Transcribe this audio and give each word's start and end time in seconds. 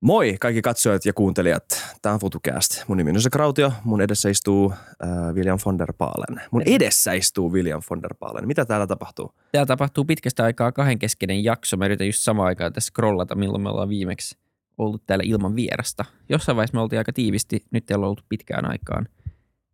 Moi 0.00 0.36
kaikki 0.40 0.62
katsojat 0.62 1.04
ja 1.04 1.12
kuuntelijat. 1.12 1.64
Tämä 2.02 2.12
on 2.12 2.20
FutuCast. 2.20 2.84
Mun 2.88 2.96
nimi 2.96 3.10
on 3.10 3.16
Jose 3.16 3.30
Krautio. 3.30 3.72
Mun 3.84 4.00
edessä 4.00 4.28
istuu 4.28 4.72
äh, 5.04 5.34
William 5.34 5.58
von 5.66 5.78
der 5.78 5.92
Paalen. 5.98 6.42
Mun 6.50 6.62
edessä 6.66 7.12
istuu 7.12 7.52
William 7.52 7.82
von 7.90 8.02
der 8.02 8.14
Paalen. 8.18 8.46
Mitä 8.46 8.64
täällä 8.64 8.86
tapahtuu? 8.86 9.34
Täällä 9.52 9.66
tapahtuu 9.66 10.04
pitkästä 10.04 10.44
aikaa 10.44 10.72
kahdenkeskeinen 10.72 11.44
jakso. 11.44 11.76
Mä 11.76 11.84
yritän 11.84 12.06
just 12.06 12.18
samaan 12.18 12.46
aikaan 12.46 12.72
tässä 12.72 12.88
scrollata, 12.88 13.34
milloin 13.34 13.62
me 13.62 13.68
ollaan 13.68 13.88
viimeksi 13.88 14.38
ollut 14.78 15.02
täällä 15.06 15.24
ilman 15.26 15.56
vierasta. 15.56 16.04
Jossain 16.28 16.56
vaiheessa 16.56 16.76
me 16.76 16.80
oltiin 16.80 16.98
aika 16.98 17.12
tiivisti, 17.12 17.64
nyt 17.70 17.90
ei 17.90 17.94
olla 17.94 18.06
ollut 18.06 18.24
pitkään 18.28 18.70
aikaan. 18.70 19.08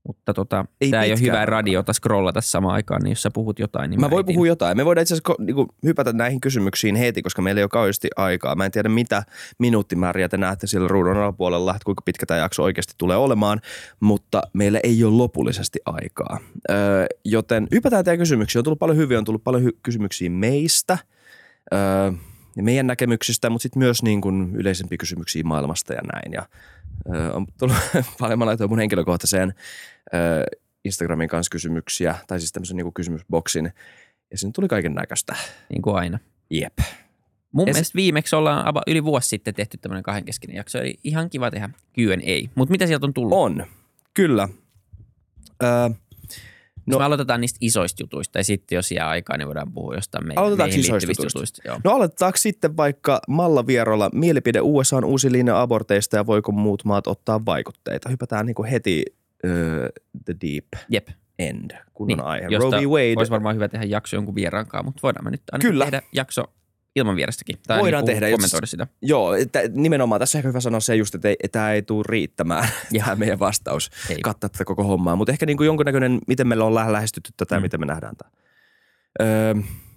Mutta 0.07 0.35
tota, 0.35 0.65
Ei 0.81 0.91
tämä 0.91 1.03
ei 1.03 1.13
ole 1.13 1.21
hyvää 1.21 1.47
radiota 1.47 1.93
scrollata 1.93 2.41
samaan 2.41 2.75
aikaan, 2.75 3.03
niin 3.03 3.11
jos 3.11 3.23
sä 3.23 3.31
puhut 3.35 3.59
jotain, 3.59 3.91
niin 3.91 4.01
Mä 4.01 4.11
voin 4.11 4.25
etin. 4.25 4.35
puhua 4.35 4.47
jotain. 4.47 4.77
Me 4.77 4.85
voidaan 4.85 5.03
itse 5.03 5.15
asiassa 5.15 5.33
ko- 5.33 5.45
niinku, 5.45 5.67
hypätä 5.85 6.13
näihin 6.13 6.41
kysymyksiin 6.41 6.97
heti, 6.97 7.23
koska 7.23 7.43
meillä 7.43 7.59
ei 7.59 7.63
ole 7.63 7.69
kauheasti 7.69 8.09
aikaa. 8.17 8.55
Mä 8.55 8.65
en 8.65 8.71
tiedä, 8.71 8.89
mitä 8.89 9.23
minuuttimääriä 9.59 10.29
te 10.29 10.37
näette 10.37 10.67
sillä 10.67 10.89
ruudun 10.89 11.17
alapuolella, 11.17 11.71
että 11.71 11.85
kuinka 11.85 12.03
pitkä 12.05 12.27
tämä 12.27 12.41
jakso 12.41 12.63
oikeasti 12.63 12.95
tulee 12.99 13.17
olemaan, 13.17 13.61
mutta 14.01 14.43
meillä 14.53 14.81
ei 14.83 15.05
ole 15.05 15.15
lopullisesti 15.17 15.79
aikaa. 15.87 16.39
Öö, 16.71 17.07
joten 17.25 17.69
hypätään 17.73 18.05
teidän 18.05 18.19
kysymyksiin. 18.19 18.61
On 18.61 18.65
tullut 18.65 18.79
paljon 18.79 18.99
hyviä, 18.99 19.19
on 19.19 19.25
tullut 19.25 19.45
paljon 19.45 19.63
hy- 19.63 19.79
kysymyksiä 19.83 20.31
meistä. 20.31 20.99
Öö, 21.75 22.13
ja 22.57 22.63
meidän 22.63 22.87
näkemyksistä, 22.87 23.51
mutta 23.51 23.63
sitten 23.63 23.81
myös 23.81 24.03
niin 24.03 24.21
kuin 24.21 24.51
yleisempiä 24.57 24.99
kysymyksiä 24.99 25.43
maailmasta 25.45 25.93
ja 25.93 26.01
näin. 26.13 26.33
Ja, 26.33 26.47
ö, 27.15 27.33
on 27.33 27.47
tullut 27.59 27.77
paljon, 28.21 28.39
mä 28.39 28.47
laitoin 28.47 28.71
mun 28.71 28.79
henkilökohtaiseen 28.79 29.55
Instagramin 30.85 31.29
kanssa 31.29 31.51
kysymyksiä, 31.51 32.15
tai 32.27 32.41
siis 32.41 32.53
tämmöisen 32.53 32.77
niin 32.77 32.85
kuin 32.85 32.95
kysymysboksin, 32.95 33.73
ja 34.31 34.39
sinne 34.39 34.53
tuli 34.53 34.69
kaiken 34.69 34.95
näköistä. 34.95 35.37
Niin 35.69 35.83
kuin 35.83 35.97
aina. 35.97 36.19
Jep. 36.51 36.79
Mun 37.53 37.67
se- 37.67 37.73
mielestä 37.73 37.97
viimeksi 37.97 38.37
ollaan 38.37 38.75
yli 38.87 39.05
vuosi 39.05 39.29
sitten 39.29 39.55
tehty 39.55 39.77
tämmöinen 39.79 40.03
kahdenkeskinen 40.03 40.57
jakso, 40.57 40.79
eli 40.79 40.99
ihan 41.05 41.31
kiva 41.31 41.51
tehdä 41.51 41.69
Q&A. 41.69 42.49
Mutta 42.55 42.73
mitä 42.73 42.87
sieltä 42.87 43.07
on 43.07 43.15
tullut? 43.15 43.39
On, 43.39 43.67
kyllä. 44.15 44.49
Öö, 45.63 45.89
No. 46.87 46.99
Me 46.99 47.05
aloitetaan 47.05 47.41
niistä 47.41 47.59
isoista 47.61 48.03
jutuista 48.03 48.39
ja 48.39 48.45
sitten 48.45 48.77
jos 48.77 48.93
jää 48.93 49.09
aikaa, 49.09 49.37
niin 49.37 49.47
voidaan 49.49 49.73
puhua 49.73 49.95
jostain 49.95 50.27
meidän, 50.27 50.39
Aloitetaanko 50.45 50.71
meihin 50.71 50.81
isoista 50.85 51.11
jutuista? 51.11 51.39
jutuista. 51.39 51.63
Joo. 51.65 51.81
no 51.85 51.91
aloitetaanko 51.91 52.37
sitten 52.37 52.77
vaikka 52.77 53.21
Malla 53.29 53.67
Vierolla 53.67 54.11
mielipide 54.13 54.61
USA 54.63 54.97
on 54.97 55.05
uusi 55.05 55.33
linja 55.33 55.61
aborteista 55.61 56.17
ja 56.17 56.27
voiko 56.27 56.53
muut 56.53 56.85
maat 56.85 57.07
ottaa 57.07 57.41
vaikutteita? 57.47 58.09
Hypätään 58.09 58.47
niin 58.47 58.55
kuin 58.55 58.69
heti 58.69 59.05
the 60.25 60.35
deep 60.47 60.65
Jep. 60.89 61.09
end, 61.39 61.71
kunnon 61.95 62.19
Niin, 62.19 62.27
aihe. 62.27 62.47
josta 62.51 62.77
Roe. 62.77 62.87
Wade. 62.87 63.15
Olisi 63.17 63.33
varmaan 63.33 63.55
hyvä 63.55 63.69
tehdä 63.69 63.85
jakso 63.87 64.17
jonkun 64.17 64.35
vieraankaan, 64.35 64.85
mutta 64.85 65.01
voidaan 65.03 65.25
me 65.25 65.31
nyt 65.31 65.43
ainakin 65.53 65.71
Kyllä. 65.71 65.85
tehdä 65.85 66.03
jakso 66.13 66.45
ilman 66.97 67.17
vierastakin. 67.17 67.57
Tai 67.67 67.81
Voidaan 67.81 68.05
niin 68.05 68.15
tehdä, 68.15 68.31
kommentoida 68.31 68.67
sitä. 68.67 68.87
Joo, 69.03 69.35
että 69.35 69.61
nimenomaan 69.73 70.19
tässä 70.19 70.39
on 70.39 70.41
ehkä 70.41 70.49
hyvä 70.49 70.61
sanoa 70.61 70.81
se 70.81 70.97
just, 70.97 71.15
että 71.15 71.29
tämä 71.53 71.73
ei 71.73 71.83
tule 71.83 72.05
riittämään, 72.09 72.69
tämä 73.05 73.15
meidän 73.17 73.39
vastaus, 73.39 73.91
Ei. 74.11 74.17
kattaa 74.23 74.51
tätä 74.51 74.65
koko 74.65 74.85
hommaa. 74.85 75.17
Mutta 75.17 75.33
ehkä 75.33 75.47
niin 75.47 75.57
kuin 75.57 75.67
jonkunnäköinen, 75.67 76.19
miten 76.29 76.49
meillä 76.49 76.65
on 76.65 76.75
lähe- 76.75 76.93
lähestytty 76.93 77.31
tätä 77.37 77.55
ja 77.55 77.61
Mm. 77.61 77.63
miten 77.63 77.81
me 77.81 77.87
nähdään 77.87 78.17
tämä. 78.17 78.31
Öö, 79.23 79.55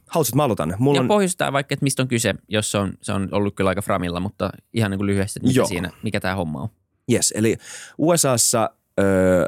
haluaisit, 0.09 0.35
mä 0.35 0.43
aloitan? 0.43 0.75
Mulla 0.79 0.97
Ja 0.97 1.01
on, 1.01 1.07
pohjustaa 1.07 1.53
vaikka, 1.53 1.73
että 1.73 1.83
mistä 1.83 2.01
on 2.01 2.07
kyse, 2.07 2.35
jos 2.47 2.71
se 2.71 2.77
on, 2.77 2.93
se 3.01 3.11
on 3.13 3.29
ollut 3.31 3.55
kyllä 3.55 3.69
aika 3.69 3.81
framilla, 3.81 4.19
mutta 4.19 4.49
ihan 4.73 4.91
niin 4.91 4.99
kuin 4.99 5.07
lyhyesti, 5.07 5.39
että 5.39 5.47
mitä 5.47 5.59
Joo. 5.59 5.67
siinä, 5.67 5.89
mikä 6.03 6.19
tämä 6.19 6.35
homma 6.35 6.61
on. 6.61 6.69
yes, 7.11 7.33
eli 7.37 7.57
USAssa 7.97 8.69
öö, 8.99 9.45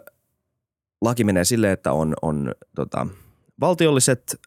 laki 1.02 1.24
menee 1.24 1.46
silleen, 1.46 1.74
että 1.74 1.92
on, 1.92 2.14
on 2.22 2.52
tota, 2.76 3.08
valtiolliset 3.60 4.40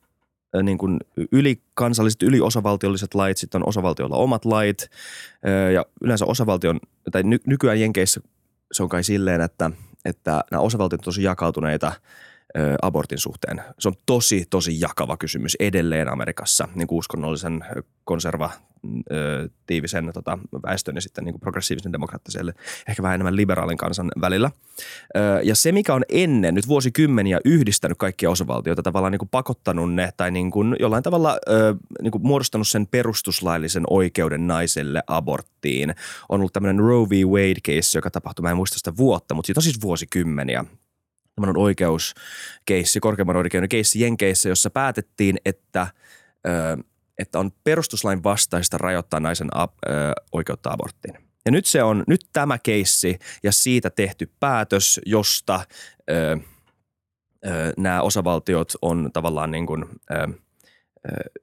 niin 0.62 0.78
kuin 0.78 0.98
ylikansalliset, 1.32 2.22
yliosavaltiolliset 2.22 3.14
lait, 3.14 3.36
sitten 3.36 3.62
on 3.62 3.68
osavaltioilla 3.68 4.16
omat 4.16 4.44
lait 4.44 4.90
ja 5.74 5.86
yleensä 6.00 6.26
osavaltion, 6.26 6.80
tai 7.12 7.22
ny, 7.22 7.38
nykyään 7.46 7.80
Jenkeissä 7.80 8.20
se 8.72 8.82
on 8.82 8.88
kai 8.88 9.04
silleen, 9.04 9.40
että, 9.40 9.70
että 10.04 10.44
nämä 10.50 10.60
osavaltiot 10.60 11.00
on 11.00 11.04
tosi 11.04 11.22
jakautuneita 11.22 11.92
abortin 12.82 13.18
suhteen. 13.18 13.62
Se 13.78 13.88
on 13.88 13.94
tosi, 14.06 14.44
tosi 14.50 14.80
jakava 14.80 15.16
kysymys 15.16 15.56
edelleen 15.60 16.08
Amerikassa, 16.08 16.68
niin 16.74 16.88
kuin 16.88 16.98
uskonnollisen 16.98 17.64
konservatiivisen 18.04 20.10
tota, 20.14 20.38
väestön 20.66 20.94
ja 20.94 21.00
sitten 21.00 21.24
niin 21.24 21.32
kuin 21.32 21.40
progressiivisen 21.40 21.92
demokraattiselle, 21.92 22.54
ehkä 22.88 23.02
vähän 23.02 23.14
enemmän 23.14 23.36
liberaalin 23.36 23.76
kansan 23.76 24.10
välillä. 24.20 24.50
Ja 25.42 25.56
se, 25.56 25.72
mikä 25.72 25.94
on 25.94 26.02
ennen 26.08 26.54
nyt 26.54 26.68
vuosikymmeniä 26.68 27.40
yhdistänyt 27.44 27.98
kaikkia 27.98 28.30
osavaltioita, 28.30 28.82
tavallaan 28.82 29.12
niin 29.12 29.18
kuin 29.18 29.28
pakottanut 29.28 29.94
ne 29.94 30.10
tai 30.16 30.30
niin 30.30 30.50
kuin 30.50 30.76
jollain 30.80 31.02
tavalla 31.02 31.38
niin 32.02 32.12
kuin 32.12 32.26
muodostanut 32.26 32.68
sen 32.68 32.86
perustuslaillisen 32.86 33.84
oikeuden 33.90 34.46
naiselle 34.46 35.02
aborttiin, 35.06 35.94
on 36.28 36.40
ollut 36.40 36.52
tämmöinen 36.52 36.84
Roe 36.84 37.08
v. 37.08 37.12
Wade-case, 37.12 37.98
joka 37.98 38.10
tapahtui, 38.10 38.42
mä 38.42 38.50
en 38.50 38.56
muista 38.56 38.78
sitä 38.78 38.96
vuotta, 38.96 39.34
mutta 39.34 39.46
siitä 39.46 39.58
on 39.58 39.62
siis 39.62 39.82
vuosikymmeniä 39.82 40.64
tämmöinen 41.34 41.62
oikeuskeissi, 41.62 43.00
korkeimman 43.00 43.36
oikeuden 43.36 43.68
keissi 43.68 44.00
Jenkeissä, 44.00 44.48
jossa 44.48 44.70
päätettiin, 44.70 45.38
että, 45.44 45.86
ö, 46.46 46.82
että 47.18 47.38
on 47.38 47.50
perustuslain 47.64 48.24
vastaista 48.24 48.78
rajoittaa 48.78 49.20
naisen 49.20 49.48
ab, 49.56 49.72
ö, 49.86 49.90
oikeutta 50.32 50.70
aborttiin. 50.70 51.14
Ja 51.44 51.52
nyt 51.52 51.66
se 51.66 51.82
on, 51.82 52.04
nyt 52.06 52.20
tämä 52.32 52.58
keissi 52.58 53.18
ja 53.42 53.52
siitä 53.52 53.90
tehty 53.90 54.32
päätös, 54.40 55.00
josta 55.06 55.66
ö, 56.10 56.38
ö, 57.46 57.72
nämä 57.76 58.02
osavaltiot 58.02 58.72
on 58.82 59.10
tavallaan 59.12 59.50
niin 59.50 59.66
kuin, 59.66 59.84
ö, 60.10 60.14
ö, 60.14 61.40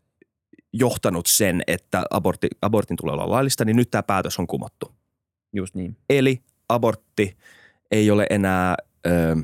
johtanut 0.74 1.28
sen, 1.28 1.62
että 1.68 2.04
abortti, 2.10 2.48
abortin 2.62 2.98
tulee 2.98 3.14
olla 3.14 3.30
laillista, 3.30 3.66
niin 3.66 3.76
nyt 3.76 3.92
tämä 3.92 4.04
päätös 4.04 4.40
on 4.40 4.48
kumottu. 4.48 4.92
Just 5.54 5.76
niin. 5.76 5.98
Eli 6.10 6.42
abortti 6.70 7.38
ei 7.92 8.12
ole 8.12 8.28
enää 8.30 8.76
ö, 9.08 9.36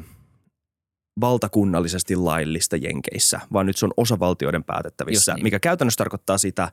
valtakunnallisesti 1.21 2.15
laillista 2.15 2.75
Jenkeissä, 2.75 3.39
vaan 3.53 3.65
nyt 3.65 3.77
se 3.77 3.85
on 3.85 3.93
osavaltioiden 3.97 4.63
päätettävissä, 4.63 5.31
Just 5.31 5.37
niin. 5.37 5.43
mikä 5.43 5.59
käytännössä 5.59 5.97
tarkoittaa 5.97 6.37
sitä, 6.37 6.71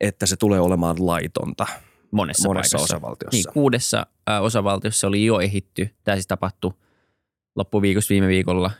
että 0.00 0.26
se 0.26 0.36
tulee 0.36 0.60
olemaan 0.60 1.06
laitonta 1.06 1.66
Monessa, 2.10 2.48
monessa 2.48 2.76
paikassa. 2.78 2.96
osavaltiossa. 2.96 3.36
Niin, 3.36 3.52
kuudessa 3.52 4.06
osavaltiossa 4.40 5.06
oli 5.06 5.24
jo 5.24 5.40
ehitty. 5.40 5.90
Tämä 6.04 6.16
siis 6.16 6.26
tapahtui 6.26 6.72
loppuviikosta 7.56 8.08
viime 8.08 8.28
viikolla. 8.28 8.70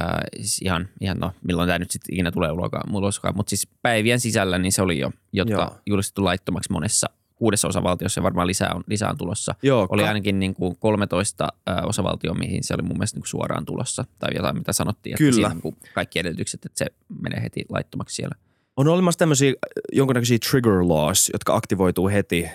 Äh, 0.00 0.06
siis 0.36 0.62
ihan, 0.62 0.88
ihan, 1.00 1.18
no, 1.18 1.32
milloin 1.44 1.66
tämä 1.66 1.78
nyt 1.78 1.90
sitten 1.90 2.14
ikinä 2.14 2.32
tulee 2.32 2.50
uloskaan, 2.92 3.36
mutta 3.36 3.50
siis 3.50 3.68
päivien 3.82 4.20
sisällä 4.20 4.58
niin 4.58 4.72
se 4.72 4.82
oli 4.82 4.98
jo, 4.98 5.10
jotka. 5.32 5.54
Joo. 5.54 5.80
julistettu 5.86 6.24
laittomaksi 6.24 6.72
monessa 6.72 7.10
kuudessa 7.38 7.68
osavaltiossa 7.68 8.18
ja 8.18 8.22
varmaan 8.22 8.46
lisää 8.46 8.72
on, 8.74 8.84
lisää 8.86 9.10
on 9.10 9.16
tulossa. 9.18 9.54
Joo, 9.62 9.86
Oli 9.90 10.02
ka- 10.02 10.08
ainakin 10.08 10.38
niin 10.38 10.54
kuin 10.54 10.76
13 10.78 11.48
äh, 11.70 11.76
osavaltioa, 11.86 12.34
mihin 12.34 12.64
se 12.64 12.74
oli 12.74 12.82
mun 12.82 12.96
mielestä 12.96 13.16
niin 13.16 13.22
kuin 13.22 13.28
suoraan 13.28 13.64
tulossa 13.64 14.04
tai 14.18 14.30
jotain, 14.34 14.56
mitä 14.56 14.72
sanottiin. 14.72 15.14
Että 15.14 15.18
Kyllä. 15.18 15.34
siinä 15.34 15.48
niin 15.48 15.62
kuin 15.62 15.76
kaikki 15.94 16.18
edellytykset, 16.18 16.64
että 16.66 16.78
se 16.78 16.86
menee 17.22 17.42
heti 17.42 17.64
laittomaksi 17.68 18.14
siellä. 18.14 18.36
on 18.76 18.88
olemassa 18.88 19.18
tämmöisiä 19.18 19.52
jonkunnäköisiä 19.92 20.38
trigger 20.50 20.82
laws, 20.88 21.30
jotka 21.32 21.56
aktivoituu 21.56 22.08
heti 22.08 22.48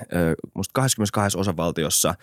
musta 0.53 0.71
22 0.73 1.38
osavaltiossa, 1.38 2.15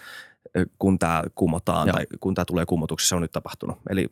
kun 0.79 0.99
tämä 0.99 1.23
kumotaan 1.35 1.89
Joo. 1.89 1.97
tai 1.97 2.07
kun 2.21 2.35
tämä 2.35 2.45
tulee 2.45 2.67
kumotuksi, 2.67 3.09
se 3.09 3.15
on 3.15 3.23
nyt 3.23 3.33
tapahtunut. 3.33 3.79
Eli 3.91 4.07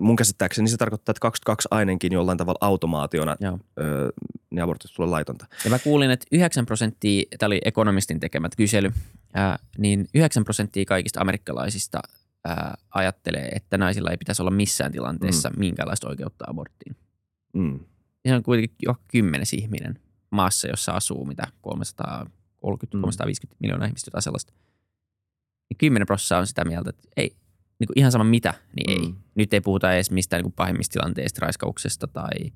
mun 0.00 0.16
käsittääkseni 0.16 0.68
se 0.68 0.76
tarkoittaa, 0.76 1.10
että 1.12 1.20
22 1.20 1.68
ainakin 1.70 2.12
jollain 2.12 2.38
tavalla 2.38 2.58
automaationa 2.60 3.36
Joo. 3.40 3.58
ö, 3.78 4.12
ne 4.50 4.62
abortit 4.62 4.90
tulee 4.96 5.10
laitonta. 5.10 5.46
Ja 5.64 5.70
mä 5.70 5.78
kuulin, 5.78 6.10
että 6.10 6.26
9 6.32 6.66
prosenttia, 6.66 7.22
tämä 7.38 7.46
oli 7.46 7.60
ekonomistin 7.64 8.20
tekemät 8.20 8.56
kysely, 8.56 8.92
ää, 9.34 9.58
niin 9.78 10.06
9 10.14 10.44
prosenttia 10.44 10.84
kaikista 10.84 11.20
amerikkalaisista 11.20 12.00
ää, 12.44 12.74
ajattelee, 12.94 13.48
että 13.48 13.78
naisilla 13.78 14.10
ei 14.10 14.16
pitäisi 14.16 14.42
olla 14.42 14.50
missään 14.50 14.92
tilanteessa 14.92 15.50
mm. 15.50 15.58
minkäänlaista 15.58 16.08
oikeutta 16.08 16.44
aborttiin. 16.48 16.96
Mm. 17.52 17.80
Ja 18.24 18.30
se 18.30 18.34
on 18.34 18.42
kuitenkin 18.42 18.76
jo 18.82 18.94
kymmenes 19.08 19.52
ihminen 19.52 19.98
maassa, 20.30 20.68
jossa 20.68 20.92
asuu 20.92 21.24
mitä 21.24 21.46
330-350 21.68 21.68
Mm. 22.64 23.56
miljoonaa 23.58 23.86
ihmistä, 23.86 24.08
jotain 24.08 24.22
sellaista. 24.22 24.52
Niin 25.70 25.78
10 25.78 26.06
prosenttia 26.06 26.38
on 26.38 26.46
sitä 26.46 26.64
mieltä, 26.64 26.90
että 26.90 27.08
ei, 27.16 27.36
niin 27.78 27.86
kuin 27.86 27.98
ihan 27.98 28.12
sama 28.12 28.24
mitä, 28.24 28.54
niin 28.76 28.90
ei. 28.90 29.08
Mm. 29.08 29.16
Nyt 29.34 29.54
ei 29.54 29.60
puhuta 29.60 29.92
edes 29.94 30.10
mistään 30.10 30.38
niin 30.38 30.44
kuin 30.44 30.56
pahimmista 30.56 30.92
tilanteista, 30.92 31.38
raiskauksesta 31.42 32.06
tai 32.06 32.30
Niin 32.40 32.52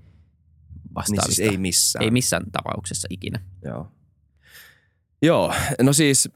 vastaavista. 0.94 1.26
siis 1.34 1.50
ei 1.50 1.58
missään. 1.58 2.02
ei 2.04 2.10
missään 2.10 2.42
tapauksessa 2.52 3.08
ikinä. 3.10 3.40
Joo. 3.64 3.92
Joo, 5.22 5.54
no 5.82 5.92
siis 5.92 6.28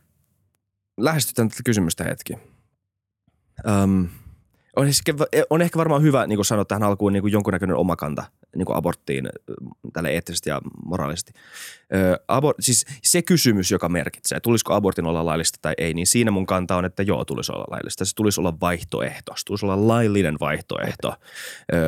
lähestytään 1.01 1.49
tätä 1.49 1.63
kysymystä 1.65 2.05
hetki. 2.05 2.33
Öm, 3.69 4.09
On, 4.77 4.87
ehkä, 4.87 5.15
on 5.51 5.63
ehkä 5.63 5.79
varmaan 5.79 6.03
hyvä 6.03 6.27
niin 6.27 6.37
kuin 6.37 6.47
sanoa 6.47 6.65
tähän 6.65 6.83
alkuun 6.83 7.13
niin 7.13 7.23
kuin 7.23 7.33
jonkunnäköinen 7.33 7.77
omakanta 7.77 8.25
niin 8.57 8.67
kuin 8.67 8.77
aborttiin 8.77 9.29
tälle 9.93 10.09
eettisesti 10.09 10.51
ja 10.51 10.61
moraalisesti. 10.85 11.33
Ö, 11.95 12.19
abor, 12.29 12.55
siis 12.61 12.87
se 13.03 13.23
kysymys, 13.23 13.71
joka 13.71 13.89
merkitsee, 13.89 14.41
tulisiko 14.41 14.75
abortin 14.75 15.07
olla 15.07 15.27
laillista 15.27 15.59
tai 15.63 15.75
ei, 15.79 15.95
niin 15.95 16.07
siinä 16.07 16.31
mun 16.31 16.47
kanta 16.47 16.77
on, 16.77 16.85
että 16.85 17.03
joo, 17.03 17.25
tulisi 17.25 17.53
olla 17.53 17.65
laillista. 17.71 18.05
Se 18.05 18.15
tulisi 18.15 18.41
olla 18.41 18.61
vaihtoehto. 18.61 19.33
Se 19.37 19.45
tulisi 19.45 19.67
olla 19.67 19.89
laillinen 19.89 20.37
vaihtoehto. 20.41 21.15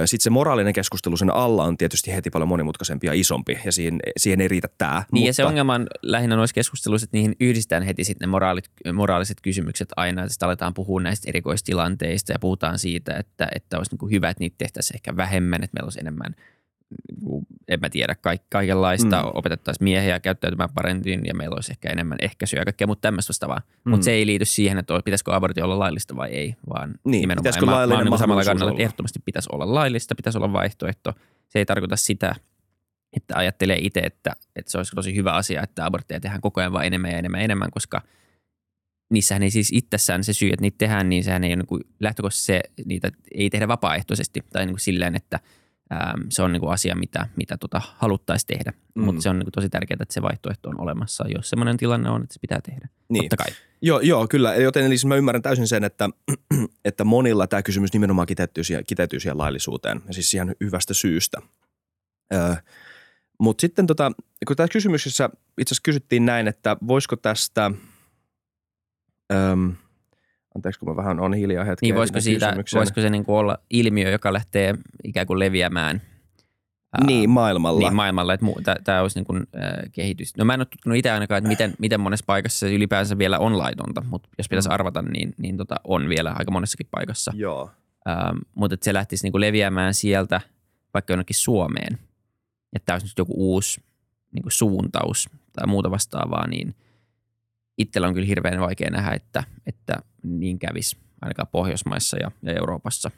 Sitten 0.05 0.25
se 0.25 0.31
moraalinen 0.31 0.73
keskustelu 0.73 1.17
sen 1.17 1.35
alla 1.35 1.65
on 1.65 1.77
tietysti 1.77 2.15
heti 2.15 2.31
paljon 2.31 2.49
monimutkaisempi 2.49 3.07
ja 3.07 3.13
isompi, 3.13 3.59
ja 3.65 3.73
siihen, 3.73 4.01
siihen 4.17 4.41
ei 4.41 4.49
riitä 4.49 4.69
tämä. 4.79 4.95
Niin 4.95 5.05
mutta... 5.11 5.29
ja 5.29 5.33
se 5.33 5.45
ongelma 5.45 5.75
on 5.75 5.87
lähinnä 6.03 6.37
noissa 6.37 6.55
keskusteluissa, 6.55 7.05
että 7.05 7.17
niihin 7.17 7.37
yhdistetään 7.41 7.83
heti 7.83 8.05
sitten 8.05 8.29
ne 8.29 8.31
moraalit, 8.31 8.65
moraaliset 8.93 9.41
kysymykset 9.41 9.89
aina, 9.97 10.23
että 10.23 10.33
sitten 10.33 10.47
aletaan 10.47 10.75
puhua 10.75 11.01
näistä 11.01 11.31
erikoistilanteista 11.31 12.33
ja 12.33 12.39
puhutaan 12.39 12.76
siitä, 12.79 13.17
että, 13.17 13.49
että 13.55 13.79
olisi 13.79 13.93
niin 13.93 13.99
kuin 13.99 14.13
hyvä, 14.13 14.31
että 14.31 14.41
niitä 14.41 14.55
tehtäisiin 14.59 14.97
ehkä 14.97 15.17
vähemmän, 15.17 15.63
että 15.63 15.75
meillä 15.75 15.87
olisi 15.87 16.01
enemmän– 16.01 16.35
Niinku, 17.09 17.47
en 17.69 17.81
mä 17.81 17.91
tiedä, 17.91 18.15
ka- 18.15 18.45
kaikenlaista, 18.49 19.23
mm. 19.23 19.31
opetettaisiin 19.35 19.85
miehiä 19.85 20.21
käyttäytymään 20.21 20.69
paremmin 20.75 21.21
ja 21.25 21.35
meillä 21.35 21.55
olisi 21.55 21.73
ehkä 21.73 21.91
enemmän 21.91 22.19
ehkäisyä 22.21 22.61
ja 22.61 22.65
kaikkea 22.65 22.87
mutta 22.87 23.03
tämmöistä 23.03 23.31
vastaavaa. 23.31 23.61
Mm. 23.85 23.91
Mutta 23.91 24.05
se 24.05 24.11
ei 24.11 24.27
liity 24.27 24.45
siihen, 24.45 24.79
että 24.79 25.01
pitäisikö 25.05 25.35
abortti 25.35 25.63
olla 25.63 25.79
laillista 25.79 26.17
vai 26.17 26.31
ei, 26.31 26.57
vaan 26.69 26.95
niin, 27.05 27.21
nimenomaan. 27.21 27.43
Pitäisikö 27.43 27.67
mä, 27.67 27.73
mä 27.73 27.99
olen 27.99 28.19
samalla 28.19 28.45
kannalla, 28.45 28.73
että 28.73 28.83
ehdottomasti 28.83 29.19
pitäisi 29.25 29.49
olla 29.53 29.75
laillista, 29.75 30.15
pitäisi 30.15 30.39
olla 30.39 30.53
vaihtoehto. 30.53 31.13
Se 31.49 31.59
ei 31.59 31.67
tarkoita 31.67 31.97
sitä, 31.97 32.35
että 33.13 33.37
ajattelee 33.37 33.79
itse, 33.81 34.01
että, 34.01 34.33
että 34.57 34.71
se 34.71 34.79
olisi 34.79 34.97
tosi 34.97 35.17
hyvä 35.17 35.33
asia, 35.33 35.63
että 35.63 35.87
abortteja 35.87 36.21
tehdään 36.21 36.41
koko 36.41 36.61
ajan 36.61 36.73
vain 36.73 36.87
enemmän 36.87 37.11
ja 37.11 37.19
enemmän 37.19 37.41
ja 37.41 37.45
enemmän, 37.45 37.71
koska 37.71 38.03
niissähän 39.11 39.43
ei 39.43 39.51
siis 39.51 39.71
itsessään 39.73 40.25
se 40.25 40.33
syy, 40.33 40.49
että 40.49 40.63
niitä 40.63 40.79
tehdään, 40.79 41.09
niin 41.09 41.25
sehän 41.25 41.45
ei 41.45 41.55
ole 41.55 41.63
niin 41.71 41.87
lähtökohtaisesti 42.01 42.47
se, 42.47 42.61
niitä 42.85 43.13
ei 43.35 43.51
tehdä 43.51 43.69
vapaaehtoisesti 43.69 44.41
tai 44.53 44.67
niin 44.67 44.75
kuin 44.75 44.81
silleen, 44.81 45.17
että– 45.17 45.41
Ähm, 45.93 46.23
se 46.29 46.43
on 46.43 46.53
niin 46.53 46.61
kuin 46.61 46.73
asia, 46.73 46.95
mitä, 46.97 47.29
mitä 47.37 47.57
tota 47.57 47.83
haluttaisiin 47.97 48.47
tehdä. 48.47 48.73
Mm. 48.95 49.05
Mutta 49.05 49.23
se 49.23 49.29
on 49.29 49.39
niin 49.39 49.45
kuin 49.45 49.53
tosi 49.53 49.69
tärkeää, 49.69 49.97
että 50.01 50.15
se 50.15 50.23
vaihtoehto 50.23 50.69
on 50.69 50.81
olemassa, 50.81 51.25
jos 51.29 51.51
sellainen 51.51 51.77
tilanne 51.77 52.11
on, 52.11 52.23
että 52.23 52.35
se 52.35 52.41
pitää 52.41 52.61
tehdä. 52.61 52.89
Niin. 53.09 53.23
Totta 53.23 53.37
kai. 53.37 53.55
Joo, 53.83 54.01
joo, 54.01 54.27
kyllä. 54.29 54.55
Joten 54.55 54.85
eli 54.85 54.99
siis 54.99 55.07
mä 55.07 55.17
ymmärrän 55.17 55.43
täysin 55.43 55.69
sen, 55.69 55.85
että, 55.85 56.11
että 56.85 57.05
monilla 57.05 57.47
tämä 57.47 57.63
kysymys 57.63 57.93
nimenomaan 57.93 58.27
kiteytyy 58.27 58.65
siihen, 58.65 58.85
kiteytyy 58.89 59.21
siihen 59.21 59.39
laillisuuteen 59.39 60.01
ja 60.07 60.15
siis 60.15 60.31
siihen 60.31 60.57
hyvästä 60.61 60.95
syystä. 60.95 61.43
Öö, 62.35 62.55
Mutta 63.41 63.61
sitten 63.61 63.87
tota, 63.87 64.13
kun 64.47 64.57
tässä 64.57 64.73
kysymyksessä 64.73 65.31
itse 65.61 65.73
asiassa 65.73 65.83
kysyttiin 65.83 66.27
näin, 66.27 66.49
että 66.49 66.77
voisiko 66.87 67.17
tästä 67.17 67.71
öö,– 69.33 69.57
Anteeksi, 70.57 70.81
kun 70.81 70.89
mä 70.89 70.97
vähän 70.97 71.21
on 71.21 71.35
hiljaa 71.35 71.65
hetken. 71.65 71.87
Niin 71.87 71.95
voisiko, 71.95 72.21
siitä, 72.21 72.57
voisiko 72.75 73.01
se 73.01 73.11
niin 73.11 73.25
kuin 73.25 73.37
olla 73.37 73.59
ilmiö, 73.71 74.11
joka 74.11 74.33
lähtee 74.33 74.75
ikään 75.05 75.27
kuin 75.27 75.39
leviämään 75.39 76.03
niin, 77.07 77.31
maailmalla. 77.31 77.81
Niin, 77.81 77.97
maailmalla, 77.97 78.35
että 78.35 78.77
tämä 78.85 79.03
olisi 79.03 79.19
niin 79.19 79.25
kuin, 79.25 79.39
äh, 79.39 79.91
kehitys. 79.93 80.37
No 80.37 80.45
mä 80.45 80.55
en 80.55 80.61
ole 80.61 80.67
tutkinut 80.67 80.99
itse 80.99 81.11
ainakaan, 81.11 81.39
että 81.39 81.49
miten, 81.49 81.75
miten 81.79 82.01
monessa 82.01 82.25
paikassa 82.27 82.59
se 82.59 82.75
ylipäänsä 82.75 83.19
vielä 83.19 83.39
on 83.39 83.59
laitonta, 83.59 84.05
mutta 84.11 84.29
jos 84.39 84.49
pitäisi 84.49 84.69
mm. 84.69 84.75
arvata, 84.75 85.03
niin, 85.03 85.35
niin 85.39 85.57
tota, 85.57 85.77
on 85.85 86.09
vielä 86.09 86.35
aika 86.39 86.51
monessakin 86.51 86.89
paikassa. 86.91 87.33
Joo. 87.35 87.71
Ähm, 88.09 88.39
mutta 88.55 88.75
että 88.75 88.85
se 88.85 88.95
lähtisi 88.95 89.25
niin 89.25 89.33
kuin 89.33 89.41
leviämään 89.41 89.95
sieltä 89.95 90.41
vaikka 90.95 91.13
jonnekin 91.13 91.37
Suomeen, 91.37 91.99
että 92.73 92.87
tämä 92.87 92.95
olisi 92.95 93.07
nyt 93.07 93.19
joku 93.19 93.33
uusi 93.37 93.81
niin 94.33 94.43
kuin 94.43 94.53
suuntaus 94.53 95.31
tai 95.53 95.67
muuta 95.67 95.91
vastaavaa, 95.91 96.47
niin– 96.47 96.75
itsellä 97.79 98.09
on 98.09 98.15
kyllä 98.15 98.27
hirveän 98.27 98.61
vaikea 98.61 98.91
nähdä, 98.91 99.13
että, 99.13 99.45
että 99.67 99.95
niin 100.23 100.59
kävisi 100.59 100.97
ainakaan 101.21 101.49
Pohjoismaissa 101.53 102.17
ja, 102.17 102.31
ja 102.43 102.53
Euroopassa 102.53 103.11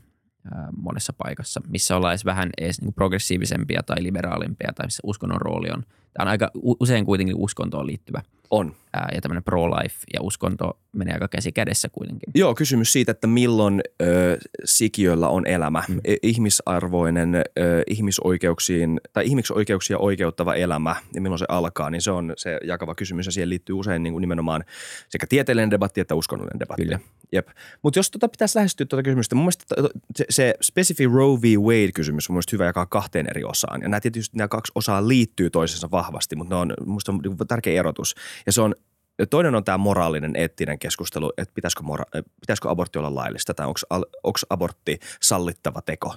ää, 0.55 0.69
monessa 0.77 1.13
paikassa, 1.13 1.61
missä 1.69 1.97
ollaan 1.97 2.13
edes 2.13 2.25
vähän 2.25 2.51
edes 2.59 2.81
niin 2.81 2.95
progressiivisempia 2.95 3.83
tai 3.83 4.03
liberaalimpia 4.03 4.73
tai 4.75 4.87
missä 4.87 5.01
uskonnon 5.05 5.41
rooli 5.41 5.69
on. 5.71 5.85
Tämä 6.13 6.23
on 6.23 6.29
aika 6.29 6.51
usein 6.81 7.05
kuitenkin 7.05 7.37
uskontoon 7.37 7.87
liittyvä– 7.87 8.23
on. 8.51 8.77
Ää, 8.93 9.09
ja 9.15 9.21
tämmöinen 9.21 9.45
pro-life 9.45 9.97
ja 10.15 10.21
uskonto 10.23 10.79
menee 10.93 11.15
aika 11.15 11.29
käsi 11.29 11.53
kädessä 11.53 11.89
kuitenkin. 11.89 12.33
Joo, 12.35 12.55
kysymys 12.55 12.93
siitä, 12.93 13.13
että 13.13 13.27
milloin 13.27 13.81
ö, 14.03 14.39
sikiöllä 14.65 15.29
on 15.29 15.47
elämä, 15.47 15.83
mm. 15.89 16.01
E, 16.05 16.17
ihmisarvoinen, 16.23 17.35
ö, 17.35 17.43
ihmisoikeuksiin 17.87 19.01
tai 19.13 19.27
ihmisoikeuksia 19.27 19.99
oikeuttava 19.99 20.55
elämä 20.55 20.97
ja 21.15 21.21
milloin 21.21 21.39
se 21.39 21.45
alkaa, 21.49 21.91
niin 21.91 22.03
se 22.03 22.11
on 22.11 22.33
se 22.37 22.59
jakava 22.65 22.95
kysymys 22.95 23.27
ja 23.27 23.33
siihen 23.33 23.49
liittyy 23.49 23.77
usein 23.77 24.03
niin 24.03 24.13
kuin 24.13 24.21
nimenomaan 24.21 24.65
sekä 25.09 25.27
tieteellinen 25.27 25.71
debatti 25.71 26.01
että 26.01 26.15
uskonnollinen 26.15 26.61
debatti. 26.61 26.83
Kyllä. 26.83 27.01
Jep. 27.33 27.49
Mutta 27.83 27.99
jos 27.99 28.11
tota 28.11 28.29
pitäisi 28.29 28.57
lähestyä 28.57 28.87
tuota 28.87 29.03
kysymystä, 29.03 29.35
mun 29.35 29.45
mielestä 29.45 29.65
se, 30.17 30.25
se 30.31 30.55
spesifi 30.63 31.07
Roe 31.07 31.39
v. 31.43 31.45
Wade-kysymys 31.45 32.31
on 32.31 32.35
mun 32.35 32.43
hyvä 32.53 32.65
jakaa 32.65 32.87
kahteen 32.87 33.27
eri 33.31 33.45
osaan. 33.45 33.83
Ja 33.83 33.89
nämä 33.89 34.01
tietysti 34.01 34.37
nämä 34.37 34.49
kaksi 34.49 34.73
osaa 34.75 35.09
liittyy 35.09 35.51
toisensa 35.51 35.91
vahvasti, 35.99 36.37
mutta 36.37 36.55
ne 36.55 36.61
on 36.61 36.75
mun 36.87 37.01
on 37.01 37.49
tärkeä 37.49 37.81
erotus. 37.81 38.15
Ja 38.47 38.53
se 38.53 38.61
on 38.61 38.75
Toinen 39.31 39.55
on 39.55 39.65
tämä 39.65 39.79
moraalinen, 39.79 40.37
eettinen 40.37 40.79
keskustelu, 40.79 41.33
että 41.39 41.55
pitäisikö, 41.55 41.83
mora- 41.83 42.23
pitäisikö 42.41 42.71
abortti 42.71 42.99
olla 42.99 43.15
laillista 43.15 43.55
tai 43.55 43.67
onko 43.67 44.39
abortti 44.51 44.99
sallittava 45.21 45.83
teko 45.83 46.15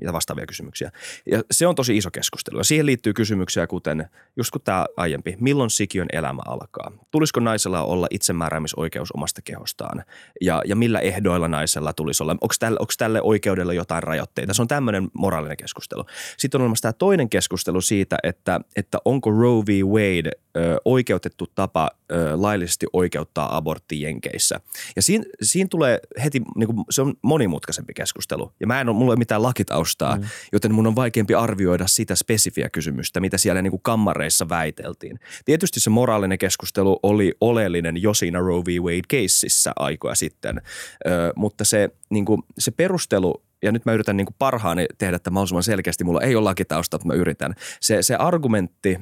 ja 0.00 0.12
vastaavia 0.12 0.46
kysymyksiä. 0.46 0.90
Ja 1.30 1.42
se 1.50 1.66
on 1.66 1.74
tosi 1.74 1.96
iso 1.96 2.10
keskustelu 2.10 2.58
ja 2.58 2.64
siihen 2.64 2.86
liittyy 2.86 3.12
kysymyksiä 3.12 3.66
kuten, 3.66 4.08
just 4.36 4.50
kuin 4.50 4.62
tämä 4.62 4.86
aiempi, 4.96 5.36
milloin 5.40 5.70
sikiön 5.70 6.08
elämä 6.12 6.42
alkaa? 6.46 6.92
Tulisiko 7.10 7.40
naisella 7.40 7.82
olla 7.82 8.06
itsemääräämisoikeus 8.10 9.12
omasta 9.12 9.42
kehostaan 9.42 10.04
ja, 10.40 10.62
ja 10.66 10.76
millä 10.76 11.00
ehdoilla 11.00 11.48
naisella 11.48 11.92
tulisi 11.92 12.22
olla? 12.22 12.32
Onko 12.32 12.54
tälle, 12.58 12.78
onko 12.80 12.92
tälle 12.98 13.22
oikeudelle 13.22 13.74
jotain 13.74 14.02
rajoitteita? 14.02 14.54
Se 14.54 14.62
on 14.62 14.68
tämmöinen 14.68 15.08
moraalinen 15.12 15.56
keskustelu. 15.56 16.04
Sitten 16.36 16.60
on 16.60 16.62
olemassa 16.62 16.82
tämä 16.82 16.92
toinen 16.92 17.28
keskustelu 17.28 17.80
siitä, 17.80 18.18
että, 18.22 18.60
että 18.76 18.98
onko 19.04 19.30
Roe 19.30 19.62
v. 19.66 19.82
Wade 19.82 20.30
ö, 20.56 20.76
oikeutettu 20.84 21.46
tapa 21.54 21.90
ö, 22.12 22.32
laillisesti 22.34 22.86
oikeuttaa 22.92 23.56
abortti 23.56 24.02
Jenkeissä. 24.02 24.60
Ja 24.96 25.02
siinä, 25.02 25.24
siinä 25.42 25.68
tulee 25.70 26.00
heti, 26.24 26.42
niin 26.56 26.66
kuin, 26.66 26.84
se 26.90 27.02
on 27.02 27.14
monimutkaisempi 27.22 27.94
keskustelu. 27.94 28.52
Ja 28.60 28.66
mä 28.66 28.80
en 28.80 28.88
ole, 28.88 28.96
mulla 28.96 29.12
ei 29.12 29.16
mitään 29.16 29.42
lakitaustaa, 29.42 30.16
mm. 30.16 30.24
joten 30.52 30.74
mun 30.74 30.86
on 30.86 30.96
vaikeampi 30.96 31.34
arvioida 31.34 31.86
sitä 31.86 32.14
spesifiä 32.14 32.70
kysymystä, 32.70 33.20
mitä 33.20 33.38
siellä 33.38 33.62
niin 33.62 33.70
kuin 33.70 33.82
kammareissa 33.82 34.48
väiteltiin. 34.48 35.20
Tietysti 35.44 35.80
se 35.80 35.90
moraalinen 35.90 36.38
keskustelu 36.38 36.98
oli 37.02 37.34
oleellinen 37.40 38.02
jo 38.02 38.14
siinä 38.14 38.38
Roe 38.38 38.62
v. 38.64 38.68
Wade-keississä 38.68 39.72
aikoja 39.76 40.14
sitten, 40.14 40.62
ö, 41.06 41.32
mutta 41.36 41.64
se, 41.64 41.90
niin 42.10 42.24
kuin, 42.24 42.42
se 42.58 42.70
perustelu 42.70 43.42
ja 43.62 43.72
nyt 43.72 43.84
mä 43.84 43.92
yritän 43.92 44.16
niin 44.16 44.26
kuin 44.26 44.36
parhaani 44.38 44.86
tehdä 44.98 45.18
tämä 45.18 45.32
mahdollisimman 45.34 45.62
selkeästi. 45.62 46.04
Mulla 46.04 46.20
ei 46.20 46.36
ole 46.36 46.44
lakitausta, 46.44 46.96
mutta 46.96 47.06
mä 47.06 47.14
yritän. 47.14 47.54
Se, 47.80 48.02
se 48.02 48.14
argumentti, 48.14 48.98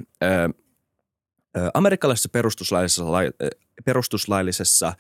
amerikkalaisessa 1.74 2.28
perustuslaillisessa, 2.28 3.04
perustuslaillisessa 3.84 4.92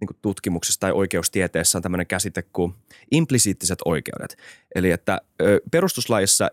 niin 0.00 0.16
tutkimuksessa 0.22 0.80
tai 0.80 0.92
oikeustieteessä 0.92 1.78
on 1.78 1.82
tämmöinen 1.82 2.06
käsite 2.06 2.42
kuin 2.42 2.74
implisiittiset 3.10 3.78
oikeudet. 3.84 4.36
Eli 4.74 4.90
että 4.90 5.20
perustuslaissa 5.70 6.50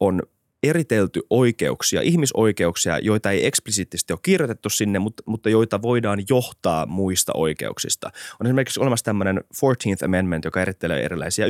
on 0.00 0.22
eritelty 0.62 1.20
oikeuksia, 1.30 2.00
ihmisoikeuksia, 2.00 2.98
joita 2.98 3.30
ei 3.30 3.46
eksplisiittisesti 3.46 4.12
ole 4.12 4.20
kirjoitettu 4.22 4.70
sinne, 4.70 4.98
mutta, 4.98 5.22
mutta 5.26 5.50
joita 5.50 5.82
voidaan 5.82 6.22
johtaa 6.28 6.86
muista 6.86 7.32
oikeuksista. 7.34 8.10
On 8.40 8.46
esimerkiksi 8.46 8.80
olemassa 8.80 9.04
tämmöinen 9.04 9.44
14th 9.56 10.04
Amendment, 10.04 10.44
joka 10.44 10.62
erittelee 10.62 11.04
erilaisia 11.04 11.46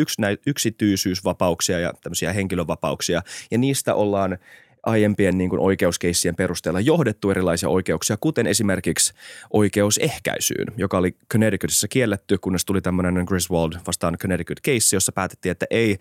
yksityisyysvapauksia 0.47 1.79
ja 1.79 1.93
tämmöisiä 2.03 2.33
henkilövapauksia, 2.33 3.23
ja 3.51 3.59
niistä 3.59 3.95
ollaan 3.95 4.39
aiempien 4.87 5.39
niin 5.39 5.51
kuin 5.51 5.61
oikeuskeissien 5.61 6.37
perusteella 6.37 6.81
johdettu 6.81 7.31
erilaisia 7.31 7.69
oikeuksia, 7.69 8.17
kuten 8.21 8.47
esimerkiksi 8.47 9.15
oikeus 9.53 9.99
ehkäisyyn, 9.99 10.67
joka 10.77 10.99
oli 10.99 11.17
Connecticutissa 11.33 11.89
kielletty, 11.89 12.39
kunnes 12.39 12.65
tuli 12.65 12.81
tämmöinen 12.81 13.25
Griswold 13.25 13.73
vastaan 13.87 14.19
Connecticut 14.19 14.61
case, 14.61 14.97
jossa 14.97 15.13
päätettiin, 15.13 15.51
että 15.51 15.67
ei 15.71 15.99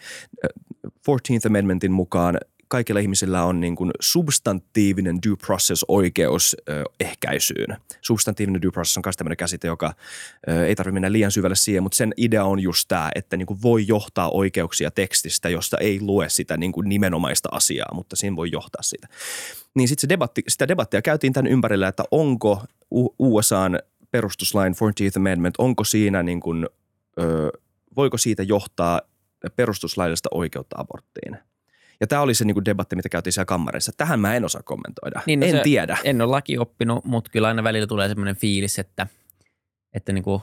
14th 0.87 1.47
Amendmentin 1.47 1.91
mukaan 1.91 2.37
kaikilla 2.73 2.99
ihmisillä 2.99 3.43
on 3.43 3.59
niin 3.59 3.75
kuin 3.75 3.91
substantiivinen 3.99 5.19
due 5.27 5.35
process-oikeus 5.45 6.55
ö, 6.69 6.83
ehkäisyyn. 6.99 7.77
Substantiivinen 8.01 8.61
due 8.61 8.71
process 8.71 8.97
on 8.97 9.03
myös 9.05 9.17
tämmöinen 9.17 9.37
käsite, 9.37 9.67
joka 9.67 9.93
ei 10.67 10.75
tarvitse 10.75 10.93
mennä 10.93 11.11
liian 11.11 11.31
syvälle 11.31 11.55
siihen, 11.55 11.83
mutta 11.83 11.95
sen 11.95 12.13
idea 12.17 12.45
on 12.45 12.59
just 12.59 12.87
tämä, 12.87 13.11
että 13.15 13.37
niin 13.37 13.45
kuin 13.45 13.61
voi 13.61 13.87
johtaa 13.87 14.29
oikeuksia 14.29 14.91
tekstistä, 14.91 15.49
josta 15.49 15.77
ei 15.77 16.01
lue 16.01 16.29
sitä 16.29 16.57
niin 16.57 16.71
kuin 16.71 16.89
nimenomaista 16.89 17.49
asiaa, 17.51 17.89
mutta 17.93 18.15
siinä 18.15 18.35
voi 18.35 18.49
johtaa 18.51 18.81
sitä. 18.81 19.07
Niin 19.75 19.87
sitten 19.87 20.09
debatti, 20.09 20.43
sitä 20.47 20.67
debattia 20.67 21.01
käytiin 21.01 21.33
tämän 21.33 21.51
ympärillä, 21.51 21.87
että 21.87 22.03
onko 22.11 22.61
USAn 23.19 23.79
perustuslain 24.11 24.73
14th 24.73 25.17
Amendment, 25.17 25.55
onko 25.57 25.83
siinä 25.83 26.23
niin 26.23 26.39
kuin, 26.39 26.67
voiko 27.95 28.17
siitä 28.17 28.43
johtaa 28.43 29.01
perustuslaillista 29.55 30.29
oikeutta 30.31 30.75
aborttiin– 30.79 31.37
ja 32.03 32.07
tämä 32.07 32.21
oli 32.21 32.33
se 32.33 32.45
niin 32.45 32.55
kuin 32.55 32.65
debatti, 32.65 32.95
mitä 32.95 33.09
käytiin 33.09 33.33
siellä 33.33 33.45
kammarissa. 33.45 33.91
Tähän 33.97 34.19
mä 34.19 34.35
en 34.35 34.45
osaa 34.45 34.63
kommentoida. 34.63 35.21
Niin, 35.25 35.39
no 35.39 35.45
en 35.45 35.51
se, 35.51 35.61
tiedä. 35.63 35.97
En 36.03 36.21
ole 36.21 36.29
laki 36.29 36.57
oppinut, 36.57 37.05
mutta 37.05 37.31
kyllä 37.31 37.47
aina 37.47 37.63
välillä 37.63 37.87
tulee 37.87 38.07
sellainen 38.07 38.35
fiilis, 38.35 38.79
että, 38.79 39.07
että 39.93 40.13
niin 40.13 40.23
kuin 40.23 40.41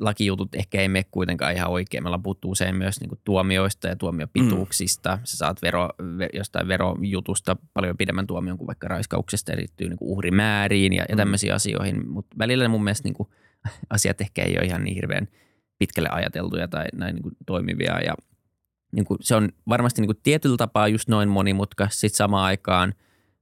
lakijutut 0.00 0.54
ehkä 0.54 0.80
ei 0.80 0.88
mene 0.88 1.04
kuitenkaan 1.10 1.54
ihan 1.54 1.70
oikein. 1.70 2.02
Meillä 2.02 2.18
puhuttu 2.18 2.50
usein 2.50 2.76
myös 2.76 3.00
niin 3.00 3.08
kuin 3.08 3.20
tuomioista 3.24 3.88
ja 3.88 3.96
tuomiopituuksista. 3.96 5.16
Mm. 5.16 5.20
Sä 5.24 5.36
saat 5.36 5.62
vero, 5.62 5.88
jostain 6.32 6.68
verojutusta 6.68 7.56
paljon 7.74 7.96
pidemmän 7.96 8.26
tuomion 8.26 8.58
kuin 8.58 8.66
vaikka 8.66 8.88
raiskauksesta 8.88 9.56
liittyy 9.56 9.88
niin 9.88 9.98
uhrimääriin 10.00 10.92
ja, 10.92 11.04
ja 11.08 11.14
mm. 11.14 11.16
tämmöisiin 11.16 11.54
asioihin. 11.54 12.08
Mutta 12.08 12.38
välillä 12.38 12.68
mun 12.68 12.84
mielestä 12.84 13.06
niin 13.08 13.14
kuin, 13.14 13.28
asiat 13.90 14.20
ehkä 14.20 14.42
ei 14.42 14.56
ole 14.58 14.66
ihan 14.66 14.84
niin 14.84 14.94
hirveän 14.94 15.28
pitkälle 15.78 16.08
ajateltuja 16.08 16.68
tai 16.68 16.86
näin 16.92 17.14
niin 17.14 17.22
kuin 17.22 17.36
toimivia. 17.46 18.00
Ja 18.00 18.14
niin 18.92 19.04
kuin, 19.04 19.18
se 19.20 19.34
on 19.34 19.48
varmasti 19.68 20.00
niin 20.00 20.08
kuin 20.08 20.20
tietyllä 20.22 20.56
tapaa 20.56 20.88
just 20.88 21.08
noin 21.08 21.28
monimutkaista. 21.28 22.00
Sitten 22.00 22.16
samaan 22.16 22.44
aikaan 22.44 22.94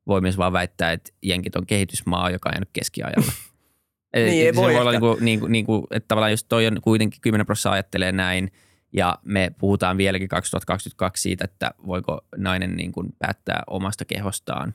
voi 0.06 0.20
myös 0.20 0.38
vaan 0.38 0.52
väittää, 0.52 0.92
että 0.92 1.10
jenkit 1.22 1.56
on 1.56 1.66
kehitysmaa, 1.66 2.30
joka 2.30 2.48
on 2.48 2.52
jäänyt 2.54 2.70
keskiajalla. 2.72 3.32
niin, 4.14 4.46
ei 4.46 4.52
se 4.52 4.56
voi 4.56 4.72
voi 4.72 4.80
olla 4.80 4.90
niin 4.90 5.00
kuin, 5.00 5.24
niin 5.24 5.40
kuin, 5.40 5.52
niin 5.52 5.66
kuin, 5.66 5.84
että 5.90 6.08
tavallaan 6.08 6.32
just 6.32 6.46
toi 6.48 6.66
on 6.66 6.80
kuitenkin 6.80 7.20
10 7.20 7.46
prosenttia 7.46 7.72
ajattelee 7.72 8.12
näin 8.12 8.50
ja 8.92 9.18
me 9.24 9.50
puhutaan 9.58 9.96
vieläkin 9.96 10.28
2022 10.28 11.22
siitä, 11.22 11.44
että 11.44 11.70
voiko 11.86 12.20
nainen 12.36 12.76
niin 12.76 12.92
kuin 12.92 13.12
päättää 13.18 13.62
omasta 13.66 14.04
kehostaan, 14.04 14.74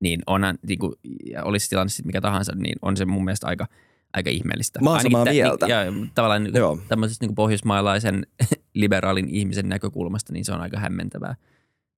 niin 0.00 0.20
onhan, 0.26 0.58
niin 0.66 0.78
kuin, 0.78 0.92
ja 1.30 1.44
olisi 1.44 1.68
tilanne 1.68 1.88
sitten 1.88 2.06
mikä 2.06 2.20
tahansa, 2.20 2.52
niin 2.56 2.74
on 2.82 2.96
se 2.96 3.04
mun 3.04 3.24
mielestä 3.24 3.46
aika, 3.46 3.66
aika 4.14 4.30
ihmeellistä. 4.30 4.80
Mä 4.80 4.90
oon 4.90 5.00
samaa 5.00 5.24
mieltä. 5.24 5.66
Ja 5.66 5.84
tavallaan 6.14 6.44
niin 6.44 6.56
Joo. 6.56 6.76
kuin, 6.76 6.88
tämmöisestä 6.88 7.22
niin 7.22 7.28
kuin 7.28 7.36
pohjoismaalaisen 7.36 8.26
liberaalin 8.74 9.28
ihmisen 9.28 9.68
näkökulmasta, 9.68 10.32
niin 10.32 10.44
se 10.44 10.52
on 10.52 10.60
aika 10.60 10.78
hämmentävää. 10.78 11.34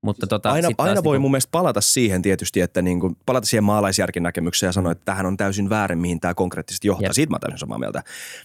Mutta 0.05 0.27
tota, 0.27 0.51
Aina, 0.51 0.69
aina 0.79 1.05
voi 1.05 1.15
niinku- 1.15 1.23
mun 1.23 1.31
mielestä 1.31 1.51
palata 1.51 1.81
siihen 1.81 2.23
tietysti, 2.23 2.61
että 2.61 2.83
niin 2.83 3.01
kuin, 3.01 3.17
palata 3.27 3.47
siihen 3.47 3.65
maalaisjärkin 3.65 4.23
näkemykseen 4.23 4.69
ja 4.69 4.73
sanoa, 4.73 4.93
että 4.93 5.05
tähän 5.05 5.27
on 5.27 5.37
täysin 5.37 5.71
väärin, 5.71 5.99
mihin 5.99 6.21
tämä 6.21 6.35
konkreettisesti 6.35 6.89
johtaa. 6.89 7.07
Jep. 7.07 7.13
Siitä 7.13 7.31
mä 7.31 7.39
täysin 7.39 7.59
samaa 7.59 7.79
mieltä. 7.79 8.03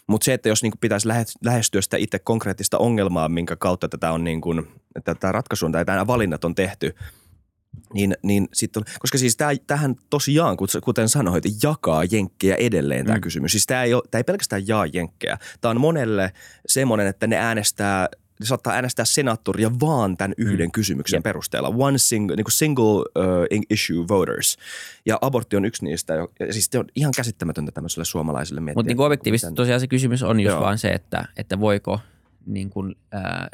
Mutta 0.08 0.26
se, 0.26 0.34
että 0.34 0.50
jos 0.50 0.64
niin 0.64 0.72
kuin 0.72 0.80
pitäisi 0.80 1.08
lähe- 1.08 1.26
lähestyä 1.46 1.82
sitä 1.82 1.98
itse 1.98 2.20
konkreettista 2.20 2.78
ongelmaa, 2.78 3.30
minkä 3.30 3.56
kautta 3.56 3.90
tätä 3.90 4.12
on 4.12 4.24
niin 4.24 4.42
kuin, 4.42 4.68
että 4.96 5.16
tämä 5.16 5.32
ratkaisu 5.32 5.66
on 5.66 5.72
tai 5.72 5.84
nämä 5.86 6.08
valinnat 6.08 6.46
on 6.46 6.56
tehty, 6.56 6.96
niin, 7.94 8.16
niin 8.24 8.48
sitten, 8.54 8.84
koska 9.00 9.18
siis 9.18 9.38
tää, 9.38 9.52
tähän 9.68 9.96
tosiaan, 10.10 10.58
kut- 10.62 10.82
kuten 10.84 11.10
sanoit, 11.10 11.44
jakaa 11.64 12.04
jenkkejä 12.12 12.56
edelleen 12.56 13.06
tämä 13.06 13.18
Mm. 13.18 13.22
kysymys. 13.22 13.52
Siis 13.52 13.66
tämä 13.68 13.84
ei, 13.84 13.94
ole- 13.94 14.04
tää 14.12 14.20
ei 14.20 14.24
pelkästään 14.24 14.68
jaa 14.68 14.86
jenkkejä. 14.86 15.38
Tämä 15.62 15.70
on 15.70 15.82
monelle 15.82 16.32
semmoinen, 16.68 17.08
että 17.08 17.28
ne 17.28 17.38
äänestää 17.38 18.08
ne 18.40 18.46
saattaa 18.46 18.74
äänestää 18.74 19.06
senaattoria 19.06 19.72
vaan 19.82 20.18
tämän 20.18 20.34
yhden 20.38 20.68
Mm. 20.68 20.72
kysymyksen 20.72 21.18
Jep. 21.18 21.24
perusteella. 21.24 21.74
One 21.78 21.98
single, 21.98 22.36
niin 22.36 22.46
single 22.50 22.84
uh, 23.00 23.64
issue 23.70 24.08
voters. 24.08 24.58
Ja 25.06 25.18
abortti 25.22 25.56
on 25.56 25.66
yksi 25.66 25.86
niistä. 25.86 26.14
Ja 26.14 26.28
siis 26.54 26.68
se 26.72 26.80
on 26.80 26.86
ihan 26.96 27.14
käsittämätöntä 27.16 27.72
tämmöiselle 27.72 28.06
suomalaiselle 28.06 28.62
miettiä. 28.62 28.80
Mutta 28.80 28.88
niin 28.94 29.00
objektiivisesti 29.06 29.46
miten- 29.48 29.56
tosiaan 29.56 29.80
se 29.80 29.88
kysymys 29.88 30.24
on 30.24 30.40
just 30.40 30.54
Joo. 30.54 30.62
vaan 30.62 30.78
se, 30.78 30.90
että, 30.90 31.26
että 31.38 31.60
voiko 31.60 32.00
niin 32.46 32.70
kuin, 32.70 32.96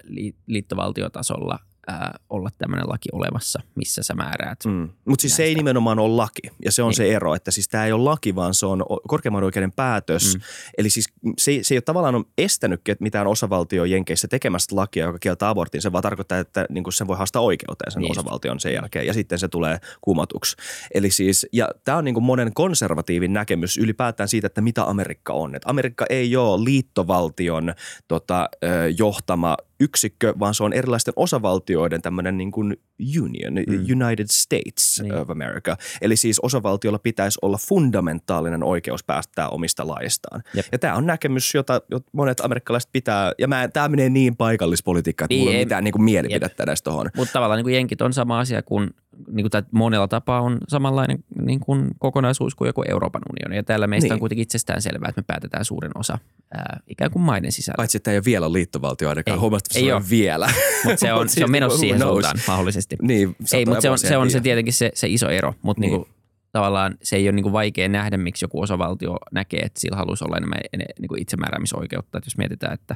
li, 0.04 0.36
liittovaltiotasolla 0.48 1.60
ää, 1.88 2.20
olla 2.30 2.50
tämmöinen 2.58 2.90
laki 2.90 3.10
olemassa, 3.12 3.62
missä 3.76 4.04
sä 4.04 4.14
määräät. 4.14 4.60
Mm. 4.66 4.90
Mutta 5.06 5.22
siis 5.22 5.36
se 5.36 5.44
ei 5.44 5.56
nimenomaan 5.56 6.00
ole 6.00 6.16
laki. 6.16 6.42
Ja 6.66 6.72
se 6.72 6.84
on 6.84 6.90
Niin. 6.90 6.96
se 6.96 7.14
ero, 7.16 7.36
että 7.36 7.52
siis 7.52 7.68
tämä 7.68 7.86
ei 7.86 7.92
ole 7.92 8.04
laki, 8.04 8.36
vaan 8.36 8.54
se 8.54 8.66
on 8.66 8.86
korkeimman 9.08 9.44
oikeuden 9.44 9.72
päätös. 9.72 10.36
Mm. 10.36 10.42
Eli 10.78 10.90
siis 10.90 11.06
se, 11.38 11.60
se 11.62 11.74
ei 11.74 11.78
ole 11.78 11.82
tavallaan 11.82 12.26
estänyt 12.38 12.82
mitään 13.00 13.28
osavaltio 13.28 13.86
Jenkeissä 13.86 14.28
tekemästä 14.28 14.76
lakia, 14.76 15.06
joka 15.06 15.20
kieltää 15.20 15.50
abortin. 15.50 15.82
Se 15.82 15.92
vaan 15.92 16.02
tarkoittaa, 16.04 16.40
että 16.40 16.66
niin 16.70 16.84
sen 16.90 17.08
voi 17.08 17.18
haastaa 17.18 17.42
oikeuteen 17.42 17.92
sen 17.92 18.02
Niin 18.02 18.12
osavaltion 18.12 18.60
sen 18.60 18.74
jälkeen. 18.74 19.06
Ja 19.08 19.14
sitten 19.14 19.40
se 19.40 19.48
tulee 19.48 19.78
kumatuksi. 20.02 20.56
Eli 20.94 21.12
siis, 21.12 21.48
ja 21.52 21.70
tämä 21.84 21.98
on 21.98 22.06
niin 22.06 22.24
monen 22.24 22.54
konservatiivin 22.54 23.34
näkemys 23.34 23.78
ylipäätään 23.78 24.30
siitä, 24.30 24.48
että 24.48 24.62
mitä 24.62 24.84
Amerikka 24.84 25.34
on. 25.34 25.56
Et 25.56 25.62
Amerikka 25.66 26.06
ei 26.10 26.36
ole 26.36 26.64
liittovaltion 26.64 27.74
tota, 28.08 28.50
johtama 28.98 29.58
yksikkö, 29.80 30.34
vaan 30.40 30.54
se 30.54 30.64
on 30.64 30.74
erilaisten 30.74 31.14
osavaltioiden 31.16 32.02
tämmöinen 32.02 32.38
niin 32.38 32.52
kuin 32.52 32.78
union, 33.22 33.54
Mm. 33.54 34.02
United 34.02 34.26
States 34.32 35.00
Niin. 35.02 35.14
of 35.16 35.30
America. 35.30 35.78
Eli 36.02 36.16
siis 36.16 36.40
osavaltiolla 36.40 37.00
pitäisi 37.00 37.40
olla 37.42 37.58
fundamentaalinen 37.68 38.64
oikeus 38.64 39.04
päättää 39.04 39.50
omista 39.50 39.88
laistaan. 39.88 40.44
Jep. 40.54 40.66
Ja 40.72 40.80
tämä 40.80 40.96
on 40.96 41.06
näkemys, 41.06 41.54
jota, 41.54 41.82
monet 42.12 42.40
amerikkalaiset 42.40 42.90
pitää, 42.92 43.32
ja 43.40 43.48
tämä 43.74 43.90
menee 43.90 44.10
niin 44.10 44.36
paikallispolitiikkaan, 44.36 45.26
että 45.26 45.34
Niin, 45.34 45.40
mulla 45.42 45.52
ei 45.52 45.58
ole 45.58 45.66
mitään 45.66 45.84
niin 45.84 45.92
kuin 45.92 46.04
mielipidettä 46.04 46.64
edes 46.64 46.82
tuohon. 46.82 47.10
Mutta 47.16 47.34
tavallaan 47.34 47.58
niin 47.58 47.66
kuin 47.66 47.76
jenkit 47.76 48.02
on 48.02 48.14
sama 48.14 48.40
asia 48.40 48.62
kuin, 48.64 48.90
niin 49.32 49.44
kuin, 49.44 49.52
tai 49.52 49.64
monella 49.72 50.08
tapaa 50.08 50.42
on 50.42 50.58
samanlainen 50.68 51.24
niin 51.42 51.60
kuin 51.60 51.88
kokonaisuus 52.00 52.56
kuin 52.56 52.68
joku 52.68 52.84
Euroopan 52.90 53.22
unioni. 53.30 53.56
Ja 53.56 53.64
täällä 53.64 53.88
meistä 53.88 54.06
Niin. 54.06 54.14
on 54.14 54.20
kuitenkin 54.20 54.44
itsestään 54.44 54.82
selvää, 54.82 55.10
että 55.10 55.22
me 55.22 55.26
päätetään 55.28 55.66
suurin 55.66 55.92
osa 55.96 56.18
ää, 56.54 56.80
ikään 56.88 57.12
kuin 57.12 57.24
maiden 57.24 57.52
sisällä. 57.52 57.78
Paitsi, 57.78 57.98
että 57.98 58.04
tämä 58.04 58.14
ei 58.14 58.18
ole 58.18 58.26
vielä 58.26 58.54
liittovaltio 58.54 59.10
ainakaan. 59.10 59.36
Ei. 59.36 59.40
Huomattavasti 59.40 59.80
Ei 59.80 59.92
ole. 59.92 60.02
vielä. 60.10 60.50
Mutta 60.84 61.00
se 61.00 61.14
on, 61.14 61.20
Mut 61.22 61.30
se 61.30 61.44
on 61.44 61.52
menossa 61.52 61.80
siihen 61.80 61.98
knows? 61.98 62.12
suuntaan 62.14 62.36
mahdollisesti. 62.48 62.96
Niin, 63.02 63.36
Ei, 63.54 63.66
mutta 63.66 63.82
se 63.82 63.90
on, 63.90 63.98
se, 64.00 64.18
on 64.18 64.30
se 64.32 64.40
tietenkin 64.42 64.74
se, 64.74 64.92
se 64.94 65.08
iso 65.08 65.30
ero, 65.30 65.54
mutta 65.62 65.82
Niin. 65.82 65.94
niin. 65.94 66.06
tavallaan 66.52 66.98
se 67.04 67.16
ei 67.16 67.26
ole 67.28 67.32
niinku 67.36 67.52
vaikea 67.52 67.90
nähdä, 67.90 68.18
miksi 68.18 68.46
joku 68.46 68.62
osavaltio 68.62 69.18
näkee, 69.32 69.60
että 69.60 69.80
sillä 69.80 69.98
haluaisi 69.98 70.24
olla 70.26 70.38
enemmän 70.38 70.60
ene, 70.74 70.86
niinku 71.00 71.16
itsemääräämisoikeutta. 71.20 72.18
Että 72.18 72.28
jos 72.28 72.38
mietitään, 72.38 72.74
että 72.74 72.96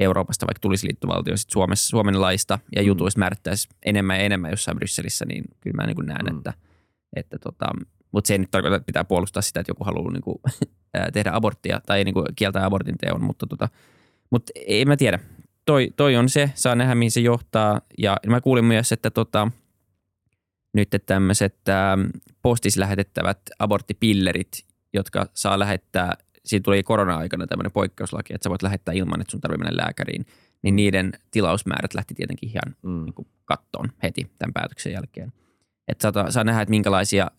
Euroopasta 0.00 0.46
vaikka 0.46 0.60
tulisi 0.60 0.86
liittovaltio, 0.86 1.36
sit 1.36 1.50
Suomessa, 1.50 1.88
Suomen 1.88 2.20
laista 2.20 2.58
ja 2.76 2.82
Mm. 2.82 2.86
jutuista 2.86 3.18
määrittäisi 3.18 3.68
enemmän 3.86 4.16
ja 4.18 4.22
enemmän 4.24 4.50
jossain 4.50 4.76
Brysselissä, 4.76 5.24
niin 5.24 5.44
kyllä 5.60 5.76
mä 5.76 5.86
niinku 5.86 6.02
näen, 6.02 6.24
Mm. 6.26 6.32
mm. 6.32 6.38
että, 6.38 6.52
että 7.16 7.38
tota, 7.38 7.66
mutta 8.12 8.28
se 8.28 8.34
ei 8.34 8.38
nyt 8.38 8.50
tarkoita, 8.50 8.76
että 8.76 8.86
pitää 8.86 9.04
puolustaa 9.04 9.42
sitä, 9.42 9.60
että 9.60 9.70
joku 9.70 9.84
haluaa 9.84 10.12
niinku, 10.12 10.40
ää, 10.94 11.10
tehdä 11.12 11.30
aborttia 11.34 11.80
tai 11.86 12.04
niinku 12.04 12.24
kieltää 12.36 12.64
abortin 12.66 12.98
teon, 12.98 13.24
mutta 13.24 13.46
tota, 13.46 13.68
mut 14.30 14.42
ei 14.66 14.84
mä 14.84 14.96
tiedä. 14.96 15.18
Toi, 15.66 15.88
toi 15.96 16.16
on 16.16 16.28
se, 16.28 16.50
saa 16.54 16.74
nähdä 16.74 16.94
mihin 16.94 17.10
se 17.10 17.20
johtaa. 17.20 17.80
Ja 17.98 18.16
mä 18.26 18.40
kuulin 18.40 18.64
myös, 18.64 18.92
että 18.92 19.10
tota, 19.10 19.50
nyt 20.74 20.88
tämmöiset 21.06 21.56
ähm, 21.68 22.00
postis 22.42 22.76
lähetettävät 22.76 23.38
aborttipillerit, 23.58 24.64
jotka 24.92 25.26
saa 25.34 25.58
lähettää, 25.58 26.16
siitä 26.50 26.64
tuli 26.64 26.82
korona-aikana 26.82 27.46
tämmöinen 27.46 27.72
poikkeuslaki, 27.72 28.34
että 28.34 28.44
sä 28.44 28.50
voit 28.50 28.62
lähettää 28.62 28.94
ilman, 28.94 29.20
että 29.20 29.30
sun 29.30 29.40
tarvitsee 29.40 29.64
mennä 29.64 29.82
lääkäriin, 29.82 30.26
niin 30.62 30.76
niiden 30.76 31.12
tilausmäärät 31.30 31.94
lähti 31.94 32.14
tietenkin 32.14 32.48
ihan 32.48 32.76
Mm. 32.82 33.04
niin 33.04 33.14
kuin 33.14 33.28
kattoon 33.44 33.92
heti 34.02 34.30
tämän 34.38 34.52
päätöksen 34.52 34.92
jälkeen. 34.92 35.32
Että 35.88 36.12
saa, 36.12 36.30
saa 36.30 36.44
nähdä, 36.44 36.62
että 36.62 36.70
minkälaisia, 36.70 37.30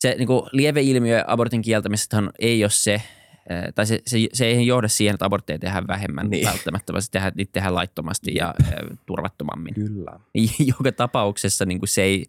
se 0.00 0.14
niin 0.18 0.26
kuin 0.26 0.42
lieveilmiö 0.52 1.24
abortin 1.26 1.62
kieltämisestähän 1.62 2.30
ei 2.38 2.64
ole 2.64 2.70
se, 2.70 3.02
ää, 3.48 3.72
tai 3.74 3.86
se, 3.86 4.00
se, 4.06 4.18
se 4.32 4.46
ei 4.46 4.66
johda 4.66 4.88
siihen, 4.88 5.14
että 5.14 5.24
abortteja 5.24 5.58
tehdään 5.58 5.86
vähemmän 5.88 6.30
Niin. 6.30 6.46
välttämättä, 6.48 6.92
vaan 6.92 7.02
se 7.02 7.10
tehdään, 7.10 7.32
niitä 7.36 7.52
tehdään 7.52 7.74
laittomasti 7.74 8.34
ja 8.34 8.46
ää, 8.46 8.80
turvattomammin. 9.06 9.74
Kyllä. 9.74 10.20
Joka 10.76 10.92
tapauksessa 10.92 11.64
niin 11.64 11.78
kuin 11.78 11.88
se 11.88 12.02
ei, 12.02 12.24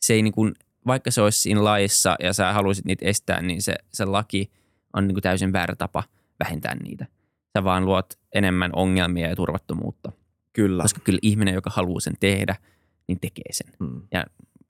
se 0.00 0.14
ei 0.14 0.22
niin 0.22 0.32
kuin, 0.34 0.54
vaikka 0.86 1.10
se 1.10 1.22
olisi 1.22 1.40
siinä 1.40 1.64
laissa 1.64 2.16
ja 2.20 2.32
sä 2.32 2.52
haluaisit 2.52 2.84
niitä 2.84 3.06
estää, 3.06 3.42
niin 3.42 3.62
se, 3.62 3.74
se 3.92 4.04
laki 4.04 4.50
on 4.96 5.06
niin 5.06 5.14
kuin 5.14 5.22
täysin 5.22 5.52
väärä 5.52 5.76
tapa 5.76 6.02
vähentää 6.44 6.74
niitä. 6.74 7.06
Sä 7.56 7.64
vaan 7.64 7.84
luot 7.84 8.18
enemmän 8.34 8.70
ongelmia 8.72 9.28
ja 9.28 9.36
turvattomuutta. 9.36 10.12
Kyllä. 10.52 10.82
Koska 10.82 11.00
kyllä 11.04 11.18
ihminen, 11.22 11.54
joka 11.54 11.70
haluaa 11.70 12.00
sen 12.00 12.14
tehdä, 12.20 12.56
niin 13.08 13.20
tekee 13.20 13.52
sen. 13.52 13.72
Mm. 13.80 14.02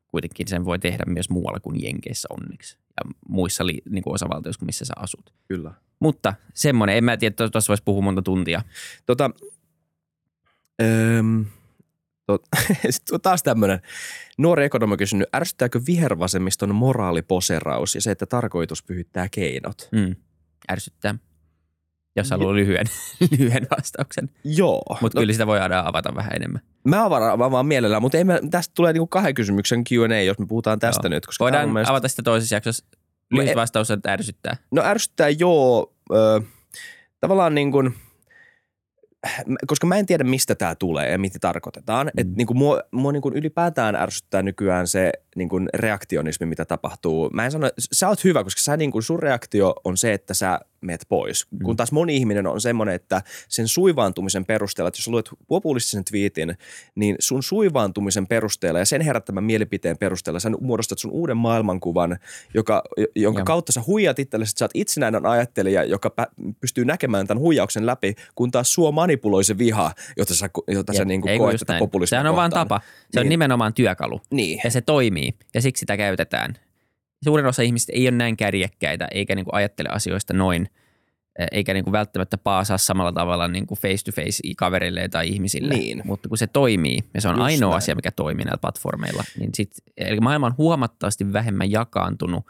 Kuitenkin 0.09 0.49
sen 0.49 0.65
voi 0.65 0.79
tehdä 0.79 1.05
myös 1.07 1.31
muualla 1.31 1.61
kuin 1.61 1.83
Jenkeissä 1.83 2.29
onneksi 2.31 2.79
ja 2.79 3.11
muissa 3.29 3.67
li, 3.67 3.83
niin 3.91 4.03
kuin 4.03 4.15
osavaltioissa 4.15 4.67
missä 4.67 4.85
sä 4.85 4.93
asut. 4.97 5.35
Kyllä. 5.49 5.75
Mutta 6.01 6.35
semmoinen, 6.55 6.97
en 6.97 7.05
mä 7.05 7.17
tiedä, 7.17 7.33
että 7.33 7.51
tuossa 7.51 7.71
voisi 7.71 7.83
puhua 7.85 8.03
monta 8.03 8.23
tuntia. 8.23 8.63
Tota, 9.07 9.31
tot, 12.27 12.43
sit 12.91 13.11
on 13.11 13.21
taas 13.21 13.43
tämmöinen 13.43 13.81
nuori 14.39 14.65
ekonomi 14.65 14.93
on 14.93 14.99
kysynyt, 14.99 15.29
ärsyttääkö 15.37 15.81
vihervasemmiston 15.87 16.75
moraaliposeraus 16.75 17.95
ja 17.95 18.01
se, 18.01 18.11
että 18.11 18.27
tarkoitus 18.27 18.83
pyhittää 18.83 19.29
keinot? 19.31 19.89
Mm. 19.93 20.17
Ärsyttää, 20.73 21.15
jos 22.17 22.31
haluaa 22.31 22.55
lyhyen, 22.55 22.87
lyhyen 23.39 23.67
vastauksen. 23.77 24.31
Joo. 24.45 24.83
Mutta 25.01 25.19
no, 25.19 25.23
kyllä 25.23 25.33
sitä 25.33 25.47
voidaan 25.47 25.87
avata 25.87 26.15
vähän 26.15 26.33
enemmän. 26.37 26.61
Mä 26.85 27.05
avaan 27.05 27.39
vaan 27.39 27.67
mielellään, 27.67 28.03
mutta 28.03 28.19
ei 28.19 28.25
me, 28.25 28.41
tästä 28.51 28.73
tulee 28.75 28.93
niinku 28.93 29.07
kahden 29.07 29.35
kysymyksen 29.35 29.85
Q&A, 29.85 30.21
jos 30.23 30.39
me 30.39 30.47
puhutaan 30.47 30.79
tästä 30.79 31.07
Joo. 31.09 31.11
nyt. 31.11 31.27
Koska 31.27 31.43
Voidaan 31.45 31.69
mielestä- 31.73 31.93
avata 31.93 32.09
sitä 32.09 32.23
toisessa 32.23 32.55
jaksossa. 32.57 32.85
Lyhyt 33.31 33.49
en- 33.51 33.57
vastaus 33.57 33.91
on, 33.91 33.97
että 33.97 34.13
ärsyttää. 34.13 34.57
No 34.71 34.83
ärsyttää 34.85 35.29
joo. 35.29 35.95
Ö, 36.13 36.41
tavallaan 37.21 37.55
niin 37.55 37.73
kuin, 37.73 37.95
koska 39.67 39.87
mä 39.87 39.97
en 39.97 40.07
tiedä 40.07 40.25
mistä 40.25 40.55
tämä 40.55 40.75
tulee 40.75 41.11
ja 41.11 41.19
mitä 41.19 41.39
tarkoitetaan. 41.39 42.07
Mm. 42.07 42.21
Että 42.21 42.35
niin 42.37 42.47
kuin 42.47 42.57
mua, 42.57 42.83
mua 42.91 43.13
niin 43.13 43.23
kuin 43.23 43.37
ylipäätään 43.37 43.97
ärsyttää 43.97 44.43
nykyään 44.43 44.87
se 44.87 45.13
niin 45.37 45.49
kuin 45.49 45.69
reaktionismi, 45.75 46.47
mitä 46.47 46.65
tapahtuu. 46.65 47.31
Mä 47.33 47.45
en 47.45 47.51
sano, 47.51 47.71
sä 47.93 48.09
oot 48.09 48.25
hyvä, 48.25 48.45
koska 48.45 48.61
sä 48.61 48.77
niin 48.77 48.91
kuin 48.91 49.03
sun 49.03 49.19
reaktio 49.19 49.75
on 49.85 49.97
se, 49.97 50.13
että 50.13 50.35
sä 50.35 50.61
meet 50.81 51.07
pois. 51.09 51.47
Mm. 51.51 51.59
Kun 51.65 51.77
taas 51.77 51.93
moni 51.93 52.17
ihminen 52.17 52.47
on 52.47 52.61
semmoinen, 52.61 52.95
että 52.95 53.23
sen 53.49 53.69
suivaantumisen 53.69 54.45
perusteella, 54.45 54.89
että 54.89 54.99
jos 54.99 55.09
luet 55.09 55.31
populistisen 55.49 56.05
twiitin, 56.05 56.57
niin 56.95 57.17
sun 57.19 57.43
suivaantumisen 57.43 58.27
perusteella 58.27 58.79
ja 58.79 58.85
sen 58.85 59.01
herättämän 59.01 59.45
mielipiteen 59.45 59.99
perusteella 59.99 60.41
sä 60.41 60.51
muodostat 60.61 60.99
sun 60.99 61.11
uuden 61.11 61.37
maailmankuvan, 61.37 62.19
joka, 62.55 62.83
jonka 63.17 63.41
Joo. 63.41 63.45
kautta 63.45 63.73
sä 63.73 63.83
huijat 63.87 64.19
itsellesi, 64.19 64.51
että 64.51 64.59
sä 64.59 64.65
oot 64.65 64.71
itsenäinen 64.75 65.27
ajattelija, 65.27 65.85
joka 65.85 66.11
pystyy 66.61 66.85
näkemään 66.85 67.27
tämän 67.27 67.41
huijauksen 67.41 67.87
läpi, 67.87 68.15
kun 68.35 68.51
taas 68.51 68.75
sua 68.75 68.93
manipuloi 68.93 69.45
se 69.45 69.59
viha, 69.59 69.93
jota 70.17 70.35
sä, 70.35 70.51
jota 70.69 70.93
sä 70.93 71.05
niin 71.05 71.21
kuin 71.21 71.39
koet 71.39 71.57
tätä 71.59 71.79
populismia 71.79 72.19
Sehän 72.19 72.27
on 72.27 72.37
vaan 72.37 72.51
tapa. 72.51 72.81
Se 72.85 73.21
niin. 73.21 73.27
on 73.27 73.29
nimenomaan 73.29 73.75
työkalu. 73.75 74.21
Niin. 74.31 74.61
Ja 74.65 74.71
se 74.71 74.81
toimii 74.81 75.35
ja 75.55 75.63
siksi 75.63 75.81
sitä 75.81 75.97
käytetään. 75.97 76.55
Suurin 77.25 77.47
osa 77.47 77.63
ihmisistä 77.63 77.93
ei 77.95 78.09
ole 78.09 78.17
näin 78.17 78.37
kärjekkäitä 78.37 79.09
eikä 79.11 79.35
niin 79.35 79.45
kuin 79.45 79.55
ajattele 79.55 79.89
asioista 79.89 80.35
noin– 80.35 80.69
eikä 81.53 81.75
niin 81.75 81.85
kuin 81.85 81.93
välttämättä 81.93 82.39
paasaa 82.39 82.79
samalla 82.79 83.13
tavalla 83.13 83.49
niin 83.49 83.67
kuin 83.67 83.79
face 83.79 84.05
to 84.05 84.13
face 84.13 84.43
kaverille 84.57 85.09
tai 85.09 85.29
ihmisille. 85.29 85.75
Niin. 85.75 86.03
Mutta 86.05 86.29
kun 86.29 86.39
se 86.39 86.47
toimii, 86.47 86.99
ja 87.15 87.21
se 87.21 87.29
on 87.29 87.35
Just 87.35 87.45
ainoa 87.45 87.71
näin. 87.71 87.77
asia, 87.77 87.95
mikä 87.95 88.11
toimii 88.11 88.45
näillä 88.45 88.61
platformeilla, 88.61 89.25
niin 89.39 89.51
sit, 89.55 89.71
eli 89.97 90.21
maailma 90.21 90.47
on 90.47 90.55
huomattavasti 90.59 91.33
vähemmän 91.33 91.71
jakaantunut 91.71 92.47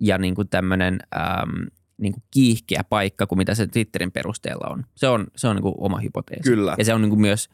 ja 0.00 0.18
niin 0.18 0.34
kuin 0.34 0.48
tämmöinen 0.48 1.00
äm, 1.16 1.66
niin 1.98 2.12
kuin 2.12 2.22
kiihkeä 2.30 2.84
paikka 2.88 3.26
kuin 3.26 3.38
mitä 3.38 3.54
se 3.54 3.66
Twitterin 3.66 4.12
perusteella 4.12 4.66
on. 4.70 4.84
Se 4.94 5.08
on, 5.08 5.26
se 5.36 5.48
on 5.48 5.56
niin 5.56 5.62
kuin 5.62 5.74
oma 5.78 5.98
hypoteesi. 5.98 6.50
Kyllä. 6.50 6.74
Ja 6.78 6.84
se 6.84 6.94
on 6.94 7.02
niin 7.02 7.10
kuin 7.10 7.20
myös, 7.20 7.48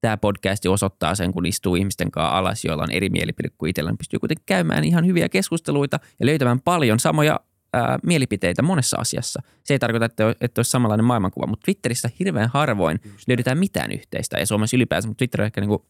tämä 0.00 0.16
podcast 0.16 0.66
osoittaa 0.66 1.14
sen, 1.14 1.32
kun 1.32 1.46
istuu 1.46 1.76
ihmisten 1.76 2.10
kanssa 2.10 2.38
alas, 2.38 2.64
joilla 2.64 2.82
on 2.82 2.90
eri 2.90 3.08
mielipide 3.08 3.48
kuin 3.58 3.70
itsellä, 3.70 3.90
niin 3.90 3.98
pystyy 3.98 4.18
kuitenkin 4.18 4.44
käymään 4.46 4.84
ihan 4.84 5.06
hyviä 5.06 5.28
keskusteluita 5.28 6.00
ja 6.20 6.26
löytämään 6.26 6.60
paljon 6.60 7.00
samoja 7.00 7.40
ää, 7.72 7.98
mielipiteitä 8.02 8.62
monessa 8.62 8.96
asiassa. 9.00 9.42
Se 9.64 9.74
ei 9.74 9.78
tarkoita, 9.78 10.06
että, 10.06 10.34
että 10.40 10.58
olisi 10.58 10.70
samanlainen 10.70 11.04
maailmankuva, 11.04 11.46
mutta 11.46 11.64
Twitterissä 11.64 12.10
hirveän 12.18 12.50
harvoin 12.54 13.00
Just. 13.04 13.28
löydetään 13.28 13.58
mitään 13.58 13.92
yhteistä 13.92 14.38
ja 14.38 14.46
Suomessa 14.46 14.76
ylipäänsä, 14.76 15.08
mutta 15.08 15.18
Twitter 15.18 15.40
on 15.40 15.46
ehkä 15.46 15.60
niin 15.60 15.68
kuin 15.68 15.82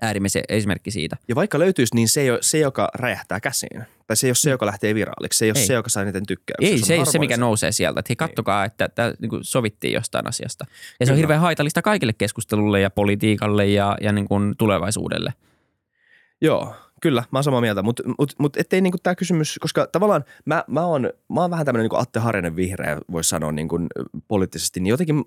äärimmäisen 0.00 0.42
esimerkki 0.48 0.90
siitä. 0.90 1.16
Ja 1.28 1.34
vaikka 1.34 1.58
löytyisi, 1.58 1.94
niin 1.94 2.08
se 2.08 2.20
ei 2.20 2.30
ole 2.30 2.38
se, 2.42 2.58
joka 2.58 2.88
räjähtää 2.94 3.40
käsiin. 3.40 3.82
Tai 4.06 4.16
se 4.16 4.26
ei 4.26 4.30
ole 4.30 4.34
se, 4.34 4.50
joka 4.50 4.66
lähtee 4.66 4.94
viraaliksi. 4.94 5.38
Se 5.38 5.44
ei 5.44 5.50
ole 5.50 5.58
ei. 5.58 5.66
se, 5.66 5.74
joka 5.74 5.88
saa 5.88 6.04
niiden 6.04 6.26
tykkäyksiä. 6.26 6.68
Ei, 6.68 6.78
se, 6.78 6.86
se 6.86 6.92
ei 6.92 6.98
ole 6.98 7.06
se, 7.06 7.18
mikä 7.18 7.36
nousee 7.36 7.72
sieltä. 7.72 8.00
Että 8.00 8.10
hei, 8.10 8.16
kattokaa, 8.16 8.64
että 8.64 8.88
tämä 8.88 9.14
niin 9.20 9.30
kuin 9.30 9.44
sovittiin 9.44 9.94
jostain 9.94 10.26
asiasta. 10.26 10.64
Ja 10.68 10.76
Kyllä. 10.98 11.06
se 11.06 11.12
on 11.12 11.18
hirveän 11.18 11.40
haitallista 11.40 11.82
kaikille 11.82 12.12
keskustelulle 12.12 12.80
ja 12.80 12.90
politiikalle 12.90 13.66
ja, 13.66 13.98
ja 14.00 14.12
niin 14.12 14.28
kuin 14.28 14.54
tulevaisuudelle. 14.58 15.34
Joo, 16.40 16.74
Kyllä, 17.00 17.24
mä 17.30 17.38
oon 17.38 17.44
samaa 17.44 17.60
mieltä, 17.60 17.82
mutta 17.82 18.02
mut, 18.18 18.34
mut 18.38 18.56
ettei 18.56 18.80
niinku 18.80 18.98
tämä 19.02 19.14
kysymys, 19.14 19.58
koska 19.60 19.86
tavallaan 19.86 20.24
mä, 20.44 20.64
mä, 20.66 20.86
oon, 20.86 21.10
mä 21.28 21.40
oon 21.40 21.50
vähän 21.50 21.66
tämmöinen 21.66 21.84
niinku 21.84 21.96
Atte 21.96 22.20
Harjanen 22.20 22.56
vihreä, 22.56 22.98
voisi 23.12 23.30
sanoa 23.30 23.52
niinku 23.52 23.78
poliittisesti, 24.28 24.80
niin 24.80 24.90
jotenkin 24.90 25.24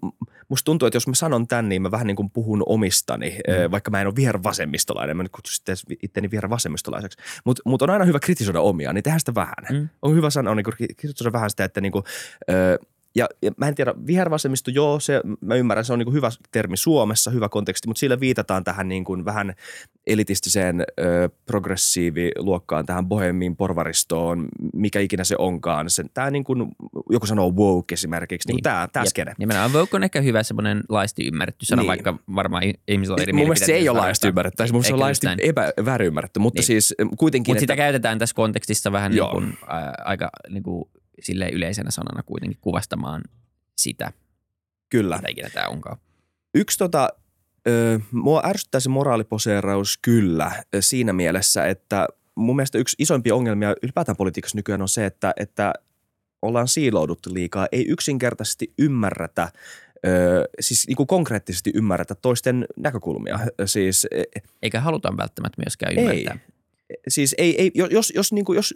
musta 0.50 0.66
tuntuu, 0.66 0.88
että 0.88 0.96
jos 0.96 1.08
mä 1.08 1.16
sanon 1.16 1.48
tämän, 1.48 1.70
niin 1.70 1.82
mä 1.82 1.92
vähän 1.92 2.08
niinku 2.08 2.30
puhun 2.30 2.64
omistani, 2.66 3.30
mm. 3.30 3.72
vaikka 3.72 3.92
mä 3.92 4.02
en 4.02 4.08
ole 4.08 4.16
vihervasemmistolainen, 4.16 5.18
mä 5.18 5.24
nyt 5.24 5.32
kutsun 5.32 5.76
itteni 6.04 6.32
vihervasemmistolaiseksi, 6.32 7.18
mutta 7.46 7.62
mut 7.66 7.82
on 7.82 7.90
aina 7.90 8.06
hyvä 8.06 8.20
kritisoida 8.20 8.62
omia, 8.62 8.94
niin 8.94 9.04
tehdään 9.04 9.20
sitä 9.20 9.36
vähän. 9.36 9.66
Mm. 9.72 9.90
On 10.02 10.16
hyvä 10.16 10.30
sanoa 10.30 10.56
niinku, 10.56 10.72
kritisoida 10.98 11.34
vähän 11.34 11.50
sitä, 11.50 11.64
että 11.64 11.82
niinku, 11.82 12.04
ö, 12.50 12.80
ja, 13.16 13.30
ja 13.42 13.52
mä 13.58 13.68
en 13.68 13.76
tiedä, 13.76 13.94
vihervasemmisto, 14.08 14.72
joo, 14.72 15.00
se, 15.00 15.22
mä 15.42 15.56
ymmärrän, 15.56 15.86
se 15.86 15.94
on 15.94 16.00
niin 16.00 16.14
hyvä 16.14 16.30
termi 16.52 16.78
Suomessa, 16.78 17.32
hyvä 17.32 17.50
konteksti, 17.50 17.88
mutta 17.88 18.00
sillä 18.00 18.20
viitataan 18.20 18.64
tähän 18.64 18.88
niin 18.88 19.04
kuin 19.04 19.26
vähän 19.26 19.54
elitistiseen 20.08 20.82
ö, 20.82 21.30
progressiiviluokkaan, 21.46 22.86
tähän 22.86 23.06
bohemiin 23.06 23.56
porvaristoon, 23.56 24.48
mikä 24.74 25.00
ikinä 25.00 25.24
se 25.24 25.36
onkaan. 25.38 25.90
Se, 25.90 26.04
tää 26.14 26.32
niin 26.32 26.44
kuin, 26.44 26.72
joku 27.10 27.26
sanoo 27.26 27.52
woke 27.52 27.94
esimerkiksi, 27.94 28.48
niin, 28.48 28.56
niin 28.56 28.64
tämä, 28.64 28.88
tämä 28.94 29.06
skene. 29.06 29.34
Nimenomaan 29.38 29.74
woke 29.74 29.98
on 29.98 30.04
ehkä 30.04 30.22
hyvä 30.22 30.44
semmoinen 30.44 30.84
laisti 30.90 31.28
ymmärretty 31.28 31.66
sana, 31.66 31.82
niin. 31.82 31.88
vaikka 31.88 32.18
varmaan 32.36 32.64
ihmisillä 32.88 33.16
on 33.16 33.22
eri 33.22 33.34
Mun 33.34 33.42
mielestä 33.42 33.66
se 33.66 33.74
ei 33.74 33.90
ole 33.90 34.00
laisti 34.00 34.28
ymmärretty, 34.28 34.64
se 34.68 34.94
on 34.94 35.00
laisti 35.00 35.28
epä, 35.38 35.74
väärin 35.86 36.08
ymmärretty, 36.08 36.40
mutta 36.40 36.60
niin. 36.60 36.66
siis 36.66 36.96
kuitenkin. 37.18 37.52
Mutta 37.52 37.58
että... 37.64 37.74
sitä 37.74 37.76
käytetään 37.76 38.20
tässä 38.20 38.36
kontekstissa 38.36 38.92
vähän 38.92 39.12
niin 39.12 39.30
kuin, 39.32 39.58
ä, 39.64 39.94
aika 40.06 40.30
niin 40.50 40.64
kuin 40.64 40.86
sille 41.22 41.50
yleisenä 41.50 41.92
sanana 41.92 42.24
kuitenkin 42.24 42.60
kuvastamaan 42.62 43.22
sitä. 43.78 44.12
Kyllä. 44.90 45.16
Mitä 45.16 45.28
ikinä 45.32 45.50
tämä 45.50 45.68
onkaan. 45.68 45.98
Yksi 46.56 46.78
tota, 46.78 47.10
ö, 47.68 48.00
mua 48.12 48.42
ärsyttää 48.46 48.82
se 48.82 48.90
moraaliposeeraus 48.90 49.98
kyllä 49.98 50.52
siinä 50.80 51.14
mielessä, 51.14 51.68
että 51.68 52.08
mun 52.36 52.56
mielestä 52.56 52.78
yksi 52.78 52.96
isoimpia 53.00 53.36
ongelmia 53.36 53.76
ylipäätään 53.84 54.16
politiikassa 54.16 54.58
nykyään 54.58 54.82
on 54.82 54.90
se, 54.90 55.06
että, 55.06 55.34
että 55.38 55.74
ollaan 56.42 56.68
siilouduttu 56.68 57.34
liikaa, 57.34 57.68
ei 57.72 57.86
yksinkertaisesti 57.88 58.74
ymmärretä 58.78 59.52
Öö, 60.08 60.46
siis 60.60 60.88
niin 60.88 60.96
kuin 60.96 61.08
konkreettisesti 61.08 61.72
ymmärretä 61.76 62.16
toisten 62.16 62.66
näkökulmia. 62.78 63.40
Siis, 63.66 64.08
e, 64.12 64.24
Eikä 64.62 64.82
haluta 64.82 65.18
välttämättä 65.18 65.62
myöskään 65.62 65.94
ymmärtää. 65.98 66.38
Ei. 66.44 66.98
Siis 67.08 67.36
ei, 67.38 67.62
ei, 67.62 67.72
jos, 67.74 68.14
jos, 68.16 68.34
niin 68.34 68.46
kuin, 68.46 68.56
jos 68.56 68.74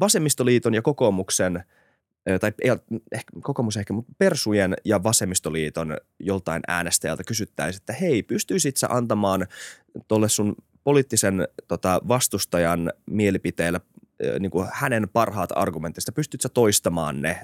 vasemmistoliiton 0.00 0.74
ja 0.74 0.82
kokoomuksen 0.82 1.64
tai 2.40 2.52
ei, 2.62 2.70
ehkä, 3.12 3.32
kokoomus 3.42 3.76
ehkä, 3.76 3.92
mutta 3.92 4.12
Persujen 4.18 4.76
ja 4.84 5.02
Vasemmistoliiton 5.02 5.96
joltain 6.20 6.62
äänestäjältä 6.68 7.24
kysyttäisiin, 7.24 7.80
että 7.80 7.92
hei, 7.92 8.22
pystyisit 8.22 8.76
sä 8.76 8.86
antamaan 8.90 9.46
tuolle 10.08 10.28
sun 10.28 10.54
poliittisen 10.84 11.48
tota, 11.68 12.00
vastustajan 12.08 12.92
mielipiteellä 13.06 13.80
niin 14.40 14.50
kuin 14.50 14.68
hänen 14.72 15.08
parhaat 15.08 15.50
argumentista, 15.54 16.12
pystyt 16.12 16.40
sä 16.40 16.48
toistamaan 16.48 17.22
ne 17.22 17.40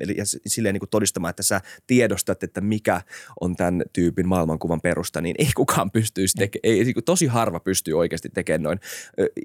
eli 0.00 0.14
ja 0.16 0.24
silleen 0.46 0.72
niin 0.72 0.80
kuin 0.80 0.90
todistamaan, 0.90 1.30
että 1.30 1.42
sä 1.42 1.60
tiedostat, 1.86 2.42
että 2.42 2.60
mikä 2.60 3.00
on 3.40 3.56
tämän 3.56 3.82
tyypin 3.92 4.28
maailmankuvan 4.28 4.80
perusta, 4.80 5.20
niin 5.20 5.36
ei 5.38 5.50
kukaan 5.56 5.90
pystyisi 5.90 6.34
tekemään, 6.34 6.60
ei, 6.62 6.84
niin 6.84 7.04
tosi 7.04 7.26
harva 7.26 7.60
pystyy 7.60 7.98
oikeasti 7.98 8.28
tekemään 8.28 8.62
noin. 8.62 8.80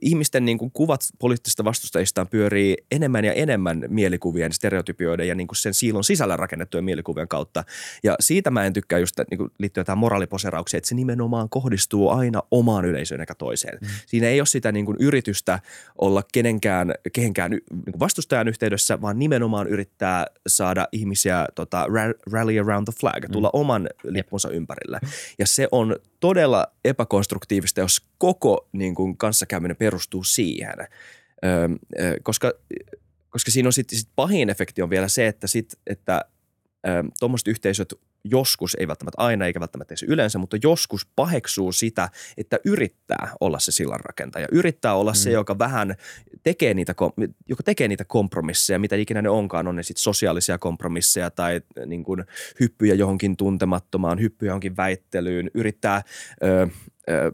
Ihmisten 0.01 0.45
niin 0.45 0.57
kuin 0.57 0.71
kuvat 0.71 1.01
poliittisista 1.19 1.63
vastustajistaan 1.63 2.27
pyörii 2.27 2.77
enemmän 2.91 3.25
ja 3.25 3.33
enemmän 3.33 3.85
mielikuvien, 3.87 4.53
stereotypioiden 4.53 5.27
ja 5.27 5.35
niin 5.35 5.47
kuin 5.47 5.57
sen 5.57 5.73
siilon 5.73 6.03
sisällä 6.03 6.37
rakennettujen 6.37 6.85
mielikuvien 6.85 7.27
kautta. 7.27 7.63
Ja 8.03 8.15
siitä 8.19 8.51
mä 8.51 8.65
en 8.65 8.73
tykkää 8.73 8.99
just 8.99 9.15
niin 9.31 9.37
kuin 9.37 9.51
liittyen 9.57 9.85
tähän 9.85 9.97
moraaliposeraukseen, 9.97 10.79
että 10.79 10.89
se 10.89 10.95
nimenomaan 10.95 11.49
kohdistuu 11.49 12.09
aina 12.09 12.43
omaan 12.51 12.85
yleisöön 12.85 13.21
eikä 13.21 13.35
toiseen. 13.35 13.77
Mm. 13.81 13.87
Siinä 14.05 14.27
ei 14.27 14.39
ole 14.39 14.45
sitä 14.45 14.71
niin 14.71 14.85
kuin 14.85 14.97
yritystä 14.99 15.59
olla 16.01 16.23
kenenkään 16.33 16.70
kenenkään, 16.71 17.11
kehenkään 17.13 17.51
niin 17.51 17.99
vastustajan 17.99 18.47
yhteydessä, 18.47 19.01
vaan 19.01 19.19
nimenomaan 19.19 19.67
yrittää 19.67 20.25
saada 20.47 20.87
ihmisiä 20.91 21.45
tota, 21.55 21.85
rally 22.31 22.59
around 22.59 22.85
the 22.85 22.93
flag, 22.99 23.25
tulla 23.31 23.47
mm. 23.47 23.59
oman 23.59 23.89
lippunsa 24.03 24.49
ympärille. 24.49 24.99
Ja 25.39 25.47
se 25.47 25.67
on 25.71 25.95
todella 26.19 26.67
epäkonstruktiivista, 26.85 27.79
jos 27.79 28.01
koko 28.17 28.67
niin 28.71 28.95
kuin, 28.95 29.17
kanssakäyminen 29.17 29.77
perustuu 29.77 30.23
siihen. 30.23 30.75
Öö, 31.45 31.69
koska, 32.23 32.53
koska 33.29 33.51
siinä 33.51 33.67
on 33.67 33.73
sitten 33.73 33.97
sit 33.99 34.09
pahin 34.15 34.49
efekti 34.49 34.81
on 34.81 34.89
vielä 34.89 35.07
se, 35.07 35.27
että, 35.27 35.47
sit, 35.47 35.73
että 35.87 36.25
tuommoiset 37.19 37.47
yhteisöt 37.47 37.93
joskus, 38.23 38.77
ei 38.79 38.87
välttämättä 38.87 39.21
aina 39.21 39.45
eikä 39.45 39.59
välttämättä 39.59 39.91
edes 39.91 40.03
yleensä, 40.03 40.39
mutta 40.39 40.57
joskus 40.63 41.07
paheksuu 41.15 41.71
sitä, 41.71 42.09
että 42.37 42.59
yrittää 42.65 43.33
olla 43.39 43.59
se 43.59 43.71
sillanrakentaja. 43.71 44.47
Yrittää 44.51 44.95
olla 44.95 45.11
mm. 45.11 45.15
se, 45.15 45.31
joka 45.31 45.59
vähän 45.59 45.95
tekee 46.43 46.73
niitä, 46.73 46.95
joka 47.49 47.63
tekee 47.63 47.87
niitä 47.87 48.05
kompromisseja, 48.05 48.79
mitä 48.79 48.95
ikinä 48.95 49.21
ne 49.21 49.29
onkaan, 49.29 49.67
on 49.67 49.75
ne 49.75 49.83
sitten 49.83 50.01
sosiaalisia 50.01 50.57
kompromisseja 50.57 51.31
tai 51.31 51.61
niin 51.85 52.03
kuin 52.03 52.23
hyppyjä 52.59 52.95
johonkin 52.95 53.37
tuntemattomaan, 53.37 54.19
hyppyjä 54.19 54.49
johonkin 54.49 54.77
väittelyyn, 54.77 55.51
yrittää 55.53 56.01
ö, 56.43 56.67
ö, 57.09 57.31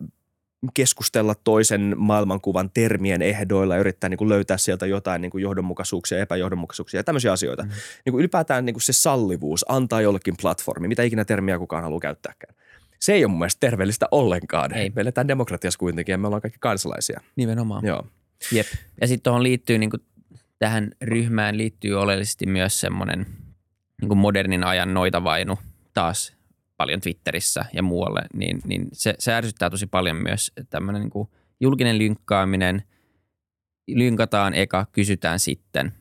keskustella 0.74 1.36
toisen 1.36 1.96
maailmankuvan 1.98 2.70
termien 2.74 3.22
ehdoilla 3.22 3.76
ja 3.76 3.80
yrittää 3.80 4.10
niin 4.10 4.17
kuin 4.17 4.30
löytää 4.30 4.58
sieltä 4.58 4.86
jotain 4.86 5.22
niin 5.22 5.30
kuin 5.30 5.41
johdonmukaisuuksia, 5.41 6.20
epäjohdonmukaisuuksia 6.20 7.00
ja 7.00 7.04
tämmöisiä 7.04 7.32
asioita. 7.32 7.63
Mm. 7.63 7.70
Niin 8.06 8.12
kuin 8.12 8.20
ylipäätään 8.20 8.65
niin 8.65 8.74
kuin 8.74 8.82
se 8.82 8.93
sallivuus 8.93 9.65
antaa 9.70 10.02
jollekin 10.02 10.38
platformi, 10.41 10.88
mitä 10.88 11.04
ikinä 11.04 11.26
termiä 11.26 11.60
kukaan 11.60 11.84
haluaa 11.84 12.00
käyttääkään. 12.00 12.56
Se 13.00 13.13
ei 13.13 13.26
ole 13.26 13.32
mun 13.32 13.39
mielestä 13.39 13.60
terveellistä 13.60 14.06
ollenkaan. 14.12 14.74
Ei. 14.74 14.91
Me 14.96 15.02
eletään 15.02 15.28
demokratiassa 15.28 15.80
kuitenkin 15.80 16.13
ja 16.13 16.17
me 16.17 16.28
ollaan 16.28 16.41
kaikki 16.41 16.60
kansalaisia. 16.60 17.22
Nimenomaan. 17.36 17.86
Joo. 17.86 18.08
Jep. 18.52 18.67
Ja 19.02 19.08
sitten 19.08 19.24
tuohon 19.24 19.43
liittyy, 19.43 19.78
niin 19.78 19.89
kuin, 19.89 20.02
tähän 20.60 20.91
ryhmään 21.02 21.58
liittyy 21.58 21.93
oleellisesti 21.93 22.46
myös 22.46 22.80
semmoinen 22.80 23.26
niin 24.02 24.17
modernin 24.17 24.63
ajan 24.63 24.93
noitavainu 24.93 25.60
taas 25.93 26.37
paljon 26.78 27.02
Twitterissä 27.02 27.66
ja 27.74 27.84
muualle, 27.84 28.22
niin, 28.34 28.60
niin 28.66 28.88
se, 28.94 29.13
se 29.20 29.34
ärsyttää 29.34 29.70
tosi 29.70 29.88
paljon 29.88 30.16
myös 30.16 30.52
tämmöinen 30.70 31.02
niin 31.02 31.28
julkinen 31.60 31.98
lynkkaaminen. 31.98 32.84
Lynkataan 33.88 34.54
eka, 34.54 34.86
kysytään 34.92 35.40
sitten. 35.40 35.94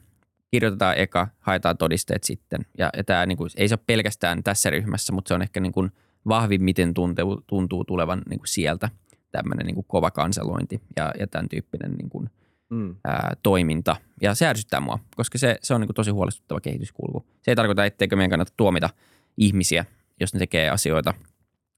Kirjoitetaan 0.50 0.98
eka, 0.98 1.28
haetaan 1.40 1.76
todisteet 1.76 2.24
sitten. 2.24 2.66
Ja, 2.78 2.90
ja 2.96 3.04
tämä 3.04 3.26
niin 3.26 3.38
kuin, 3.38 3.50
ei 3.56 3.68
se 3.68 3.74
ole 3.74 3.80
pelkästään 3.86 4.42
tässä 4.42 4.70
ryhmässä, 4.70 5.12
mutta 5.12 5.28
se 5.28 5.34
on 5.34 5.42
ehkä 5.42 5.60
niin 5.60 5.72
kuin 5.72 5.90
vahvimmiten 6.28 6.94
tuntuu, 6.94 7.42
tuntuu 7.46 7.84
tulevan 7.84 8.22
niin 8.30 8.38
kuin 8.38 8.48
sieltä 8.48 8.88
tämmöinen 9.30 9.66
niin 9.66 9.74
kuin 9.74 9.86
kova 9.88 10.10
kanselointi 10.10 10.80
ja, 10.96 11.12
ja 11.18 11.26
tämän 11.26 11.48
tyyppinen 11.48 11.92
niin 11.92 12.10
kuin 12.10 12.30
Mm. 12.70 12.96
ää, 13.04 13.36
toiminta. 13.42 13.96
Ja 14.22 14.34
se 14.34 14.46
ärsyttää 14.46 14.80
mua, 14.80 14.98
koska 15.16 15.38
se, 15.38 15.58
se 15.62 15.74
on 15.74 15.80
niin 15.80 15.88
kuin 15.88 15.94
tosi 15.94 16.10
huolestuttava 16.10 16.60
kehityskulku. 16.60 17.26
Se 17.42 17.50
ei 17.50 17.56
tarkoita, 17.56 17.84
etteikö 17.84 18.16
meidän 18.16 18.30
kannata 18.30 18.52
tuomita 18.56 18.90
ihmisiä, 19.36 19.84
jos 20.20 20.34
ne 20.34 20.38
tekee 20.38 20.70
asioita, 20.70 21.14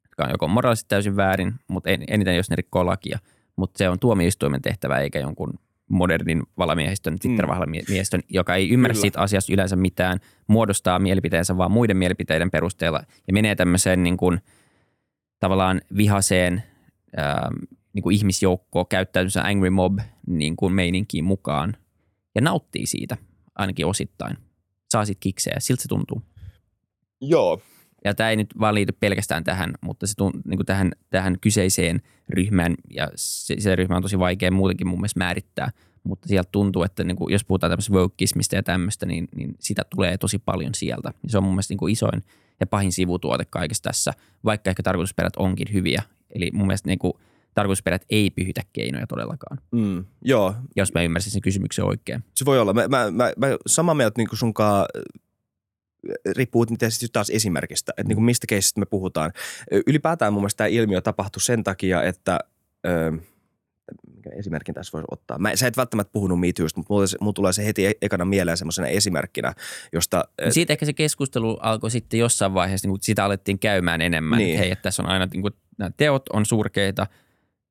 jotka 0.02 0.24
on 0.24 0.30
joko 0.30 0.48
moraalisesti 0.48 0.88
täysin 0.88 1.16
väärin, 1.16 1.54
mutta 1.68 1.90
en- 1.90 2.04
eniten 2.08 2.36
jos 2.36 2.50
ne 2.50 2.56
rikkoo 2.56 2.86
lakia. 2.86 3.18
Mutta 3.56 3.78
se 3.78 3.88
on 3.88 3.98
tuomioistuimen 3.98 4.62
tehtävä 4.62 4.98
eikä 4.98 5.18
jonkun 5.18 5.58
modernin 5.88 6.42
valamiehistön, 6.58 7.18
Twitter-valamiehistön, 7.18 8.20
joka 8.28 8.54
ei 8.54 8.70
ymmärrä 8.70 8.92
Kyllä. 8.92 9.00
siitä 9.00 9.20
asiasta 9.20 9.52
yleensä 9.52 9.76
mitään, 9.76 10.18
muodostaa 10.46 10.98
mielipiteensä 10.98 11.56
vaan 11.56 11.70
muiden 11.70 11.96
mielipiteiden 11.96 12.50
perusteella 12.50 13.02
ja 13.26 13.32
menee 13.32 13.54
tämmöiseen 13.54 14.02
niin 14.02 14.16
kuin, 14.16 14.40
tavallaan 15.40 15.80
vihaseen 15.96 16.62
ää, 17.16 17.50
niin 17.92 18.02
kuin 18.02 18.16
ihmisjoukkoon 18.16 18.86
käyttäytymiseen 18.88 19.46
angry 19.46 19.70
mob 19.70 19.98
niin 20.26 20.56
kuin 20.56 20.72
meininkiin 20.72 21.24
mukaan 21.24 21.76
ja 22.34 22.40
nauttii 22.40 22.86
siitä 22.86 23.16
ainakin 23.54 23.86
osittain. 23.86 24.36
Saa 24.88 25.04
siitä 25.04 25.20
kiksejä, 25.20 25.56
siltä 25.58 25.82
se 25.82 25.88
tuntuu. 25.88 26.22
Joo. 27.20 27.60
Ja 28.04 28.14
tämä 28.14 28.30
ei 28.30 28.36
nyt 28.36 28.48
vaan 28.60 28.74
liity 28.74 28.92
pelkästään 29.00 29.44
tähän, 29.44 29.74
mutta 29.80 30.06
se 30.06 30.14
tunt, 30.16 30.36
niin 30.44 30.58
kuin 30.58 30.66
tähän, 30.66 30.92
tähän 31.10 31.36
kyseiseen 31.40 32.02
ryhmään, 32.28 32.74
ja 32.94 33.08
se, 33.14 33.56
se 33.58 33.76
ryhmä 33.76 33.96
on 33.96 34.02
tosi 34.02 34.18
vaikea 34.18 34.50
muutenkin 34.50 34.86
mun 34.86 34.98
mielestä 34.98 35.18
määrittää, 35.18 35.70
mutta 36.04 36.28
sieltä 36.28 36.48
tuntuu, 36.52 36.82
että 36.82 37.04
niin 37.04 37.16
kuin, 37.16 37.32
jos 37.32 37.44
puhutaan 37.44 37.70
tämmöisestä 37.70 37.94
wokeismista 37.94 38.56
ja 38.56 38.62
tämmöistä, 38.62 39.06
niin, 39.06 39.28
niin 39.36 39.54
sitä 39.60 39.82
tulee 39.94 40.18
tosi 40.18 40.38
paljon 40.38 40.74
sieltä. 40.74 41.12
Ja 41.22 41.30
se 41.30 41.38
on 41.38 41.44
mun 41.44 41.52
mielestä 41.52 41.72
niin 41.72 41.78
kuin 41.78 41.92
isoin 41.92 42.22
ja 42.60 42.66
pahin 42.66 42.92
sivutuote 42.92 43.44
kaikessa 43.44 43.82
tässä, 43.82 44.12
vaikka 44.44 44.70
ehkä 44.70 44.82
tarkoitusperät 44.82 45.36
onkin 45.36 45.68
hyviä. 45.72 46.02
Eli 46.34 46.50
mun 46.52 46.66
mielestä 46.66 46.88
niin 46.88 46.98
kuin, 46.98 47.12
tarkoitusperät 47.54 48.04
ei 48.10 48.30
pyhitä 48.30 48.62
keinoja 48.72 49.06
todellakaan, 49.06 49.58
Mm. 49.72 50.04
Joo, 50.24 50.54
jos 50.76 50.94
mä 50.94 51.02
ymmärsin 51.02 51.32
sen 51.32 51.42
kysymyksen 51.42 51.84
oikein. 51.84 52.24
se 52.34 52.44
voi 52.44 52.58
olla. 52.58 52.72
Mä, 52.74 52.88
mä, 52.88 53.10
mä, 53.10 53.32
mä 53.36 53.46
samaa 53.66 53.94
mieltä 53.94 54.14
niin 54.20 54.28
sunkaan 54.32 54.86
riippuu 56.36 56.66
miten 56.70 56.90
sitten 56.90 57.08
taas 57.12 57.30
esimerkistä, 57.30 57.92
että 57.96 58.08
niin 58.08 58.16
kuin 58.16 58.24
mistä 58.24 58.46
keisistä 58.46 58.80
me 58.80 58.86
puhutaan. 58.86 59.32
Ylipäätään 59.86 60.32
mun 60.32 60.42
mielestä 60.42 60.56
tämä 60.56 60.68
ilmiö 60.68 61.00
tapahtui 61.00 61.40
sen 61.40 61.64
takia, 61.64 62.02
että 62.02 62.38
ö, 62.86 63.12
mikä 64.16 64.30
esimerkin 64.38 64.74
tässä 64.74 64.92
voisi 64.92 65.06
ottaa. 65.10 65.38
Mä, 65.38 65.56
sä 65.56 65.66
et 65.66 65.76
välttämättä 65.76 66.12
puhunut 66.12 66.40
Me 66.40 66.52
Toosta, 66.52 66.78
mutta 66.80 66.94
mulla, 66.94 67.06
mulla 67.20 67.32
tulee 67.32 67.52
se 67.52 67.64
heti 67.64 67.86
e- 67.86 67.92
ekana 68.02 68.24
mieleen 68.24 68.56
semmoisena 68.56 68.88
esimerkkinä, 68.88 69.54
josta 69.92 70.24
ö, 70.42 70.50
Siitä 70.50 70.72
ehkä 70.72 70.86
se 70.86 70.92
keskustelu 70.92 71.56
alkoi 71.56 71.90
sitten 71.90 72.20
jossain 72.20 72.54
vaiheessa, 72.54 72.86
niin 72.86 72.92
kun 72.92 72.98
sitä 73.02 73.24
alettiin 73.24 73.58
käymään 73.58 74.00
enemmän, 74.00 74.38
Niin. 74.38 74.46
niin. 74.46 74.54
että 74.54 74.62
hei, 74.62 74.70
että 74.72 74.82
tässä 74.82 75.02
on 75.02 75.08
aina, 75.08 75.26
niin 75.32 75.42
kuin, 75.42 75.54
nämä 75.78 75.90
teot 75.96 76.28
on 76.28 76.46
surkeita, 76.46 77.06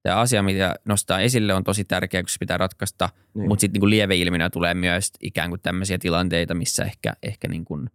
tämä 0.04 0.16
asia, 0.16 0.44
mitä 0.44 0.76
nostaa 0.86 1.20
esille, 1.20 1.54
on 1.54 1.64
tosi 1.64 1.84
tärkeä, 1.84 2.22
kun 2.24 2.30
se 2.30 2.38
pitää 2.40 2.58
ratkaista, 2.58 3.10
Niin. 3.14 3.42
niin. 3.42 3.48
mutta 3.48 3.62
sitten 3.62 3.82
niin 3.82 3.90
lieveilminä 3.90 4.50
tulee 4.50 4.74
myös 4.74 5.12
ikään 5.22 5.50
kuin 5.50 5.62
tämmöisiä 5.62 5.98
tilanteita, 5.98 6.54
missä 6.54 6.84
ehkä, 6.84 7.14
ehkä 7.24 7.48
niin 7.48 7.66
kuin 7.66 7.90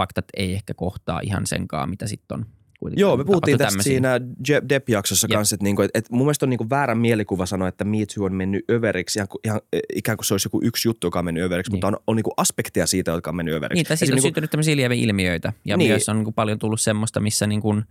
faktat 0.00 0.24
ei 0.36 0.52
ehkä 0.54 0.74
kohtaa 0.74 1.20
ihan 1.22 1.46
senkaan, 1.46 1.90
mitä 1.90 2.06
sitten 2.06 2.38
on 2.38 2.46
kuitenkin 2.80 3.00
Joo, 3.00 3.16
me 3.16 3.24
puhuttiin 3.24 3.58
tästä 3.58 3.68
tämmöisiä. 3.70 3.90
siinä 3.90 4.20
Depp-jaksossa 4.68 5.26
Jep. 5.30 5.36
kanssa, 5.36 5.54
että, 5.54 5.64
niinku, 5.64 5.82
että, 5.82 5.98
että 5.98 6.14
mun 6.14 6.26
mielestä 6.26 6.46
on 6.46 6.50
niinku 6.50 6.66
väärä 6.70 6.94
mielikuva 6.94 7.46
sanoa, 7.46 7.68
että 7.68 7.84
Me 7.84 7.98
Too 8.14 8.24
on 8.24 8.34
mennyt 8.34 8.64
överiksi, 8.70 9.18
ihan, 9.18 9.28
ihan, 9.44 9.60
eh, 9.72 9.80
ikään 9.96 10.16
kuin 10.18 10.26
se 10.26 10.34
olisi 10.34 10.46
joku 10.46 10.60
yksi 10.64 10.88
juttu, 10.88 11.06
joka 11.06 11.18
on 11.18 11.24
mennyt 11.24 11.44
överiksi, 11.44 11.70
Niin. 11.72 11.76
mutta 11.76 11.86
on, 11.86 11.96
on 12.06 12.16
niinku 12.16 12.32
aspekteja 12.36 12.86
siitä, 12.86 13.10
jotka 13.10 13.30
on 13.30 13.36
mennyt 13.36 13.54
överiksi. 13.54 13.74
Niin, 13.74 13.86
tai 13.86 13.96
siitä 13.96 14.04
on 14.12 14.18
Esimerkiksi 14.18 14.26
syntynyt 14.26 14.50
tämmöisiä 14.50 14.76
lieveilmiöitä 14.76 15.52
ja 15.64 15.76
Niin. 15.76 15.90
myös 15.90 16.08
on 16.08 16.16
niin 16.16 16.24
kuin 16.24 16.34
paljon 16.34 16.58
tullut 16.58 16.80
semmoista, 16.80 17.20
missä 17.20 17.46
niin 17.46 17.60
kuin 17.60 17.84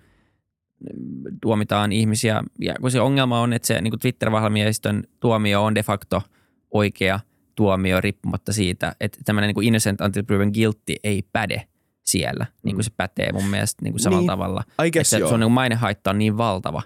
tuomitaan 1.41 1.91
ihmisiä. 1.91 2.43
Ja 2.61 2.75
kun 2.81 2.91
se 2.91 3.01
ongelma 3.01 3.41
on, 3.41 3.53
että 3.53 3.67
se 3.67 3.81
niin 3.81 3.91
kuin 3.91 3.99
Twitter-vahvamiehistön 3.99 5.03
tuomio 5.19 5.63
on 5.65 5.75
de 5.75 5.83
facto 5.83 6.21
oikea 6.71 7.19
tuomio 7.55 8.01
riippumatta 8.01 8.53
siitä, 8.53 8.95
että 9.01 9.19
tämmöinen 9.25 9.47
niin 9.47 9.55
kuin 9.55 9.67
innocent 9.67 10.01
until 10.01 10.23
proven 10.23 10.51
guilty 10.53 10.95
ei 11.03 11.21
päde 11.33 11.65
siellä, 12.09 12.45
niin 12.63 12.75
kuin 12.75 12.83
se 12.83 12.91
pätee 12.97 13.31
mun 13.31 13.47
mielestä 13.49 13.83
niin 13.83 13.93
kuin 13.93 13.99
samalla 14.01 14.21
Niin. 14.21 14.27
tavalla. 14.27 14.63
Että 14.83 15.03
se, 15.03 15.17
se 15.17 15.23
on 15.33 15.39
niin 15.39 15.51
mainehaitta 15.51 16.09
on 16.09 16.17
niin 16.17 16.37
valtava, 16.37 16.81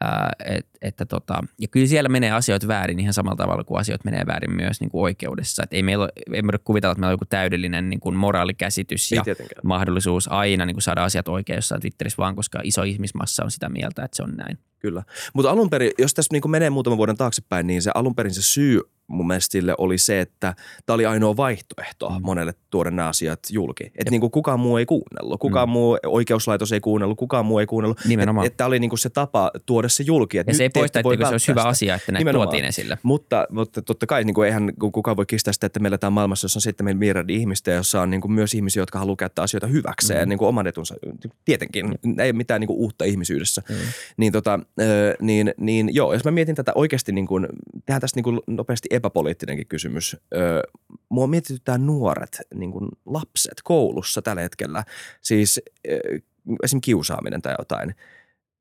ää, 0.00 0.32
et, 0.44 0.66
että 0.82 1.06
tota, 1.06 1.40
ja 1.60 1.68
kyllä 1.68 1.86
siellä 1.86 2.08
menee 2.08 2.30
asioita 2.30 2.68
väärin 2.68 3.00
ihan 3.00 3.12
samalla 3.14 3.36
tavalla 3.36 3.64
kuin 3.64 3.80
asiat 3.80 4.04
menee 4.04 4.22
väärin 4.26 4.52
myös 4.56 4.80
niin 4.80 4.90
kuin 4.90 5.02
oikeudessa. 5.02 5.62
Et 5.62 5.72
ei 5.72 5.82
meillä 5.82 6.02
ole, 6.02 6.12
ei 6.32 6.42
me 6.42 6.52
kuvitella, 6.64 6.92
että 6.92 7.00
meillä 7.00 7.10
on 7.10 7.14
joku 7.14 7.24
täydellinen 7.24 7.90
niin 7.90 8.00
kuin 8.00 8.16
moraalikäsitys 8.16 9.12
Ei 9.12 9.16
ja 9.16 9.24
tietenkään. 9.24 9.60
mahdollisuus 9.64 10.28
aina 10.32 10.66
niin 10.66 10.74
kuin 10.74 10.82
saada 10.82 11.04
asiat 11.04 11.28
oikein 11.28 11.56
jossain 11.56 11.80
Twitterissä 11.80 12.18
vaan, 12.18 12.36
koska 12.36 12.60
iso 12.64 12.82
ihmismassa 12.82 13.44
on 13.44 13.50
sitä 13.50 13.68
mieltä, 13.68 14.04
että 14.04 14.16
se 14.16 14.22
on 14.22 14.32
näin. 14.36 14.58
Kyllä. 14.78 15.02
Mutta 15.34 15.50
alun 15.50 15.70
perin, 15.70 15.90
jos 15.98 16.14
tässä 16.14 16.32
niinku 16.34 16.48
menee 16.48 16.70
muutaman 16.70 16.96
vuoden 16.96 17.16
taaksepäin, 17.16 17.66
niin 17.66 17.82
se 17.82 17.90
alun 17.94 18.14
perin 18.14 18.34
se 18.34 18.42
syy 18.42 18.80
mun 19.06 19.26
mielestä 19.26 19.52
sille 19.52 19.74
oli 19.78 19.98
se, 19.98 20.20
että 20.20 20.54
tämä 20.86 20.94
oli 20.94 21.06
ainoa 21.06 21.36
vaihtoehto 21.36 22.08
mm. 22.08 22.14
Mm. 22.14 22.22
monelle 22.22 22.54
tuoda 22.70 22.90
nämä 22.90 23.08
asiat 23.08 23.38
julki. 23.50 23.84
Että 23.84 24.10
niinku 24.10 24.30
kukaan 24.30 24.60
muu 24.60 24.76
ei 24.76 24.86
kuunnellut, 24.86 25.40
kukaan 25.40 25.68
mm. 25.68 25.72
muu 25.72 25.98
oikeuslaitos 26.06 26.72
ei 26.72 26.80
kuunnellut, 26.80 27.18
kukaan 27.18 27.46
muu 27.46 27.58
ei 27.58 27.66
kuunnellut. 27.66 28.00
Nimenomaan. 28.08 28.46
Että 28.46 28.66
oli 28.66 28.78
niinku 28.78 28.96
se 28.96 29.10
tapa 29.10 29.50
tuoda 29.66 29.88
se 29.88 30.04
julki. 30.06 30.38
Et 30.38 30.46
Ja 30.46 30.54
se 30.54 30.62
ei 30.62 30.68
poista, 30.68 30.98
etteikö 30.98 31.24
se 31.26 31.30
olisi 31.30 31.48
hyvä 31.48 31.62
asia, 31.62 31.94
että 31.94 32.12
näitä 32.12 32.20
Nimenomaan. 32.20 32.48
tuotiin 32.48 32.64
esille. 32.64 32.98
Mutta, 33.02 33.46
mutta 33.50 33.82
totta 33.82 34.06
kai 34.06 34.24
niin 34.24 34.34
kuin 34.34 34.46
eihän 34.46 34.72
kukaan 34.92 35.16
voi 35.16 35.26
kistää 35.26 35.52
sitä, 35.52 35.66
että 35.66 35.80
meillä 35.80 35.98
tämä 35.98 36.10
maailmassa, 36.10 36.44
jossa 36.44 36.58
on 36.58 36.62
7 36.62 36.96
miljardia 36.96 37.36
ihmistä, 37.36 37.70
jossa 37.70 38.00
on 38.00 38.10
niin 38.10 38.20
kuin 38.20 38.32
myös 38.32 38.54
ihmisiä, 38.54 38.82
jotka 38.82 38.98
haluaa 38.98 39.16
käyttää 39.16 39.42
asioita 39.42 39.66
hyväkseen, 39.66 40.20
mm. 40.20 40.24
Mm. 40.24 40.28
niin 40.28 40.38
kuin 40.38 40.48
oman 40.48 40.66
etunsa. 40.66 40.94
Tietenkin, 41.44 41.98
ei 42.18 42.30
ole 42.30 42.32
mitään 42.32 42.60
niin 42.60 42.68
kuin 42.68 42.78
uutta 42.78 43.04
ihmisyydessä. 43.04 43.62
Mm. 43.68 43.74
Niin, 44.16 44.32
tota, 44.32 44.60
niin, 45.20 45.54
niin 45.56 45.94
joo, 45.94 46.12
jos 46.12 46.24
mä 46.24 46.30
mietin 46.30 46.54
tätä 46.54 46.72
oikeasti, 46.74 47.12
niin 47.12 47.26
kuin, 47.26 47.48
tehdään 47.86 48.00
tästä 48.00 48.18
niin 48.18 48.24
kuin 48.24 48.40
nopeasti 48.46 48.88
epäpoliittinenkin 48.94 49.66
kysymys. 49.66 50.16
Ö, 50.34 50.62
mua 51.08 51.26
mietityttää 51.26 51.78
nuoret, 51.78 52.38
niin 52.54 52.72
kuin 52.72 52.88
lapset 53.06 53.62
koulussa 53.64 54.22
tällä 54.22 54.42
hetkellä. 54.42 54.84
Siis 55.20 55.60
ö, 55.88 55.98
esimerkiksi 56.62 56.80
kiusaaminen 56.80 57.42
tai 57.42 57.54
jotain 57.58 57.94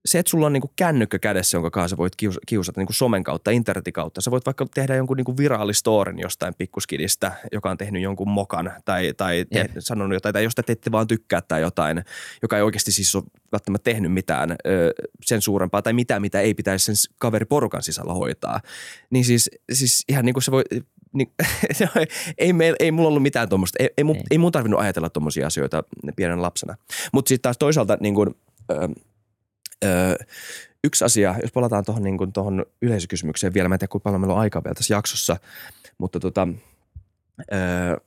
se, 0.06 0.20
että 0.20 0.30
sulla 0.30 0.46
on 0.46 0.54
niinku 0.54 0.72
kännykkä 0.76 1.20
kädessä, 1.20 1.58
jonka 1.58 1.72
kanssa 1.72 1.98
voit 1.98 2.14
kius- 2.16 2.40
kiusata 2.48 2.80
niinku 2.82 2.94
somen 2.94 3.24
kautta, 3.24 3.52
internetin 3.52 3.94
kautta. 3.94 4.22
Sä 4.22 4.32
voit 4.32 4.46
vaikka 4.46 4.66
tehdä 4.74 4.96
jonkun 4.96 5.18
niinku 5.18 5.38
viraalistorin 5.38 6.20
jostain 6.20 6.54
pikkuskidistä, 6.58 7.32
joka 7.52 7.70
on 7.70 7.78
tehnyt 7.78 8.02
jonkun 8.02 8.30
mokan 8.30 8.74
tai, 8.86 9.14
tai 9.18 9.46
te- 9.54 9.70
sanonut 9.80 10.14
jotain, 10.14 10.34
tai 10.34 10.44
josta 10.44 10.64
te 10.64 10.72
ette 10.72 10.92
vaan 10.92 11.08
tykkää 11.08 11.42
tai 11.42 11.62
jotain, 11.62 12.04
joka 12.42 12.58
ei 12.58 12.64
oikeasti 12.64 12.92
siis 12.92 13.16
ole 13.16 13.24
välttämättä 13.52 13.92
tehnyt 13.92 14.14
mitään 14.14 14.52
ö, 14.52 14.94
sen 15.26 15.42
suurempaa 15.42 15.82
tai 15.82 15.94
mitään, 15.94 16.22
mitä 16.22 16.40
ei 16.42 16.54
pitäisi 16.54 16.86
sen 16.86 16.96
kaveriporukan 17.18 17.84
sisällä 17.84 18.14
hoitaa. 18.14 18.62
Niin 19.10 19.26
siis, 19.26 19.50
siis 19.72 20.04
ihan 20.10 20.26
niin 20.26 20.34
kuin 20.34 20.44
se 20.44 20.52
voi, 20.52 20.64
niin, 21.14 21.32
ei, 22.38 22.54
meil, 22.54 22.76
ei 22.80 22.92
mulla 22.92 23.08
ollut 23.08 23.24
mitään 23.24 23.50
tuommoista, 23.50 23.78
ei, 23.80 23.90
ei, 23.98 24.04
mun, 24.04 24.16
Ei. 24.16 24.24
ei 24.32 24.38
mun 24.38 24.52
tarvinnut 24.52 24.80
ajatella 24.80 25.10
tuommoisia 25.10 25.48
asioita 25.48 25.84
pienen 26.16 26.42
lapsena. 26.42 26.76
Mutta 27.14 27.30
sitten 27.30 27.42
taas 27.42 27.58
toisaalta 27.58 27.98
niin 28.02 28.16
kuin, 28.16 28.30
ö, 28.72 28.90
Öö, 29.84 30.16
yksi 30.84 31.06
asia, 31.06 31.36
jos 31.42 31.52
palataan 31.52 31.86
tuohon 31.86 32.04
niin 32.04 32.66
yleisökysymykseen 32.82 33.54
vielä, 33.54 33.70
mä 33.70 33.76
en 33.76 33.80
tiedä 33.80 33.92
kuinka 33.92 34.04
paljon 34.04 34.22
meillä 34.22 34.34
on 34.34 34.40
aikaa 34.40 34.64
vielä 34.64 34.76
tässä 34.76 34.94
jaksossa, 34.94 35.38
mutta 35.98 36.20
tota, 36.20 36.48
öö, 37.54 37.98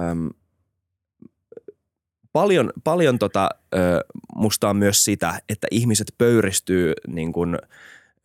äm, 0.00 0.30
paljon, 2.32 2.72
paljon 2.84 3.18
tota, 3.18 3.48
öö, 3.74 4.00
musta 4.34 4.68
on 4.68 4.76
myös 4.76 5.04
sitä, 5.04 5.40
että 5.48 5.66
ihmiset 5.70 6.14
pöyristyy 6.18 6.92
niin 7.08 7.32
kuin, 7.32 7.58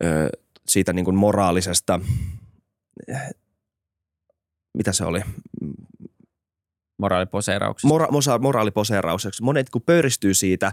öö, 0.04 0.28
siitä 0.66 0.92
niin 0.92 1.04
kuin 1.04 1.16
moraalisesta, 1.16 2.00
mitä 4.74 4.92
se 4.92 5.04
oli, 5.04 5.20
Moraaliposeerauksesta. 7.02 7.88
mora, 7.88 8.06
mosa, 8.10 8.38
moraaliposeeraukseksi. 8.38 9.42
Monet 9.42 9.70
kun 9.70 9.82
pöyristyy 9.82 10.34
siitä 10.34 10.72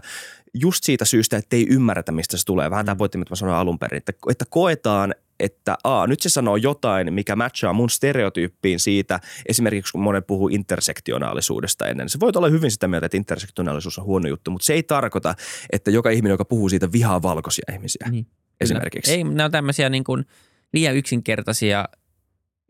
just 0.54 0.84
siitä 0.84 1.04
syystä, 1.04 1.36
että 1.36 1.56
ei 1.56 1.66
ymmärretä, 1.70 2.12
mistä 2.12 2.36
se 2.36 2.46
tulee. 2.46 2.70
Vähän 2.70 2.86
tämä 2.86 2.96
pointti, 2.96 3.18
mitä 3.18 3.30
mä 3.32 3.36
sanoin 3.36 3.56
alun 3.56 3.78
perin. 3.78 3.96
Että, 3.96 4.12
että 4.30 4.44
koetaan, 4.50 5.14
että 5.40 5.76
a, 5.84 6.06
nyt 6.06 6.20
se 6.20 6.28
sanoo 6.28 6.56
jotain, 6.56 7.14
mikä 7.14 7.36
matchaa 7.36 7.72
mun 7.72 7.90
stereotyyppiin 7.90 8.80
siitä. 8.80 9.20
Esimerkiksi 9.48 9.92
kun 9.92 10.00
monet 10.02 10.26
puhuu 10.26 10.48
intersektionaalisuudesta 10.48 11.86
ennen. 11.86 12.08
Se 12.08 12.20
voi 12.20 12.32
olla 12.36 12.48
hyvin 12.48 12.70
sitä 12.70 12.88
mieltä, 12.88 13.06
että 13.06 13.16
intersektionaalisuus 13.16 13.98
on 13.98 14.04
huono 14.04 14.28
juttu, 14.28 14.50
mutta 14.50 14.64
se 14.64 14.72
ei 14.72 14.82
tarkoita, 14.82 15.34
että 15.72 15.90
joka 15.90 16.10
ihminen, 16.10 16.32
joka 16.34 16.44
puhuu 16.44 16.68
siitä, 16.68 16.92
vihaa 16.92 17.22
valkoisia 17.22 17.64
ihmisiä 17.72 18.06
Niin. 18.10 18.26
esimerkiksi. 18.60 19.12
Ei, 19.12 19.24
nämä 19.24 19.44
on 19.44 19.50
tämmöisiä 19.50 19.88
niin 19.88 20.04
kuin 20.04 20.24
liian 20.72 20.96
yksinkertaisia 20.96 21.84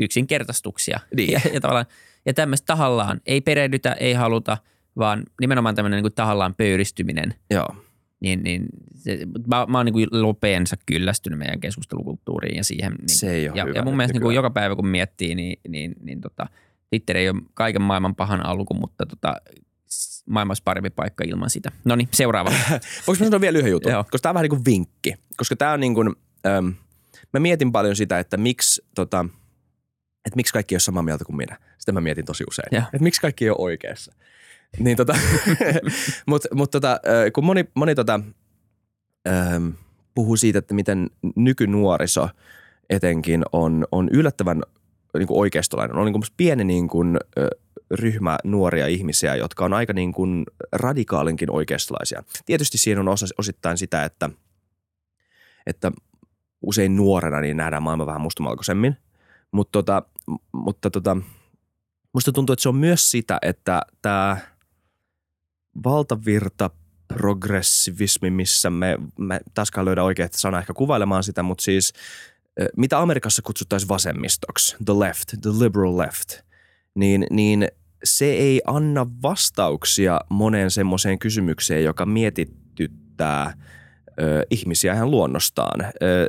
yksinkertaistuksia. 0.01 1.01
Niin. 1.17 1.33
Ja, 1.33 1.41
ja, 1.55 1.61
tavallaan, 1.61 1.87
ja 2.27 2.35
tämmöistä 2.35 2.67
tahallaan 2.67 3.21
ei 3.27 3.41
perehdytä, 3.41 3.93
ei 3.93 4.13
haluta, 4.13 4.59
vaan 4.99 5.23
nimenomaan 5.41 5.75
tämmöinen 5.75 5.97
niin 5.97 6.05
kuin 6.05 6.15
tahallaan 6.15 6.55
pöyristyminen. 6.55 7.35
Joo. 7.51 7.77
Niin, 8.21 8.43
niin 8.43 8.67
se, 8.95 9.19
mä, 9.47 9.67
mä 9.69 9.79
oon 9.79 9.87
niin 9.87 10.09
lopeensa 10.11 10.77
kyllästynyt 10.87 11.39
meidän 11.39 11.61
keskustelukulttuuriin 11.61 12.57
ja 12.57 12.65
siihen. 12.65 12.93
Niin, 12.93 13.09
Se 13.09 13.31
ei 13.31 13.49
ole 13.49 13.57
ja, 13.57 13.65
hyvä 13.65 13.79
ja 13.79 13.85
mun 13.85 13.97
mielestä 13.97 14.13
niin 14.13 14.23
kuin 14.23 14.35
joka 14.35 14.51
päivä 14.51 14.77
kun 14.77 14.87
miettii, 14.87 15.35
niin, 15.35 15.61
niin, 15.69 15.95
niin 16.01 16.21
tota, 16.21 16.47
Twitter 16.91 17.17
ei 17.17 17.29
ole 17.29 17.43
kaiken 17.55 17.83
maailman 17.83 18.15
pahan 18.15 18.47
alku, 18.47 18.75
mutta 18.75 19.07
tota, 19.07 19.37
maailma 20.27 20.51
olisi 20.51 20.63
parempi 20.63 20.91
paikka 20.91 21.25
ilman 21.27 21.51
sitä. 21.51 21.73
No 21.85 21.97
niin, 21.97 22.09
seuraava. 22.13 22.51
Voinko 23.07 23.25
mä 23.25 23.27
sanoa 23.27 23.41
vielä 23.41 23.59
yhden 23.59 23.71
jutun? 23.71 23.93
Joo. 23.93 24.05
Koska 24.05 24.19
tämä 24.19 24.31
on 24.31 24.35
vähän 24.35 24.43
niin 24.43 24.51
kuin 24.51 24.65
vinkki. 24.65 25.15
Koska 25.37 25.57
tämä 25.57 25.73
on 25.73 25.81
niin 25.81 25.95
kuin, 25.95 26.09
äm, 26.47 26.75
mä 27.33 27.41
mietin 27.41 27.73
paljon 27.73 27.97
sitä, 27.97 28.19
että 28.19 28.37
miksi 28.37 28.83
tota, 28.95 29.27
että 30.31 30.37
miksi 30.37 30.53
kaikki 30.53 30.75
ei 30.75 30.77
ole 30.77 30.81
samaa 30.81 31.03
mieltä 31.03 31.25
kuin 31.25 31.37
minä. 31.37 31.59
Sitä 31.79 31.93
mä 31.93 32.01
mietin 32.01 32.25
tosi 32.25 32.45
usein. 32.49 32.69
Joo. 32.73 32.83
Että 32.83 33.03
miksi 33.03 33.21
kaikki 33.21 33.45
ei 33.45 33.51
ole 33.51 33.57
oikeassa. 33.61 34.13
Niin 34.79 34.97
tota, 34.97 35.15
mutta 36.27 36.49
mut 36.55 36.71
tota, 36.71 37.01
kun 37.33 37.45
moni, 37.45 37.65
moni 37.75 37.95
tota, 37.95 38.21
äm, 39.29 39.73
puhuu 40.15 40.37
siitä, 40.37 40.59
että 40.59 40.75
miten 40.75 41.11
nykynuoriso 41.37 42.29
etenkin 42.91 43.43
on, 43.53 43.87
on 43.93 44.09
yllättävän 44.13 44.63
niin 45.19 45.27
kuin 45.27 45.41
oikeistolainen. 45.41 45.97
On 45.97 46.05
niin 46.05 46.13
kuin 46.13 46.23
pieni 46.37 46.65
niin 46.65 46.89
kuin, 46.89 47.19
ryhmä 47.91 48.39
nuoria 48.45 48.87
ihmisiä, 48.87 49.35
jotka 49.37 49.65
on 49.65 49.73
aika 49.73 49.93
niin 49.93 50.13
kuin 50.13 50.45
radikaalinkin 50.73 51.51
oikeistolaisia. 51.51 52.23
Tietysti 52.47 52.79
siinä 52.79 53.01
on 53.01 53.09
osa, 53.09 53.27
osittain 53.39 53.79
sitä, 53.79 54.05
että, 54.05 54.31
että 55.67 55.93
usein 56.63 56.97
nuorena 56.97 57.41
niin 57.41 57.57
nähdään 57.57 57.83
maailma 57.83 58.07
vähän 58.07 58.21
mustamalkoisemmin. 58.21 58.97
Mutta 59.53 59.73
tota, 59.73 60.03
mutta 60.53 60.91
tota, 60.91 61.17
musta 62.13 62.33
tuntuu, 62.33 62.53
että 62.53 62.63
se 62.63 62.69
on 62.69 62.77
myös 62.77 63.11
sitä, 63.11 63.39
että 63.43 63.83
tämä 64.03 64.37
valtavirta 65.85 66.71
progressivismi, 67.09 68.31
missä 68.31 68.71
me, 68.71 68.99
me 69.19 69.41
taaskaan 69.55 69.85
löydä 69.85 70.03
oikea 70.05 70.29
sana 70.33 70.59
ehkä 70.59 70.73
kuvailemaan 70.73 71.25
sitä, 71.25 71.43
mutta 71.43 71.63
siis 71.63 71.93
mitä 72.77 72.99
Amerikassa 72.99 73.43
kutsuttaisiin 73.43 73.89
vasemmistoksi, 73.89 74.77
the 74.85 74.93
left, 74.99 75.29
the 75.43 75.51
liberal 75.51 75.99
left, 75.99 76.41
niin, 76.95 77.27
niin 77.31 77.69
se 78.05 78.25
ei 78.25 78.61
anna 78.67 79.07
vastauksia 79.23 80.21
moneen 80.29 80.71
semmoiseen 80.71 81.19
kysymykseen, 81.19 81.85
joka 81.85 82.07
mietityttää 82.07 83.55
ö, 84.21 84.47
ihmisiä 84.51 84.95
ihan 84.95 85.11
luonnostaan. 85.11 85.81
Ö, 85.85 86.27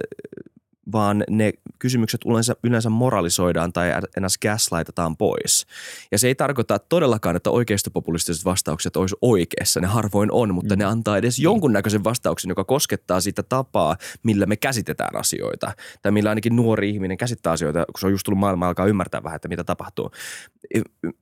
vaan 0.92 1.24
ne 1.30 1.54
kysymykset 1.80 2.22
yleensä, 2.26 2.56
yleensä 2.64 2.90
moralisoidaan 2.90 3.74
tai 3.74 3.90
enää 4.18 4.30
gaslightetaan 4.42 5.18
pois. 5.18 5.68
Ja 6.12 6.20
se 6.20 6.28
ei 6.28 6.36
tarkoita 6.36 6.80
todellakaan, 6.80 7.36
että 7.36 7.50
oikeistopopulistiset 7.50 8.46
vastaukset 8.46 8.96
olisi 8.96 9.16
oikeassa. 9.22 9.80
Ne 9.80 9.88
harvoin 9.88 10.32
on, 10.32 10.54
mutta 10.54 10.76
mm. 10.76 10.80
ne 10.80 10.86
antaa 10.86 11.18
edes 11.18 11.40
jonkunnäköisen 11.40 12.04
vastauksen, 12.04 12.50
joka 12.50 12.64
koskettaa 12.64 13.22
sitä 13.22 13.44
tapaa, 13.44 13.96
millä 14.24 14.46
me 14.46 14.56
käsitetään 14.56 15.16
asioita. 15.16 15.72
Tai 16.02 16.12
millä 16.12 16.30
ainakin 16.30 16.56
nuori 16.56 16.90
ihminen 16.90 17.18
käsittää 17.18 17.54
asioita, 17.54 17.86
kun 17.86 18.00
se 18.00 18.06
on 18.06 18.12
just 18.12 18.24
tullut 18.26 18.40
maailma 18.40 18.68
alkaa 18.68 18.86
ymmärtää 18.86 19.24
vähän, 19.24 19.36
että 19.36 19.48
mitä 19.48 19.64
tapahtuu. 19.64 20.12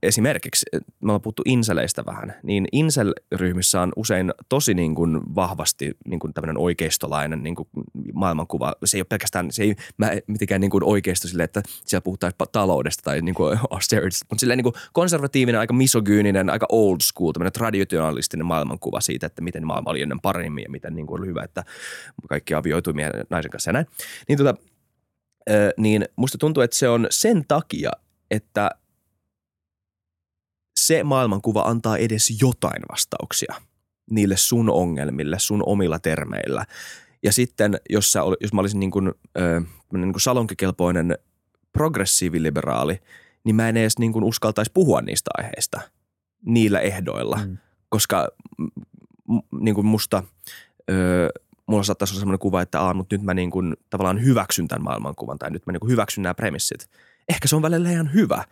Esimerkiksi, 0.03 0.65
me 0.73 0.81
ollaan 1.03 1.21
puhuttu 1.21 1.41
inseleistä 1.45 2.05
vähän, 2.05 2.35
niin 2.43 2.67
insel-ryhmissä 2.71 3.81
on 3.81 3.91
usein 3.95 4.33
tosi 4.49 4.73
niin 4.73 4.95
kuin 4.95 5.19
vahvasti 5.35 5.97
niin 6.05 6.19
kuin 6.19 6.33
tämmöinen 6.33 6.57
oikeistolainen 6.57 7.43
niin 7.43 7.55
kuin 7.55 7.69
maailmankuva. 8.13 8.73
Se 8.85 8.97
ei 8.97 9.01
ole 9.01 9.05
pelkästään, 9.09 9.48
se 9.51 9.63
ei 9.63 9.75
mä 9.97 10.11
mitenkään 10.27 10.61
niin 10.61 10.71
kuin 10.71 10.83
oikeisto 10.83 11.27
sille, 11.27 11.43
että 11.43 11.61
siellä 11.85 12.03
puhutaan 12.03 12.33
taloudesta 12.51 13.03
tai 13.03 13.21
niin 13.21 13.35
kuin 13.35 13.59
austerity, 13.69 14.17
mutta 14.29 14.39
silleen 14.39 14.57
niin 14.57 14.63
kuin 14.63 14.75
konservatiivinen, 14.93 15.59
aika 15.59 15.73
misogyyninen, 15.73 16.49
aika 16.49 16.65
old 16.69 16.97
school, 17.01 17.31
tämmöinen 17.31 17.53
traditionalistinen 17.53 18.45
maailmankuva 18.45 19.01
siitä, 19.01 19.25
että 19.25 19.41
miten 19.41 19.67
maailma 19.67 19.89
oli 19.89 20.01
ennen 20.01 20.21
paremmin 20.21 20.63
ja 20.63 20.69
miten 20.69 20.95
niin 20.95 21.07
kuin 21.07 21.21
oli 21.21 21.27
hyvä, 21.27 21.43
että 21.43 21.63
kaikki 22.29 22.53
avioitui 22.53 22.93
miehen 22.93 23.13
naisen 23.29 23.51
kanssa 23.51 23.69
ja 23.69 23.73
näin. 23.73 23.85
Niin, 24.27 24.37
tota, 24.37 24.55
niin 25.77 26.05
musta 26.15 26.37
tuntuu, 26.37 26.63
että 26.63 26.77
se 26.77 26.89
on 26.89 27.07
sen 27.09 27.45
takia, 27.47 27.91
että 28.31 28.71
se 30.79 31.03
maailmankuva 31.03 31.61
antaa 31.61 31.97
edes 31.97 32.41
jotain 32.41 32.81
vastauksia 32.91 33.55
niille 34.09 34.37
sun 34.37 34.69
ongelmille, 34.69 35.39
sun 35.39 35.63
omilla 35.65 35.99
termeillä. 35.99 36.65
Ja 37.23 37.33
sitten, 37.33 37.79
jos, 37.89 38.11
sä, 38.11 38.19
jos 38.41 38.53
mä 38.53 38.61
olisin 38.61 38.79
niin 38.79 38.91
kuin, 38.91 39.07
ö, 39.37 39.61
niin 39.93 40.13
kuin 40.13 40.21
salonkikelpoinen 40.21 41.17
progressiiviliberaali, 41.73 42.99
niin 43.43 43.55
mä 43.55 43.69
en 43.69 43.77
edes 43.77 43.99
niin 43.99 44.13
kuin 44.13 44.23
uskaltaisi 44.23 44.71
puhua 44.73 45.01
niistä 45.01 45.31
aiheista 45.37 45.81
niillä 46.45 46.79
ehdoilla, 46.79 47.39
mm. 47.45 47.57
koska 47.89 48.27
m- 49.27 49.57
niin 49.61 49.75
kuin 49.75 49.87
musta 49.87 50.23
ö, 50.91 51.29
mulla 51.65 51.83
saattaisi 51.83 52.13
olla 52.13 52.19
sellainen 52.19 52.39
kuva, 52.39 52.61
että 52.61 52.81
Aa, 52.81 52.93
mutta 52.93 53.15
nyt 53.15 53.23
mä 53.23 53.33
niin 53.33 53.51
kuin 53.51 53.75
tavallaan 53.89 54.23
hyväksyn 54.23 54.67
tämän 54.67 54.83
maailmankuvan 54.83 55.39
tai 55.39 55.51
nyt 55.51 55.65
mä 55.65 55.73
niin 55.73 55.79
kuin 55.79 55.91
hyväksyn 55.91 56.21
nämä 56.21 56.33
premissit. 56.33 56.89
Ehkä 57.29 57.47
se 57.47 57.55
on 57.55 57.61
välillä 57.61 57.91
ihan 57.91 58.13
hyvä 58.13 58.43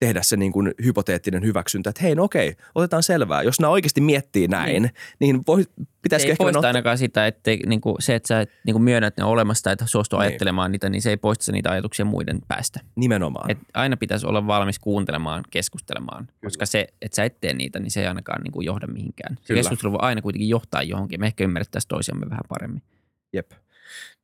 tehdä 0.00 0.22
se 0.22 0.36
niin 0.36 0.52
kuin 0.52 0.74
hypoteettinen 0.84 1.42
hyväksyntä, 1.44 1.90
että 1.90 2.02
hei, 2.02 2.14
no 2.14 2.24
okei, 2.24 2.56
otetaan 2.74 3.02
selvää. 3.02 3.42
Jos 3.42 3.60
nämä 3.60 3.70
oikeasti 3.70 4.00
miettii 4.00 4.48
näin, 4.48 4.82
niin, 4.82 4.90
niin 5.20 5.40
voi, 5.46 5.64
pitäisikö 6.02 6.26
se 6.26 6.26
ei 6.28 6.32
ehkä 6.32 6.44
poista 6.44 6.58
ottaa... 6.58 6.68
ainakaan 6.68 6.98
sitä, 6.98 7.26
että 7.26 7.50
niin 7.66 7.80
kuin 7.80 7.96
se, 7.98 8.14
että 8.14 8.26
sä 8.26 8.46
niin 8.66 8.74
kuin 8.74 8.82
myönnät 8.82 9.16
ne 9.16 9.24
olemassa 9.24 9.62
tai 9.64 9.72
että 9.72 9.86
suostu 9.86 10.16
Niin. 10.16 10.20
ajattelemaan 10.28 10.72
niitä, 10.72 10.88
niin 10.88 11.02
se 11.02 11.10
ei 11.10 11.16
poista 11.16 11.52
niitä 11.52 11.70
ajatuksia 11.70 12.04
muiden 12.04 12.38
päästä. 12.48 12.80
Nimenomaan. 12.96 13.50
Et 13.50 13.58
aina 13.74 13.96
pitäisi 13.96 14.26
olla 14.26 14.46
valmis 14.46 14.78
kuuntelemaan, 14.78 15.44
keskustelemaan, 15.50 16.26
Kyllä. 16.26 16.36
koska 16.44 16.66
se, 16.66 16.86
että 17.02 17.16
sä 17.16 17.24
et 17.24 17.40
tee 17.40 17.54
niitä, 17.54 17.80
niin 17.80 17.90
se 17.90 18.00
ei 18.00 18.06
ainakaan 18.06 18.42
niin 18.42 18.52
kuin 18.52 18.66
johda 18.66 18.86
mihinkään. 18.86 19.36
Se 19.36 19.46
Kyllä. 19.46 19.58
keskustelu 19.58 19.92
voi 19.92 19.98
aina 20.02 20.22
kuitenkin 20.22 20.48
johtaa 20.48 20.82
johonkin. 20.82 21.20
Me 21.20 21.26
ehkä 21.26 21.44
ymmärrettäisiin 21.44 21.88
toisiamme 21.88 22.26
vähän 22.30 22.44
paremmin. 22.48 22.82
Jep. 23.32 23.50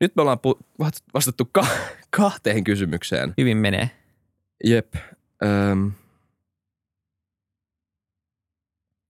Nyt 0.00 0.16
me 0.16 0.22
ollaan 0.22 0.38
pu- 0.38 0.87
vastattu 1.14 1.48
ka- 1.52 1.66
kahteen 2.10 2.64
kysymykseen. 2.64 3.34
Hyvin 3.38 3.56
menee. 3.56 3.90
Jep. 4.64 4.94
Öm. 5.44 5.92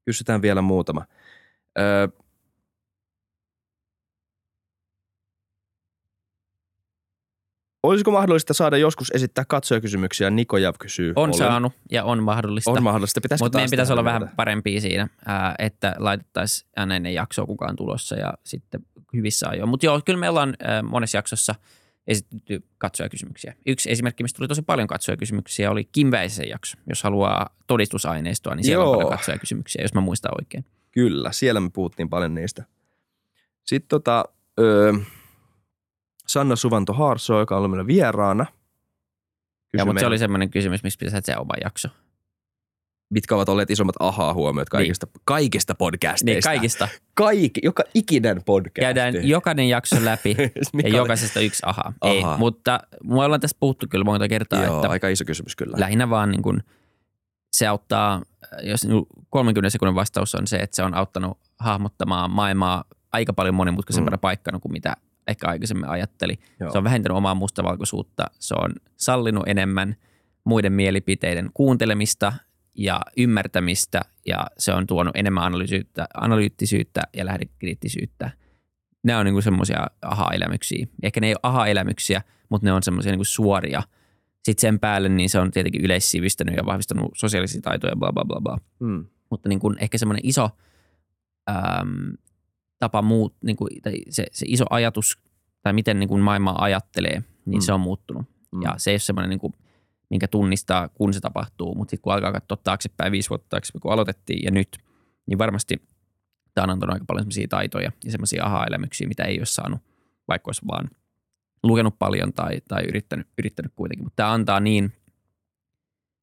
Kysytään 0.07 0.43
vielä 0.43 0.63
muutama. 0.63 1.05
Ö, 1.79 2.09
Olisiko 7.83 8.11
mahdollista 8.11 8.55
saada 8.55 8.77
joskus 8.77 9.11
esittää 9.15 9.45
katsojakysymyksiä? 9.49 10.31
Niko 10.31 10.57
Jav 10.57 10.75
kysyy. 10.79 11.13
On 11.17 11.23
Olen. 11.23 11.39
saanut 11.39 11.73
ja 11.91 12.05
on 12.05 12.23
mahdollista. 12.23 12.71
On 12.71 12.83
mahdollista. 12.83 13.21
Pitäisikö 13.21 13.45
Mutta 13.45 13.59
meidän 13.59 13.71
pitäisi 13.71 13.93
olla 13.93 14.05
vähän 14.05 14.31
parempia 14.37 14.81
siinä, 14.81 15.09
ää, 15.27 15.55
että 15.59 15.95
laitettaisiin 15.99 16.71
aina 16.77 16.97
ennen 16.97 17.15
jaksoa 17.15 17.47
kukaan 17.47 17.77
tulossa 17.77 18.17
ja 18.17 18.35
sitten 18.45 18.81
hyvissä 19.13 19.49
ajoin. 19.49 19.69
Mutta 19.69 19.87
joo, 19.87 20.01
kyllä 20.05 20.19
me 20.19 20.29
ollaan 20.29 20.55
ää, 20.63 20.83
monessa 20.83 21.19
jaksossa 21.19 21.55
esitetty 22.07 22.63
katsojakysymyksiä. 22.79 23.55
Yksi 23.67 23.91
esimerkki, 23.91 24.23
mistä 24.23 24.37
tuli 24.37 24.49
tosi 24.49 24.63
paljon 24.63 24.89
katsojakysymyksiä, 24.89 25.71
oli 25.71 25.85
Kim 25.85 26.11
Väisen 26.11 26.49
jakso. 26.49 26.79
Jos 26.89 27.03
haluaa 27.03 27.57
todistusaineistoa, 27.67 28.55
niin 28.55 28.65
siellä 28.65 28.85
Joo. 28.85 28.91
on 28.91 28.97
paljon 28.97 29.13
katsojakysymyksiä, 29.13 29.83
jos 29.83 29.95
mä 29.95 30.01
muistan 30.01 30.33
oikein. 30.41 30.65
Kyllä, 30.93 31.33
siellä 31.33 31.61
me 31.61 31.71
puhuttiin 31.71 32.09
paljon 32.09 32.35
niistä. 32.35 32.65
Sitten 33.65 33.89
tota, 33.89 34.25
ö, 34.61 34.95
Sanna 36.27 36.57
Suvanto 36.57 36.93
Haarso, 36.93 37.39
joka 37.39 37.55
on 37.55 37.59
ollut 37.59 37.71
meillä 37.71 37.87
vieraana. 37.87 38.45
Ja, 38.45 38.49
kysyi 39.73 39.85
mutta 39.87 39.91
se 39.91 39.95
meiltä, 39.95 40.07
oli 40.07 40.19
semmoinen 40.19 40.51
kysymys, 40.51 40.83
mistä 40.83 40.99
pitäisi 40.99 41.27
tehdä 41.27 41.41
oma 41.41 41.55
jakso. 41.65 41.89
Mitkä 43.11 43.35
ovat 43.35 43.49
olleet 43.49 43.71
isommat 43.71 43.97
ahaa-huomiot 44.01 44.69
kaikista, 44.69 45.07
niin. 45.07 45.23
kaikista 45.25 45.75
podcasteista. 45.75 46.51
Niin 46.51 46.59
kaikista. 46.59 46.89
Kaikki, 47.15 47.61
joka 47.63 47.83
ikinen 47.95 48.43
podcast. 48.45 48.75
Käydään 48.75 49.29
jokainen 49.29 49.69
jakso 49.69 49.97
läpi 50.05 50.37
ja 50.39 50.49
oli- 50.85 50.97
jokaisesta 50.97 51.41
yksi 51.41 51.63
aha. 51.67 51.93
Ei, 52.05 52.23
Aha. 52.23 52.39
mutta 52.39 52.81
me 53.05 53.25
ollaan 53.25 53.41
tästä 53.41 53.57
puhuttu 53.61 53.87
kyllä 53.91 54.05
monta 54.05 54.29
kertaa, 54.29 54.65
Joo, 54.65 54.77
että 54.77 54.89
aika 54.89 55.09
iso 55.09 55.25
kysymys 55.25 55.57
kyllä. 55.57 55.81
lähinnä 55.81 56.11
vaan 56.11 56.31
niin 56.31 56.43
kuin 56.43 56.63
se 57.53 57.67
auttaa, 57.67 58.23
jos 58.63 58.85
niin 58.85 59.07
30 59.31 59.71
sekunnin 59.71 59.95
vastaus 59.95 60.35
on 60.35 60.47
se, 60.47 60.57
että 60.57 60.77
se 60.77 60.83
on 60.83 60.95
auttanut 60.95 61.39
hahmottamaan 61.59 62.31
maailmaa 62.31 62.85
aika 63.13 63.33
paljon 63.33 63.55
monimutkaisempana 63.55 64.17
mm. 64.17 64.21
paikkana 64.21 64.59
kuin 64.59 64.73
mitä 64.73 64.97
ehkä 65.29 65.49
aikaisemmin 65.49 65.89
ajatteli. 65.89 66.39
Joo. 66.61 66.73
Se 66.73 66.79
on 66.79 66.85
vähentänyt 66.85 67.19
omaa 67.19 67.35
mustavalkoisuutta, 67.35 68.25
se 68.39 68.55
on 68.59 68.73
sallinut 68.97 69.45
enemmän 69.47 69.97
muiden 70.45 70.73
mielipiteiden 70.73 71.51
kuuntelemista 71.55 72.33
ja 72.75 73.01
ymmärtämistä 73.17 74.01
ja 74.27 74.47
se 74.59 74.73
on 74.73 74.87
tuonut 74.87 75.17
enemmän 75.17 75.45
analyysyyttä, 75.45 76.07
analyyttisyyttä 76.15 77.03
ja 77.17 77.27
lähdekriittisyyttä. 77.27 78.31
Nämä 79.03 79.19
on 79.19 79.27
niin 79.27 79.43
semmoisia 79.43 79.87
aha-elämyksiä. 80.03 80.87
Ehkä 81.03 81.21
ne 81.21 81.27
ei 81.27 81.33
ole 81.33 81.41
aha-elämyksiä, 81.43 82.23
mutta 82.49 82.67
ne 82.67 82.73
on 82.73 82.83
semmoisia 82.83 83.13
niin 83.17 83.25
suoria. 83.25 83.83
Sitten 84.43 84.61
sen 84.61 84.81
päälle 84.81 85.09
niin 85.09 85.31
se 85.31 85.39
on 85.39 85.51
tietenkin 85.51 85.85
yleissivistänyt 85.85 86.57
ja 86.57 86.67
vahvistanut 86.67 87.13
sosiaalisia 87.15 87.61
taitoja, 87.61 87.97
bla 87.97 88.13
bla 88.13 88.25
bla 88.25 88.41
bla. 88.41 88.59
Mm. 88.81 89.07
Mutta 89.31 89.49
niin 89.49 89.61
kuin 89.61 89.77
ehkä 89.81 89.99
semmoinen 89.99 90.27
iso 90.27 90.51
äm, 91.51 92.13
tapa 92.79 93.03
muut, 93.03 93.35
niin 93.45 93.57
kuin, 93.57 93.83
tai 93.83 93.95
se, 94.09 94.27
se 94.33 94.47
iso 94.49 94.65
ajatus 94.71 95.19
tai 95.63 95.73
miten 95.73 95.99
niin 96.01 96.09
kuin 96.09 96.23
maailma 96.23 96.55
ajattelee, 96.59 97.23
niin 97.47 97.59
Mm. 97.59 97.61
se 97.61 97.73
on 97.73 97.81
muuttunut. 97.81 98.27
Mm. 98.53 98.63
Ja 98.63 98.75
se 98.77 98.91
ei 98.91 98.95
ole 98.95 98.99
semmoinen, 98.99 99.31
niin 99.31 99.41
kuin, 99.41 99.53
minkä 100.15 100.29
tunnistaa, 100.29 100.89
kun 100.89 101.15
se 101.15 101.21
tapahtuu, 101.21 101.75
mutta 101.75 101.91
sitten 101.91 102.03
kun 102.03 102.13
alkaa 102.13 102.33
katsoa 102.33 102.57
taaksepäin 102.65 103.13
viisi 103.13 103.31
vuotta 103.31 103.47
taaksepäin, 103.49 103.81
kun 103.81 103.93
aloitettiin 103.93 104.45
ja 104.45 104.51
nyt, 104.51 104.79
niin 105.27 105.39
varmasti 105.39 105.83
tämä 106.55 106.63
on 106.63 106.71
antanut 106.71 106.95
aika 106.95 107.05
paljon 107.05 107.23
semmoisia 107.23 107.49
taitoja 107.49 107.91
ja 108.05 108.11
semmoisia 108.11 108.45
aha-elämyksiä, 108.45 109.09
mitä 109.09 109.25
ei 109.25 109.39
ole 109.39 109.47
saanut, 109.47 109.81
vaikka 110.29 110.49
olisi 110.49 110.63
vaan 110.67 110.91
lukenut 111.63 111.99
paljon 111.99 112.33
tai, 112.33 112.61
tai 112.69 112.83
yrittänyt, 112.89 113.29
yrittänyt 113.39 113.73
kuitenkin. 113.77 114.05
Mutta 114.05 114.17
tämä 114.17 114.33
antaa 114.33 114.61
niin, 114.61 114.93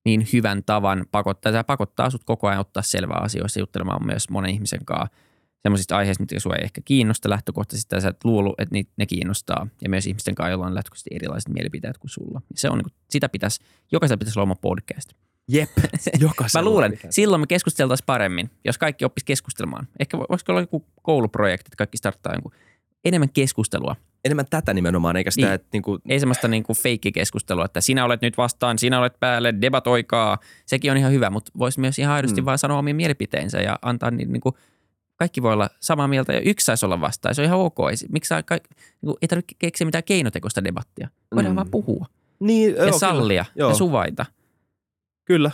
niin 0.05 0.27
hyvän 0.33 0.63
tavan 0.63 1.05
pakottaa, 1.11 1.51
tämä 1.51 1.63
pakottaa 1.63 2.09
sut 2.09 2.23
koko 2.23 2.47
ajan 2.47 2.59
ottaa 2.59 2.83
selvää 2.83 3.19
asioista 3.21 3.59
juttelemaan 3.59 4.05
myös 4.05 4.29
monen 4.29 4.51
ihmisen 4.51 4.85
kanssa 4.85 5.15
semmoisista 5.63 5.97
aiheista, 5.97 6.21
mitkä 6.23 6.39
sua 6.39 6.55
ei 6.55 6.63
ehkä 6.63 6.81
kiinnosta 6.85 7.29
lähtökohtaisesti, 7.29 7.89
tai 7.89 8.01
sä 8.01 8.09
et 8.09 8.23
luullut, 8.25 8.59
että 8.59 8.73
niitä, 8.73 8.91
ne 8.97 9.05
kiinnostaa, 9.05 9.67
ja 9.83 9.89
myös 9.89 10.07
ihmisten 10.07 10.35
kanssa, 10.35 10.49
joilla 10.49 10.65
on 10.65 10.75
lähtökohtaisesti 10.75 11.15
erilaiset 11.15 11.53
mielipiteet 11.53 11.97
kuin 11.97 12.09
sulla. 12.09 12.41
Se 12.55 12.69
on, 12.69 12.77
niin 12.77 12.83
kuin, 12.83 12.93
sitä 13.09 13.29
pitäisi, 13.29 13.59
jokaisella 13.91 14.17
pitäisi 14.17 14.39
olla 14.39 14.43
oma 14.43 14.55
podcast. 14.55 15.09
Jep, 15.47 15.69
jokaisella 16.19 16.63
Mä 16.63 16.69
luulen, 16.69 16.91
pitää. 16.91 17.11
silloin 17.11 17.41
me 17.41 17.47
keskusteltaisiin 17.47 18.05
paremmin, 18.05 18.49
jos 18.65 18.77
kaikki 18.77 19.05
oppis 19.05 19.23
keskustelemaan. 19.23 19.87
Ehkä 19.99 20.17
vo- 20.17 20.25
voisiko 20.29 20.51
olla 20.51 20.61
joku 20.61 20.85
kouluprojekti, 21.01 21.67
että 21.67 21.77
kaikki 21.77 21.97
starttaa 21.97 22.33
jonkun 22.33 22.51
enemmän 23.05 23.29
keskustelua. 23.29 23.95
Enemmän 24.25 24.45
tätä 24.49 24.73
nimenomaan, 24.73 25.15
eikä 25.17 25.31
sitä, 25.31 25.47
Niin. 25.47 25.53
että 25.53 25.67
niinku, 25.73 25.99
Ei 26.09 26.19
semmoista 26.19 26.47
niin 26.47 26.63
kuin 26.63 26.77
feikkikeskustelua, 26.77 27.65
että 27.65 27.81
sinä 27.81 28.05
olet 28.05 28.21
nyt 28.21 28.37
vastaan, 28.37 28.79
sinä 28.79 28.99
olet 28.99 29.19
päälle, 29.19 29.53
debatoikaa. 29.61 30.37
Sekin 30.65 30.91
on 30.91 30.97
ihan 30.97 31.11
hyvä, 31.11 31.29
mutta 31.29 31.51
voisi 31.57 31.79
myös 31.79 31.99
ihan 31.99 32.13
aidosti 32.15 32.41
mm. 32.41 32.45
vaan 32.45 32.57
sanoa 32.57 32.77
omia 32.77 32.93
mielipiteensä 32.95 33.61
ja 33.61 33.79
antaa 33.81 34.11
niin, 34.11 34.31
niin 34.33 34.41
kuin, 34.41 34.55
kaikki 35.21 35.41
voi 35.41 35.53
olla 35.53 35.69
samaa 35.79 36.07
mieltä 36.07 36.33
ja 36.33 36.39
yksi 36.39 36.65
saisi 36.65 36.85
olla 36.85 37.01
vastaan. 37.01 37.35
Se 37.35 37.41
on 37.41 37.45
ihan 37.45 37.59
ok. 37.59 37.77
Miksi 38.09 38.27
saa 38.27 38.43
kaik, 38.43 38.63
niin 39.01 39.15
ei 39.21 39.27
tarvitse 39.27 39.55
keksiä 39.59 39.85
mitään 39.85 40.03
keinotekoista 40.03 40.63
debattia. 40.63 41.07
Voidaan 41.35 41.53
Mm. 41.53 41.55
vaan 41.55 41.69
puhua 41.71 42.05
niin, 42.39 42.75
ja 42.75 42.83
joo, 42.85 42.99
sallia 42.99 43.45
Joo. 43.55 43.69
ja 43.69 43.75
suvaita. 43.75 44.25
Kyllä. 45.25 45.51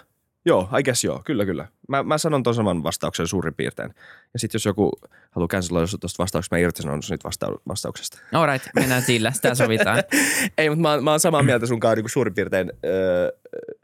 Joo, 0.48 0.70
I 0.80 0.84
guess 0.84 1.04
joo, 1.04 1.22
kyllä, 1.26 1.46
kyllä. 1.46 1.68
Mä, 1.90 2.04
mä 2.04 2.18
sanon 2.18 2.44
ton 2.44 2.56
saman 2.56 2.84
vastauksen 2.84 3.28
suurin 3.28 3.54
piirtein. 3.54 3.94
Ja 4.34 4.40
sitten 4.40 4.56
jos 4.60 4.66
joku 4.66 4.92
haluaa 5.32 5.48
canceloida 5.48 5.88
sut 5.88 6.00
tuosta 6.02 6.24
vastauksesta, 6.24 6.56
mä 6.56 6.60
irtisanon 6.60 7.00
niitä 7.10 7.24
vasta- 7.24 7.60
vastauksesta. 7.68 8.18
All 8.34 8.46
right, 8.48 8.68
mennään 8.76 9.02
sillä. 9.02 9.32
Sitä 9.32 9.56
sovitaan. 9.56 9.98
Ei, 10.58 10.70
mutta 10.70 10.82
mä, 10.82 10.92
oon- 10.92 11.04
mä 11.04 11.10
oon 11.12 11.20
samaa 11.20 11.44
mieltä 11.44 11.66
sun 11.66 11.80
kanssa 11.80 11.96
niin 12.02 12.10
suurin 12.10 12.34
piirtein. 12.34 12.74
Öö, 12.86 13.32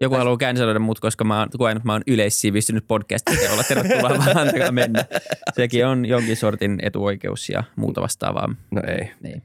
Joku 0.01 0.15
haluaa 0.15 0.37
canceloida 0.37 0.79
mut, 0.79 0.99
koska 0.99 1.23
mä 1.23 1.39
oon 1.39 1.49
koen, 1.57 1.77
että 1.77 1.87
mä 1.87 1.93
oon 1.93 2.01
yleissivistynyt 2.07 2.87
podcast. 2.87 3.25
Te 3.25 3.49
olla 3.51 3.63
tervetuloa 3.63 4.09
vaan 4.09 4.37
antakaa 4.47 4.71
mennä. 4.71 5.05
Sekin 5.55 5.85
on 5.87 6.05
jonkin 6.05 6.37
sortin 6.37 6.79
etuoikeus 6.81 7.49
ja 7.49 7.63
muuta 7.75 8.01
vastaavaa. 8.01 8.55
no 8.71 8.81
ei. 8.87 9.11
Niin. 9.21 9.43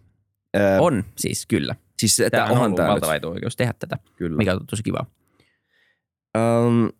Öö, 0.57 0.78
On 0.81 1.04
siis 1.16 1.46
kyllä. 1.46 1.74
Siis 1.98 2.22
Tämä 2.31 2.44
on 2.44 2.50
onhan 2.50 2.66
ollut 2.66 2.78
valtava 2.78 3.14
etuoikeus 3.14 3.57
tehdä 3.57 3.74
tätä, 3.78 3.96
Kyllä. 4.16 4.37
mikä 4.37 4.52
on 4.52 4.66
tosi 4.66 4.83
kiva. 4.83 5.07
Um, 6.38 6.90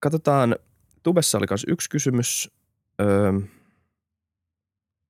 katsotaan, 0.00 0.56
Tubessa 1.02 1.38
oli 1.38 1.46
myös 1.50 1.64
yksi 1.68 1.90
kysymys. 1.90 2.50
Um, 3.28 3.48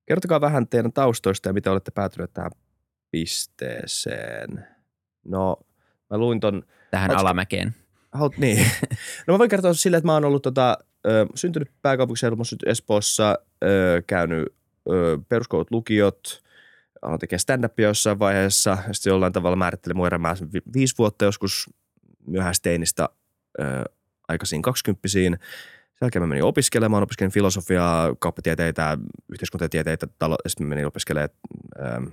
kertokaa 0.05 0.41
vähän 0.41 0.67
teidän 0.67 0.93
taustoista 0.93 1.49
ja 1.49 1.53
miten 1.53 1.71
olette 1.71 1.91
päätyneet 1.91 2.33
tähän 2.33 2.51
pisteeseen. 3.11 4.65
No, 5.25 5.57
mä 6.09 6.17
luin 6.17 6.39
ton, 6.39 6.63
Tähän 6.91 7.11
Ootko- 7.11 7.19
alamäkeen. 7.21 7.75
haut, 8.11 8.37
niin. 8.37 8.65
No 9.27 9.33
mä 9.33 9.37
voin 9.39 9.49
kertoa 9.49 9.73
silleen, 9.73 9.97
että 9.97 10.05
mä 10.07 10.13
oon 10.13 10.25
ollut 10.25 10.41
tota, 10.43 10.77
ö, 11.07 11.25
syntynyt 11.35 11.71
pääkaupunkiseudulla, 11.81 12.43
syntynyt 12.43 12.71
Espoossa, 12.71 13.39
ö, 13.63 14.01
käynyt 14.07 14.47
ö, 14.91 15.17
peruskoulut, 15.29 15.71
lukiot, 15.71 16.43
aloin 17.01 17.19
tekemään 17.19 17.39
stand-upia 17.39 17.81
jossain 17.87 18.19
vaiheessa, 18.19 18.77
ja 18.87 18.93
sitten 18.93 19.11
jollain 19.11 19.33
tavalla 19.33 19.55
määrittelin 19.55 19.97
mun 19.97 20.07
elämää 20.07 20.35
vi- 20.53 20.61
viisi 20.73 20.97
vuotta 20.97 21.25
joskus 21.25 21.69
myöhäisteinistä 22.27 23.09
ö, 23.59 23.63
aikaisiin 24.31 24.61
kaksikymppisiin. 24.61 25.37
Sen 25.89 25.97
jälkeen 26.05 26.23
mä 26.23 26.27
menin 26.27 26.43
opiskelemaan, 26.43 27.03
opiskelin 27.03 27.31
filosofiaa, 27.31 28.15
kauppatieteitä, 28.19 28.97
yhteiskuntatieteitä, 29.31 30.07
talo, 30.19 30.37
ja 30.43 30.49
sitten 30.49 30.67
mä 30.67 30.69
menin 30.69 30.87
opiskelemaan 30.87 31.29
ö, 31.79 32.11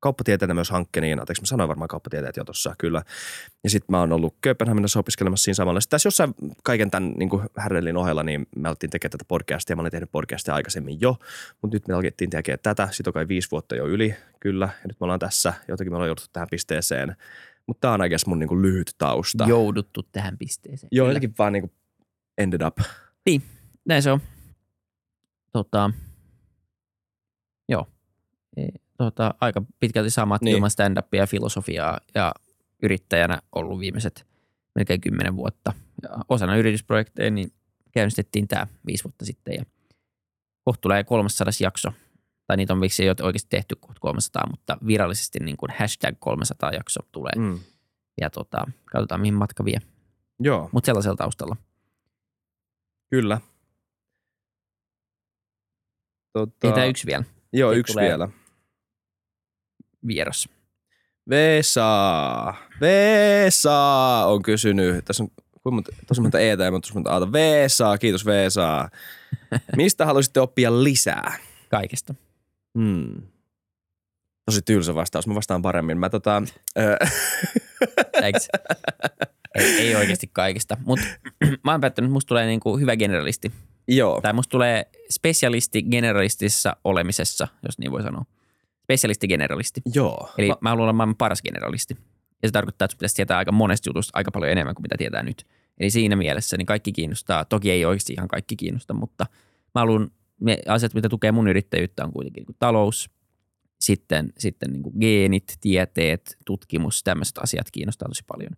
kauppatieteitä 0.00 0.54
myös 0.54 0.70
hankkeen, 0.70 1.20
anteeksi 1.20 1.42
mä 1.42 1.46
sanoin 1.46 1.68
varmaan 1.68 1.88
kauppatieteet 1.88 2.36
jo 2.36 2.44
tuossa, 2.44 2.74
kyllä. 2.78 3.02
Ja 3.64 3.70
sitten 3.70 3.86
mä 3.88 4.00
oon 4.00 4.12
ollut 4.12 4.34
Kööpenhaminassa 4.40 5.00
opiskelemassa 5.00 5.44
siinä 5.44 5.54
samalla. 5.54 5.80
Sitten 5.80 5.90
tässä 5.90 6.06
jossain 6.06 6.34
kaiken 6.62 6.90
tämän 6.90 7.12
niin 7.16 7.30
härdelin 7.56 7.96
ohella, 7.96 8.22
niin 8.22 8.46
me 8.56 8.68
alettiin 8.68 8.90
tekemään 8.90 9.10
tätä 9.10 9.24
podcastia. 9.28 9.76
Mä 9.76 9.82
olin 9.82 9.92
tehnyt 9.92 10.12
podcastia 10.12 10.54
aikaisemmin 10.54 11.00
jo, 11.00 11.16
mutta 11.62 11.76
nyt 11.76 11.88
me 11.88 11.94
alettiin 11.94 12.30
tekemään 12.30 12.58
tätä. 12.62 12.88
Sitten 12.90 13.10
on 13.10 13.14
kai 13.14 13.28
viisi 13.28 13.50
vuotta 13.50 13.76
jo 13.76 13.86
yli, 13.86 14.14
kyllä. 14.40 14.64
Ja 14.64 14.88
nyt 14.88 15.00
me 15.00 15.04
ollaan 15.04 15.20
tässä, 15.20 15.54
jotenkin 15.68 15.92
me 15.92 15.96
ollaan 15.96 16.08
jouduttu 16.08 16.30
tähän 16.32 16.48
pisteeseen. 16.50 17.16
Mutta 17.70 17.80
tämä 17.80 17.94
on 17.94 18.00
oikeasti 18.00 18.28
mun 18.28 18.38
niin 18.38 18.48
kuin 18.48 18.62
lyhyt 18.62 18.90
tausta. 18.98 19.44
Jouduttu 19.48 20.02
tähän 20.12 20.38
pisteeseen. 20.38 20.88
Joo, 20.92 21.04
Kyllä. 21.04 21.10
jotenkin 21.16 21.34
vaan 21.38 21.52
niin 21.52 21.62
kuin 21.62 21.72
ended 22.38 22.60
up. 22.66 22.78
Näin 23.84 24.02
se 24.02 24.12
on. 24.12 24.20
Tota, 25.52 25.90
joo. 27.68 27.86
E, 28.56 28.66
Tota, 28.98 29.34
aika 29.40 29.62
pitkälti 29.80 30.10
samat 30.10 30.42
Niin. 30.42 30.44
niin. 30.44 30.56
ilman 30.56 30.70
stand-upia 30.70 31.20
ja 31.20 31.26
filosofiaa 31.26 32.00
ja 32.14 32.34
yrittäjänä 32.82 33.38
ollut 33.52 33.80
viimeiset 33.80 34.26
melkein 34.74 35.00
kymmenen 35.00 35.36
vuotta. 35.36 35.72
Ja 36.02 36.08
osana 36.28 36.56
yritysprojekteja 36.56 37.30
niin 37.30 37.52
käynnistettiin 37.92 38.48
tämä 38.48 38.66
viisi 38.86 39.04
vuotta 39.04 39.24
sitten 39.24 39.54
ja 39.54 39.64
kohta 40.64 40.80
tulee 40.80 41.04
300 41.04 41.52
jakso. 41.60 41.92
Tai 42.50 42.56
niitä 42.56 42.72
on 42.72 42.80
viksi 42.80 43.08
oikeasti 43.08 43.48
tehty 43.50 43.76
kohta 43.76 44.00
300, 44.00 44.46
mutta 44.50 44.78
virallisesti 44.86 45.38
niin 45.38 45.56
kuin 45.56 45.70
hashtag 45.78 46.16
300 46.18 46.70
jakso 46.72 47.00
tulee. 47.12 47.32
Mm. 47.36 47.60
Ja 48.20 48.30
tota, 48.30 48.64
katsotaan 48.92 49.20
mihin 49.20 49.34
matka 49.34 49.64
vie. 49.64 49.78
Joo, 50.40 50.68
Mutta 50.72 50.86
sellaisella 50.86 51.16
taustalla. 51.16 51.56
kyllä. 53.10 53.40
Tota, 56.32 56.66
Ei 56.68 56.72
tämä 56.72 56.84
yksi 56.86 57.06
vielä 57.06 57.24
Joo, 57.52 57.70
Nyt 57.70 57.78
yksi 57.78 58.00
vielä. 58.00 58.28
vieras. 60.06 60.48
Vesa, 61.28 62.54
Vesa 62.80 63.76
on 64.26 64.42
kysynyt, 64.42 65.04
tässä 65.04 65.22
on 65.64 65.82
tosi 66.06 66.20
monta 66.20 66.38
eetä 66.40 66.64
ja 66.64 66.70
tosi 66.70 66.94
monta 66.94 67.10
aata. 67.10 67.32
Vesa, 67.32 67.98
kiitos 67.98 68.26
Vesa. 68.26 68.88
Mistä 69.76 70.06
haluaisitte 70.06 70.40
oppia 70.40 70.82
lisää? 70.82 71.38
Kaikesta. 71.68 72.14
Hmm. 72.78 73.22
Tosi 74.46 74.62
tylsä 74.62 74.94
vastaus, 74.94 75.26
mä 75.26 75.34
vastaan 75.34 75.62
paremmin. 75.62 75.98
Mä 75.98 76.10
tota, 76.10 76.42
ei, 78.22 78.32
ei 79.78 79.94
oikeasti 79.96 80.30
kaikista. 80.32 80.76
Mutta 80.84 81.04
mä 81.64 81.70
oon 81.70 81.80
päättänyt, 81.80 82.08
että 82.08 82.12
musta 82.12 82.28
tulee 82.28 82.46
niinku 82.46 82.78
hyvä 82.78 82.96
generalisti. 82.96 83.52
joo, 83.88 84.20
Tai 84.20 84.32
musta 84.32 84.50
tulee 84.50 84.86
specialisti 85.10 85.82
generalistissa 85.82 86.76
olemisessa, 86.84 87.48
jos 87.66 87.78
niin 87.78 87.92
voi 87.92 88.02
sanoa. 88.02 88.24
Specialisti 88.82 89.28
generalisti. 89.28 89.80
joo. 89.94 90.30
Eli 90.38 90.48
Mä, 90.48 90.54
mä, 90.60 90.68
haluan 90.70 90.82
olla 90.82 90.92
maailman 90.92 91.16
paras 91.16 91.42
generalisti. 91.42 91.96
Ja 92.42 92.48
se 92.48 92.52
tarkoittaa, 92.52 92.84
että 92.84 92.96
pitäisi 92.96 93.16
tietää 93.16 93.38
aika 93.38 93.52
monesta 93.52 93.88
jutusta 93.88 94.10
aika 94.14 94.30
paljon 94.30 94.52
enemmän 94.52 94.74
kuin 94.74 94.82
mitä 94.82 94.94
tietää 94.98 95.22
nyt. 95.22 95.46
Eli 95.80 95.90
siinä 95.90 96.16
mielessä 96.16 96.56
niin 96.56 96.66
kaikki 96.66 96.92
kiinnostaa. 96.92 97.44
Toki 97.44 97.70
ei 97.70 97.84
oikeasti 97.84 98.12
ihan 98.12 98.28
kaikki 98.28 98.56
kiinnosta, 98.56 98.94
mutta 98.94 99.26
mä 99.74 99.80
haluan, 99.80 100.10
ne 100.40 100.58
asiat, 100.68 100.94
mitä 100.94 101.08
tukee 101.08 101.32
mun 101.32 101.48
yrittäjyyttä, 101.48 102.04
on 102.04 102.12
kuitenkin 102.12 102.40
niin 102.40 102.46
kuin 102.46 102.56
talous, 102.58 103.10
sitten, 103.80 104.32
sitten 104.38 104.72
niin 104.72 104.82
kuin 104.82 104.94
geenit, 105.00 105.58
tieteet, 105.60 106.36
tutkimus, 106.46 107.02
tämmöiset 107.02 107.38
asiat 107.38 107.70
kiinnostaa 107.70 108.08
tosi 108.08 108.22
paljon. 108.26 108.52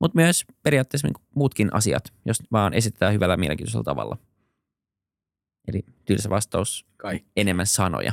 Mutta 0.00 0.16
myös 0.16 0.44
periaatteessa 0.62 1.06
niin 1.08 1.14
kuin 1.14 1.26
muutkin 1.34 1.74
asiat, 1.74 2.12
jos 2.24 2.42
vaan 2.52 2.74
esitetään 2.74 3.12
hyvällä 3.12 3.36
mielenkiintoisella 3.36 3.84
tavalla. 3.84 4.18
Eli 5.68 5.84
tylsä 6.04 6.30
vastaus, 6.30 6.86
Kaikki. 6.96 7.30
enemmän 7.36 7.66
sanoja. 7.66 8.12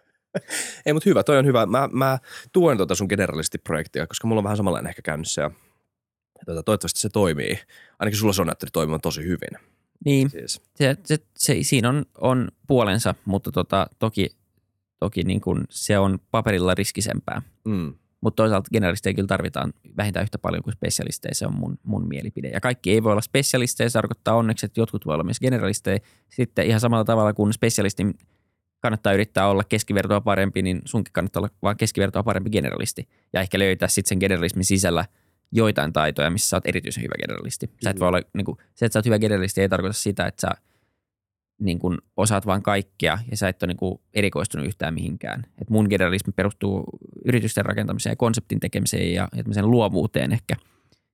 ei 0.86 0.92
mut 0.92 1.06
hyvä, 1.06 1.22
toi 1.22 1.38
on 1.38 1.46
hyvä. 1.46 1.66
Mä, 1.66 1.88
mä 1.92 2.18
tuen 2.52 2.78
tota 2.78 2.94
sun 2.94 3.06
generalistiprojektia, 3.08 4.06
koska 4.06 4.28
mulla 4.28 4.40
on 4.40 4.44
vähän 4.44 4.56
samanlainen 4.56 4.88
ehkä 4.88 5.02
käynnissä 5.02 5.42
ja 5.42 5.50
tota, 6.46 6.62
toivottavasti 6.62 7.00
se 7.00 7.08
toimii. 7.08 7.58
Ainakin 7.98 8.18
sulla 8.18 8.32
se 8.32 8.40
on 8.40 8.46
näyttänyt 8.46 8.72
toimimaan 8.72 9.00
tosi 9.00 9.24
hyvin. 9.24 9.75
Niin, 10.04 10.30
Siis. 10.30 10.62
se, 10.74 10.96
se, 11.04 11.18
se, 11.36 11.56
siinä 11.62 11.88
on, 11.88 12.04
on 12.20 12.48
puolensa, 12.66 13.14
mutta 13.24 13.52
tota, 13.52 13.86
toki, 13.98 14.30
toki 15.00 15.22
niin 15.22 15.40
kuin 15.40 15.64
se 15.70 15.98
on 15.98 16.18
paperilla 16.30 16.74
riskisempää. 16.74 17.42
Mm. 17.64 17.94
Mutta 18.20 18.42
toisaalta 18.42 18.70
generalisteja 18.72 19.14
kyllä 19.14 19.26
tarvitaan 19.26 19.72
vähintään 19.96 20.22
yhtä 20.22 20.38
paljon 20.38 20.62
kuin 20.62 20.74
spesialisteja, 20.74 21.34
se 21.34 21.46
on 21.46 21.54
mun, 21.54 21.78
mun 21.82 22.08
mielipide. 22.08 22.48
Ja 22.48 22.60
kaikki 22.60 22.92
ei 22.92 23.02
voi 23.02 23.12
olla 23.12 23.20
spesialisteja, 23.20 23.90
se 23.90 23.92
tarkoittaa 23.92 24.34
onneksi, 24.34 24.66
että 24.66 24.80
jotkut 24.80 25.06
voi 25.06 25.14
olla 25.14 25.24
myös 25.24 25.40
generalisteja. 25.40 25.98
Sitten 26.28 26.66
ihan 26.66 26.80
samalla 26.80 27.04
tavalla 27.04 27.32
kuin 27.32 27.52
spesialistin 27.52 28.14
kannattaa 28.80 29.12
yrittää 29.12 29.48
olla 29.48 29.64
keskivertoa 29.64 30.20
parempi, 30.20 30.62
niin 30.62 30.82
sunkin 30.84 31.12
kannattaa 31.12 31.40
olla 31.40 31.50
vaan 31.62 31.76
keskivertoa 31.76 32.22
parempi 32.22 32.50
generalisti. 32.50 33.08
Ja 33.32 33.40
ehkä 33.40 33.58
löytää 33.58 33.88
sitten 33.88 34.08
sen 34.08 34.18
generalismin 34.18 34.64
sisällä 34.64 35.04
joitain 35.52 35.92
taitoja, 35.92 36.30
missä 36.30 36.48
sä 36.48 36.56
oot 36.56 36.66
erityisen 36.66 37.02
hyvä 37.02 37.14
generalisti. 37.20 37.70
Sä 37.84 37.90
et 37.90 38.00
voi 38.00 38.08
olla, 38.08 38.20
niin 38.36 38.44
kuin, 38.44 38.56
se, 38.74 38.86
että 38.86 38.92
sä 38.92 38.98
oot 38.98 39.06
hyvä 39.06 39.18
generalisti, 39.18 39.60
ei 39.60 39.68
tarkoita 39.68 39.92
sitä, 39.92 40.26
että 40.26 40.40
sä 40.40 40.50
niin 41.60 41.78
kuin, 41.78 41.98
osaat 42.16 42.46
vaan 42.46 42.62
kaikkea 42.62 43.18
ja 43.30 43.36
sä 43.36 43.48
et 43.48 43.62
ole 43.62 43.68
niin 43.68 43.76
kuin, 43.76 44.00
erikoistunut 44.14 44.66
yhtään 44.66 44.94
mihinkään. 44.94 45.44
Et 45.60 45.70
mun 45.70 45.86
generalismi 45.90 46.32
perustuu 46.36 46.84
yritysten 47.24 47.64
rakentamiseen 47.64 48.12
ja 48.12 48.16
konseptin 48.16 48.60
tekemiseen 48.60 49.12
ja, 49.14 49.28
ja 49.56 49.66
luovuuteen 49.66 50.32
ehkä. 50.32 50.56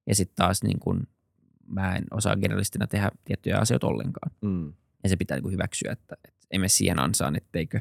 Ja 0.07 0.15
sitten 0.15 0.37
taas 0.37 0.63
niin 0.63 0.79
kuin, 0.81 1.09
mä 1.67 1.97
en 1.97 2.05
osaa 2.11 2.37
generalistina 2.37 2.87
tehdä 2.87 3.11
tiettyjä 3.25 3.59
asioita 3.59 3.87
ollenkaan. 3.87 4.31
Mm. 4.41 4.73
Ja 5.03 5.09
se 5.09 5.17
pitää 5.17 5.37
niin 5.37 5.43
kuin 5.43 5.53
hyväksyä, 5.53 5.93
että, 5.93 6.17
että 6.29 6.47
emme 6.51 6.69
siihen 6.69 6.99
ansaan, 6.99 7.37
etteikö 7.37 7.81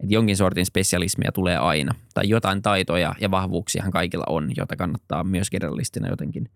että 0.00 0.14
jonkin 0.14 0.36
sortin 0.36 0.66
spesialismia 0.66 1.32
tulee 1.32 1.56
aina. 1.56 1.94
Tai 2.14 2.28
jotain 2.28 2.62
taitoja 2.62 3.14
ja 3.20 3.30
vahvuuksiahan 3.30 3.92
kaikilla 3.92 4.24
on, 4.28 4.50
jota 4.56 4.76
kannattaa 4.76 5.24
myös 5.24 5.50
generalistina 5.50 6.08
jotenkin 6.08 6.50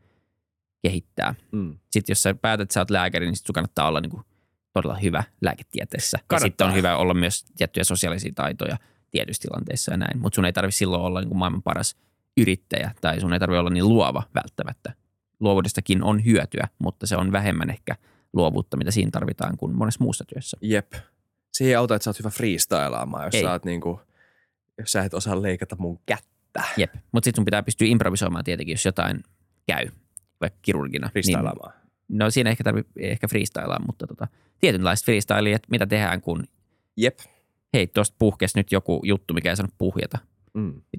kehittää. 0.82 1.34
Mm. 1.52 1.78
Sitten 1.90 2.12
jos 2.12 2.22
sä 2.22 2.34
päätät, 2.34 2.62
että 2.62 2.72
sä 2.72 2.80
oot 2.80 2.90
lääkäri, 2.90 3.26
niin 3.26 3.36
sit 3.36 3.46
sun 3.46 3.54
kannattaa 3.54 3.88
olla 3.88 4.00
niin 4.00 4.10
kuin 4.10 4.22
todella 4.72 4.94
hyvä 4.94 5.24
lääketieteessä. 5.40 6.18
Ja 6.18 6.24
Kannattaa. 6.26 6.48
sitten 6.48 6.66
on 6.66 6.74
hyvä 6.74 6.96
olla 6.96 7.14
myös 7.14 7.44
tiettyjä 7.56 7.84
sosiaalisia 7.84 8.32
taitoja 8.34 8.76
tietyissä 9.10 9.42
tilanteissa 9.42 9.92
ja 9.92 9.96
näin. 9.96 10.18
Mutta 10.18 10.34
sun 10.34 10.44
ei 10.44 10.52
tarvitse 10.52 10.78
silloin 10.78 11.02
olla 11.02 11.20
niin 11.20 11.28
kuin 11.28 11.38
maailman 11.38 11.62
paras 11.62 11.96
yrittäjä 12.36 12.94
tai 13.00 13.20
sun 13.20 13.32
ei 13.32 13.38
tarvitse 13.38 13.58
olla 13.60 13.70
niin 13.70 13.88
luova 13.88 14.22
välttämättä. 14.34 14.94
Luovuudestakin 15.40 16.02
on 16.02 16.24
hyötyä, 16.24 16.68
mutta 16.78 17.06
se 17.06 17.16
on 17.16 17.32
vähemmän 17.32 17.70
ehkä 17.70 17.96
luovuutta, 18.32 18.76
mitä 18.76 18.90
siinä 18.90 19.10
tarvitaan 19.10 19.56
kuin 19.56 19.74
monessa 19.74 20.04
muussa 20.04 20.24
työssä. 20.24 20.56
Jep. 20.60 20.92
Se 21.52 21.64
ei 21.64 21.74
auta, 21.74 21.94
että 21.94 22.04
sä 22.04 22.10
oot 22.10 22.18
hyvä 22.18 22.30
freestylaamaan, 22.30 23.24
jos 23.24 23.34
Ei. 23.34 23.42
sä, 23.42 23.50
oot 23.52 23.64
niinku, 23.64 24.00
jos 24.78 24.92
sä 24.92 25.02
et 25.02 25.14
osaa 25.14 25.42
leikata 25.42 25.76
mun 25.78 26.00
kättä 26.06 26.62
Jep. 26.76 26.94
Mutta 27.12 27.24
sitten 27.24 27.38
sun 27.38 27.44
pitää 27.44 27.62
pystyä 27.62 27.88
improvisoimaan 27.88 28.44
tietenkin, 28.44 28.72
jos 28.72 28.84
jotain 28.84 29.22
käy, 29.66 29.88
vaikka 30.40 30.58
kirurgina. 30.62 31.06
Niin, 31.06 31.12
freestylaamaan. 31.12 31.72
no 32.08 32.30
siinä 32.30 32.50
ehkä 32.50 32.64
tarvii 32.64 32.84
ehkä 32.96 33.28
freestylaa, 33.28 33.86
mutta 33.86 34.06
tota, 34.06 34.28
tietynlaista 34.60 35.04
freestylia, 35.04 35.56
että 35.56 35.68
mitä 35.70 35.86
tehdään, 35.86 36.20
kun 36.20 36.44
Jep. 36.96 37.18
hei, 37.74 37.86
tuosta 37.86 38.16
puhkesi 38.18 38.58
nyt 38.58 38.72
joku 38.72 39.00
juttu, 39.04 39.34
mikä 39.34 39.50
ei 39.50 39.56
saanut 39.56 39.74
puhjeta. 39.78 40.18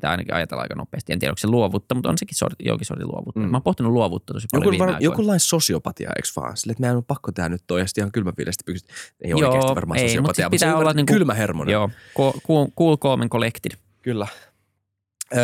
Pitää 0.02 0.12
ainakin 0.12 0.34
ajatella 0.34 0.62
aika 0.62 0.76
nopeasti. 0.76 1.14
En 1.14 1.20
tiedä, 1.20 1.32
onko 1.32 1.38
se 1.38 1.47
luovuutta, 1.47 1.95
mutta 1.95 2.10
on 2.10 2.18
sekin 2.18 2.38
sorti, 2.38 2.64
jonkin 2.68 2.86
sortin 2.86 3.08
luovuutta. 3.08 3.39
Mm. 3.39 3.45
Mä 3.45 3.58
oon 3.58 3.64
pohtinut 3.64 3.91
luovuutta 3.91 4.34
tosi 4.34 4.47
paljon 4.52 4.66
Joku, 4.66 4.72
viime 4.72 4.93
var, 4.93 5.02
jokinlainen 5.02 5.39
sosiopatia, 5.39 6.10
eikö 6.10 6.28
vaan? 6.36 6.58
Sille, 6.58 6.72
että 6.72 6.82
meidän 6.82 6.97
on 6.97 7.04
pakko 7.04 7.32
tehdä 7.32 7.49
nyt 7.49 7.64
toi, 7.68 7.86
ihan 7.97 8.12
kylmäviileesti 8.12 8.64
pystyt. 8.66 8.91
Ei 9.22 9.30
Joo, 9.30 9.49
oikeasti 9.49 9.76
varmaan 9.76 9.99
ei, 9.99 10.08
sosiopatia, 10.08 10.45
mutta 10.45 10.49
pitää 10.49 10.70
se 10.70 10.74
on 10.74 10.80
olla 10.80 10.93
niinku- 10.93 11.14
kylmä 11.14 11.34
hermonen. 11.34 11.74
Joo, 11.74 11.89
cool, 12.18 12.68
cool, 12.78 12.97
calm 12.97 13.22
and 13.22 13.30
collected. 13.30 13.72
Kyllä. 14.02 14.28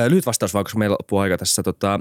Lyhyt 0.07 0.25
vastaus 0.25 0.53
vaan, 0.53 0.65
koska 0.65 0.79
meillä 0.79 0.93
loppuu 0.93 1.19
aika 1.19 1.37
tässä. 1.37 1.63
Tota, 1.63 1.99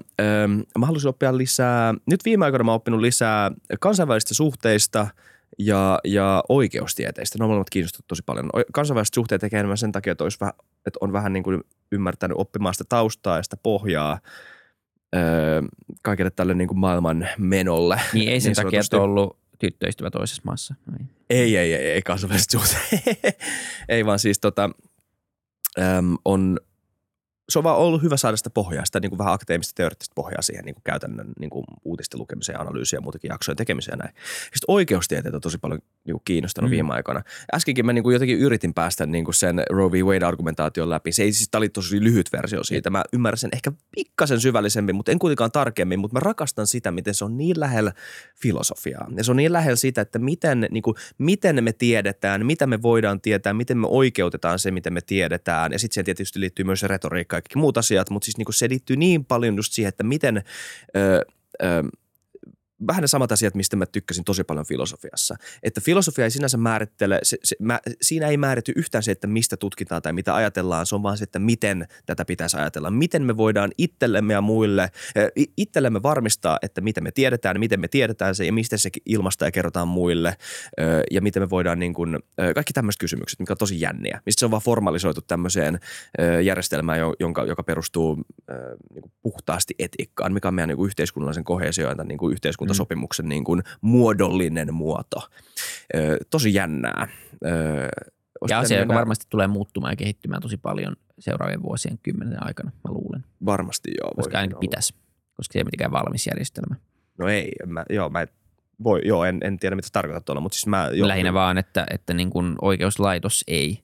mä 0.79 0.87
haluaisin 0.87 1.09
oppia 1.09 1.37
lisää, 1.37 1.95
nyt 2.07 2.25
viime 2.25 2.45
aikoina 2.45 2.65
mä 2.65 2.71
oon 2.71 2.77
oppinut 2.77 3.01
lisää 3.01 3.51
kansainvälisistä 3.81 4.35
suhteista 4.35 5.07
ja, 5.59 5.99
ja 6.05 6.45
oikeustieteistä. 6.49 7.39
Ne 7.39 7.45
on 7.45 7.51
molemmat 7.51 7.71
kiinnostaneet 7.71 8.07
tosi 8.09 8.23
paljon. 8.27 8.51
Kansainväliset 8.73 9.15
suhteet 9.15 9.41
tekee 9.41 9.59
enemmän 9.61 9.79
sen 9.79 9.93
takia, 9.93 10.13
että, 10.13 10.25
olisi 10.25 10.41
vähän, 10.41 10.55
että 10.87 10.99
on 11.01 11.13
vähän 11.13 11.33
niin 11.33 11.43
kuin 11.43 11.61
ymmärtänyt 11.93 12.37
oppimaan 12.41 12.75
sitä 12.75 12.85
taustaa 12.89 13.37
ja 13.37 13.43
sitä 13.43 13.57
pohjaa 13.57 14.19
ö, 15.15 15.19
kaikille 16.03 16.31
tälle 16.31 16.55
niin 16.55 16.69
kuin 16.69 16.79
maailman 16.79 17.29
menolle. 17.39 18.01
Niin 18.13 18.29
ei 18.29 18.41
sen 18.41 18.51
Niin 18.51 18.65
takia, 18.65 18.81
että 18.81 18.97
on 18.97 19.03
ollut 19.03 19.39
tyttöystävä 19.59 20.11
toisessa 20.11 20.43
maassa. 20.45 20.75
No 20.87 20.97
Ei. 20.99 21.07
Ei, 21.31 21.57
ei, 21.57 21.75
ei, 21.75 22.03
kansainväliset 22.03 22.51
suhteet. 22.51 23.39
ei 23.89 24.07
vaan 24.07 24.19
siis 24.19 24.39
tota, 24.39 24.71
äm, 25.79 26.17
on, 26.25 26.61
se 27.49 27.59
on 27.59 27.65
vaan 27.65 27.77
ollut 27.77 28.03
hyvä 28.03 28.17
saada 28.17 28.37
sitä 28.37 28.51
pohjaa, 28.51 28.85
sitä 28.85 29.01
niin 29.01 29.11
kuin 29.11 29.19
vähän 29.19 29.35
akateemista 29.35 29.73
teoreettista 29.75 30.13
pohjaa 30.15 30.43
siihen 30.43 30.65
niin 30.65 30.75
kuin 30.75 30.83
käytännön 30.85 31.27
niin 31.41 31.51
kuin 31.51 31.65
uutisten 31.85 32.21
lukemiseen, 32.21 32.61
analyysiin 32.61 32.99
ja 32.99 33.01
muutenkin 33.01 33.29
jaksojen 33.29 33.57
tekemiseen 33.57 33.99
ja 33.99 34.05
näin. 34.05 34.15
Sitten 34.43 34.65
oikeustieteet 34.69 35.35
on 35.35 35.41
tosi 35.41 35.59
paljon 35.59 35.81
niin 36.05 36.13
kuin 36.13 36.23
kiinnostanut 36.25 36.71
Mm. 36.71 36.73
viime 36.73 36.95
aikoina. 36.95 37.23
Äskenkin 37.55 37.87
mä 37.87 37.93
niin 37.93 38.03
kuin 38.03 38.13
jotenkin 38.13 38.39
yritin 38.39 38.75
päästä 38.75 39.07
niin 39.07 39.25
kuin 39.25 39.35
sen 39.35 39.63
Roe 39.71 39.93
v. 39.93 39.95
Wade-argumentaation 39.95 40.91
läpi. 40.91 41.13
Se 41.13 41.23
ei 41.23 41.33
siis, 41.33 41.49
tää 41.49 41.59
oli 41.59 41.69
tosi 41.69 42.05
lyhyt 42.05 42.33
versio 42.33 42.65
siitä. 42.65 42.91
Mä 42.91 43.05
ymmärrän 43.13 43.39
sen 43.39 43.51
ehkä 43.53 43.73
pikkasen 43.97 44.41
syvällisemmin, 44.41 44.95
mutta 44.97 45.13
en 45.13 45.19
kuitenkaan 45.19 45.53
tarkemmin. 45.53 45.99
Mutta 45.99 46.15
mä 46.15 46.21
rakastan 46.21 46.67
sitä, 46.67 46.91
miten 46.91 47.15
se 47.15 47.25
on 47.25 47.37
niin 47.37 47.61
lähellä 47.61 47.93
filosofiaa. 48.43 49.09
Ja 49.17 49.25
se 49.25 49.31
on 49.31 49.37
niin 49.37 49.53
lähellä 49.53 49.77
sitä, 49.77 50.01
että 50.01 50.19
miten, 50.19 50.69
niin 50.71 50.83
kuin, 50.83 50.97
miten 51.19 51.65
me 51.65 51.73
tiedetään, 51.73 52.47
mitä 52.47 52.67
me 52.67 52.83
voidaan 52.83 53.21
tietää, 53.21 53.53
miten 53.53 53.79
me 53.79 53.87
oikeutetaan 53.91 54.59
se, 54.59 54.71
miten 54.71 54.93
me 54.93 55.01
tiedetään. 55.01 55.73
Ja 55.73 55.79
sitten 55.79 55.95
siihen 55.95 56.05
tietysti 56.05 56.41
liittyy 56.41 56.65
myös 56.65 56.83
retoriikka 56.83 57.36
kaikki 57.43 57.59
muut 57.59 57.79
asiat, 57.79 58.11
mutta 58.11 58.25
siis 58.25 58.37
niin 58.37 58.45
kuin 58.45 58.55
se 58.55 58.69
liittyy 58.69 58.97
niin 58.97 59.25
paljon 59.25 59.57
just 59.57 59.73
siihen, 59.73 59.89
että 59.89 60.05
miten... 60.05 60.45
Öö, 60.97 61.23
öö, 61.63 61.83
vähän 62.87 63.01
ne 63.03 63.07
samat 63.07 63.33
asiat, 63.33 63.55
mistä 63.55 63.77
mä 63.77 63.87
tykkäsin 63.87 64.25
tosi 64.25 64.45
paljon 64.45 64.67
filosofiassa. 64.67 65.37
Että 65.63 65.81
filosofia 65.81 66.25
ei 66.25 66.31
sinänsä 66.31 66.57
määrittele, 66.57 67.21
se, 67.23 67.37
se, 67.45 67.57
mä, 67.61 67.81
siinä 68.03 68.29
ei 68.29 68.37
määrity 68.37 68.73
yhtään 68.77 69.03
se, 69.03 69.11
että 69.11 69.27
mistä 69.27 69.57
tutkitaan 69.57 70.03
tai 70.03 70.13
mitä 70.13 70.35
ajatellaan, 70.35 70.87
se 70.87 70.95
on 70.95 71.03
vaan 71.03 71.19
se, 71.19 71.25
että 71.25 71.39
miten 71.39 71.87
tätä 72.07 72.25
pitäisi 72.25 72.57
ajatella. 72.57 72.91
Miten 72.91 73.23
me 73.23 73.37
voidaan 73.37 73.71
itsellemme 73.79 74.33
ja 74.33 74.41
muille, 74.41 74.91
i- 75.39 75.53
itsellemme 75.57 76.03
varmistaa, 76.03 76.59
että 76.63 76.81
miten 76.81 77.05
me 77.05 77.11
tiedetään, 77.11 77.61
miten 77.61 77.81
me 77.81 77.89
tiedetään 77.89 78.35
se 78.35 78.45
ja 78.45 78.53
mistä 78.53 78.77
se 78.77 78.91
ilmasta 79.07 79.45
ja 79.45 79.51
kerrotaan 79.51 79.89
muille 79.89 80.29
äh, 80.29 80.37
ja 81.11 81.21
miten 81.21 81.43
me 81.43 81.51
voidaan 81.51 81.79
niin 81.79 81.95
kuin, 81.95 82.15
äh, 82.15 82.55
kaikki 82.55 82.73
tämmöiset 82.73 83.01
kysymykset, 83.01 83.39
mikä 83.39 83.53
on 83.53 83.59
tosi 83.59 83.81
jänniä. 83.81 84.21
Mistä 84.27 84.41
se 84.41 84.45
on 84.45 84.51
vaan 84.51 84.63
formalisoitu 84.63 85.21
tämmöiseen 85.21 85.81
järjestelmään, 86.43 86.99
jo- 86.99 87.15
jonka, 87.21 87.45
joka 87.45 87.63
perustuu 87.63 88.23
niin 88.95 89.13
puhtaasti 89.23 89.75
etiikkaan, 89.79 90.33
mikä 90.33 90.49
on 90.49 90.55
meidän 90.55 90.69
niin 90.69 90.77
kuin 90.77 90.87
yhteiskunnallisen 90.87 91.45
kohesioon 91.45 91.97
tai 91.97 92.07
niin 92.07 92.19
kuin 92.19 92.35
yhteiskuntasopimuksen 92.67 93.29
niin 93.29 93.45
kuin 93.45 93.63
muodollinen 93.81 94.75
muoto. 94.75 95.29
Ö, 95.97 96.19
tosi 96.31 96.55
jännää. 96.55 97.09
Ö, 97.47 97.89
Ja 98.49 98.59
asia, 98.59 98.79
joka 98.79 98.95
varmasti 98.95 99.27
tulee 99.31 99.47
muuttumaan 99.47 99.93
ja 99.93 99.97
kehittymään 99.97 100.43
tosi 100.43 100.57
paljon 100.57 100.97
seuraavien 101.19 101.63
vuosien 101.63 101.99
kymmenen 102.03 102.47
aikana, 102.47 102.71
mä 102.71 102.93
luulen. 102.93 103.25
Varmasti 103.47 103.91
joo. 104.01 104.11
Koska 104.17 104.39
ainakin 104.39 104.55
olla. 104.57 104.61
pitäisi, 104.61 104.95
koska 105.35 105.53
se 105.53 105.59
ei 105.59 105.61
ole 105.61 105.65
mitenkään 105.65 105.93
valmis 105.93 106.27
järjestelmä. 106.27 106.77
No 107.19 107.29
ei, 107.29 107.53
en 107.63 107.69
mä, 107.73 107.85
joo, 107.91 108.09
mä, 108.09 108.27
voi, 108.85 109.01
joo 109.05 109.25
en, 109.25 109.41
en 109.45 109.59
tiedä 109.59 109.77
mitä 109.77 109.89
tarkoitat 109.93 110.25
tuolla, 110.25 110.41
mutta 110.41 110.57
siis 110.57 110.67
mä... 110.67 110.91
Joo, 110.93 111.09
Lähinnä 111.09 111.33
vaan, 111.33 111.59
että, 111.59 111.87
että 111.91 112.15
niin 112.15 112.31
kuin 112.31 112.55
oikeuslaitos 112.63 113.45
ei 113.47 113.81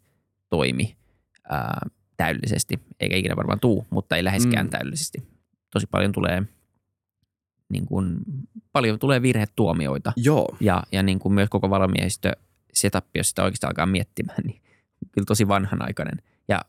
toimi 0.50 0.96
ää, 1.50 1.80
täydellisesti, 2.16 2.80
eikä 3.00 3.16
ikinä 3.16 3.36
varmaan 3.36 3.60
tuu, 3.60 3.86
mutta 3.90 4.16
ei 4.16 4.24
läheskään 4.24 4.66
Mm. 4.66 4.68
mm. 4.68 4.70
täydellisesti. 4.70 5.22
Tosi 5.70 5.86
paljon 5.86 6.12
tulee, 6.12 6.42
niin 7.72 7.86
kuin, 7.86 8.16
paljon 8.72 8.98
tulee 8.98 9.22
virhetuomioita 9.22 10.12
Joo, 10.16 10.56
ja, 10.60 10.82
ja 10.92 11.02
niin 11.02 11.18
kuin 11.18 11.32
myös 11.32 11.48
koko 11.48 11.70
valmiehistö 11.70 12.32
setup, 12.72 13.04
jos 13.14 13.28
sitä 13.28 13.44
oikeastaan 13.44 13.70
alkaa 13.70 13.86
miettimään, 13.86 14.38
niin 14.44 14.62
kyllä 15.12 15.26
tosi 15.26 15.48
vanhanaikainen. 15.48 16.22
Ja 16.48 16.60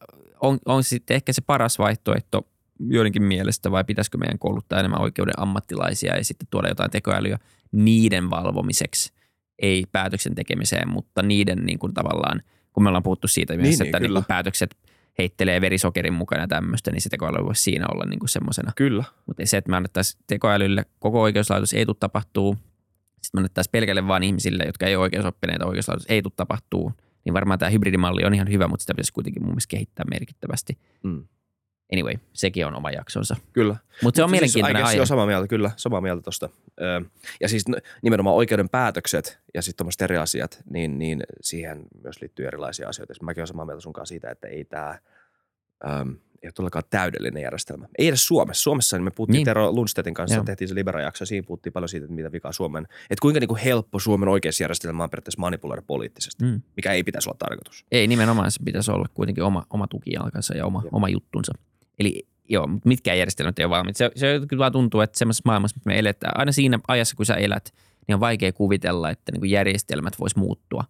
on, 0.41 0.59
on 0.65 0.83
sitten 0.83 1.15
ehkä 1.15 1.33
se 1.33 1.41
paras 1.41 1.79
vaihtoehto 1.79 2.47
joidenkin 2.79 3.23
mielestä 3.23 3.71
vai 3.71 3.83
pitäisikö 3.83 4.17
meidän 4.17 4.39
kouluttaa 4.39 4.79
enemmän 4.79 5.01
oikeuden 5.01 5.39
ammattilaisia 5.39 6.17
ja 6.17 6.23
sitten 6.23 6.47
tuoda 6.51 6.67
jotain 6.67 6.91
tekoälyä 6.91 7.39
niiden 7.71 8.29
valvomiseksi, 8.29 9.13
ei 9.59 9.83
päätöksen 9.91 10.35
tekemiseen, 10.35 10.89
mutta 10.89 11.21
niiden 11.21 11.65
niin 11.65 11.79
kuin 11.79 11.93
tavallaan, 11.93 12.41
kun 12.73 12.83
me 12.83 12.89
ollaan 12.89 13.03
puhuttu 13.03 13.27
siitä 13.27 13.53
myös, 13.53 13.63
Niin, 13.63 13.73
että 13.73 13.83
niin, 13.83 13.91
niin 13.91 14.09
kyllä. 14.09 14.19
kuin 14.19 14.27
päätökset 14.27 14.77
heittelee 15.17 15.61
verisokerin 15.61 16.13
mukana 16.13 16.47
tämmöistä, 16.47 16.91
niin 16.91 17.01
se 17.01 17.09
tekoäly 17.09 17.45
voisi 17.45 17.61
siinä 17.61 17.85
olla 17.91 18.05
niin 18.05 18.19
semmoisena 18.25 18.71
kyllä. 18.75 19.03
mutta 19.25 19.45
se, 19.45 19.57
että 19.57 19.71
me 19.71 19.77
annettaisiin 19.77 20.23
tekoälylle 20.27 20.85
koko 20.99 21.21
oikeuslaitos 21.21 21.73
ei 21.73 21.85
tule 21.85 21.95
tapahtuu, 21.99 22.53
sitten 22.53 23.29
me 23.33 23.39
annettaisiin 23.39 23.71
pelkälle 23.71 24.07
vain 24.07 24.23
ihmisille, 24.23 24.63
jotka 24.63 24.85
ei 24.85 24.95
ole 24.95 25.03
oikeusoppineita 25.03 25.65
oikeuslaitos 25.65 26.05
ei 26.09 26.21
tule 26.21 26.33
tapahtuu, 26.35 26.93
niin 27.25 27.33
varmaan 27.33 27.59
tämä 27.59 27.69
hybridimalli 27.69 28.25
on 28.25 28.33
ihan 28.33 28.51
hyvä, 28.51 28.67
mutta 28.67 28.83
sitä 28.83 28.93
pitäisi 28.93 29.13
kuitenkin 29.13 29.41
mun 29.43 29.51
mielestä 29.51 29.71
kehittää 29.71 30.05
merkittävästi. 30.09 30.77
Mm. 31.03 31.27
Anyway, 31.93 32.13
sekin 32.33 32.65
on 32.65 32.75
oma 32.75 32.91
jaksonsa. 32.91 33.35
Kyllä. 33.53 33.75
Mutta 34.03 34.17
se 34.17 34.23
on 34.23 34.29
Mut 34.29 34.39
siis, 34.39 34.41
mielenkiintoinen 34.55 34.81
guess, 34.81 34.89
aihe. 34.89 34.97
Joo, 34.97 35.05
samaa 35.05 35.25
mieltä, 35.25 35.47
kyllä, 35.47 35.71
samaa 35.75 36.01
mieltä 36.01 36.21
tosta. 36.21 36.49
Ö, 36.81 37.01
ja 37.41 37.49
siis 37.49 37.65
nimenomaan 38.01 38.35
oikeuden 38.35 38.69
päätökset 38.69 39.39
ja 39.53 39.61
sitten 39.61 39.77
tuommoiset 39.77 40.01
eri 40.01 40.17
asiat, 40.17 40.63
niin, 40.69 40.99
niin 40.99 41.23
siihen 41.41 41.83
myös 42.03 42.21
liittyy 42.21 42.47
erilaisia 42.47 42.89
asioita. 42.89 43.13
Siis 43.13 43.21
Mäkin 43.21 43.41
olen 43.41 43.47
samaa 43.47 43.65
mieltä 43.65 43.81
sunkaan 43.81 44.07
siitä, 44.07 44.31
että 44.31 44.47
ei 44.47 44.65
tämä 44.65 44.99
ei 46.43 46.47
ole 46.47 46.51
todellakaan 46.51 46.83
täydellinen 46.89 47.43
järjestelmä. 47.43 47.87
Ei 47.97 48.07
edes 48.07 48.27
Suomessa. 48.27 48.63
Suomessa 48.63 48.97
niin 48.97 49.03
me 49.03 49.11
puhuttiin 49.11 49.35
Niin. 49.35 49.45
Tero 49.45 49.71
Lundstedtin 49.71 50.13
kanssa, 50.13 50.35
Joo. 50.37 50.43
Tehtiin 50.45 50.67
se 50.67 50.75
Libera-jakso, 50.75 51.21
ja 51.21 51.25
siinä 51.25 51.45
puhuttiin 51.47 51.73
paljon 51.73 51.89
siitä, 51.89 52.03
että 52.05 52.15
mitä 52.15 52.31
vikaa 52.31 52.51
Suomen, 52.51 52.83
että 52.83 53.21
kuinka 53.21 53.39
niin 53.39 53.47
kuin 53.47 53.59
helppo 53.59 53.99
Suomen 53.99 54.29
oikeusjärjestelmä 54.29 55.03
on 55.03 55.09
periaatteessa 55.09 55.39
manipuloida 55.41 55.81
poliittisesti, 55.81 56.43
Mm. 56.45 56.61
mikä 56.75 56.91
ei 56.91 57.03
pitäisi 57.03 57.29
olla 57.29 57.37
tarkoitus. 57.39 57.85
Ei 57.91 58.07
nimenomaan, 58.07 58.51
se 58.51 58.59
pitäisi 58.65 58.91
olla 58.91 59.05
kuitenkin 59.13 59.43
oma, 59.43 59.63
oma 59.69 59.87
tukijalkansa 59.87 60.57
ja 60.57 60.65
oma, 60.65 60.81
Jep. 60.83 60.93
oma 60.93 61.09
juttunsa. 61.09 61.53
Eli 61.99 62.27
joo, 62.49 62.67
mutta 62.67 62.87
mitkään 62.87 63.17
järjestelmät 63.17 63.59
ei 63.59 63.65
ole 63.65 63.75
valmiit. 63.77 63.95
Se, 63.95 64.11
se 64.15 64.41
kyllä 64.47 64.61
vaan 64.61 64.71
tuntuu, 64.71 65.01
että 65.01 65.19
semmoisessa 65.19 65.43
maailmassa, 65.45 65.75
missä 65.77 65.87
me 65.87 65.99
eletään, 65.99 66.39
aina 66.39 66.51
siinä 66.51 66.79
ajassa, 66.87 67.15
kun 67.15 67.25
sä 67.25 67.35
elät, 67.35 67.73
niin 68.07 68.13
on 68.13 68.19
vaikea 68.19 68.53
kuvitella, 68.53 69.09
että 69.09 69.31
niin 69.31 69.41
kuin 69.41 69.51
järjestelmät 69.51 70.19
vois 70.19 70.35
muuttua 70.35 70.83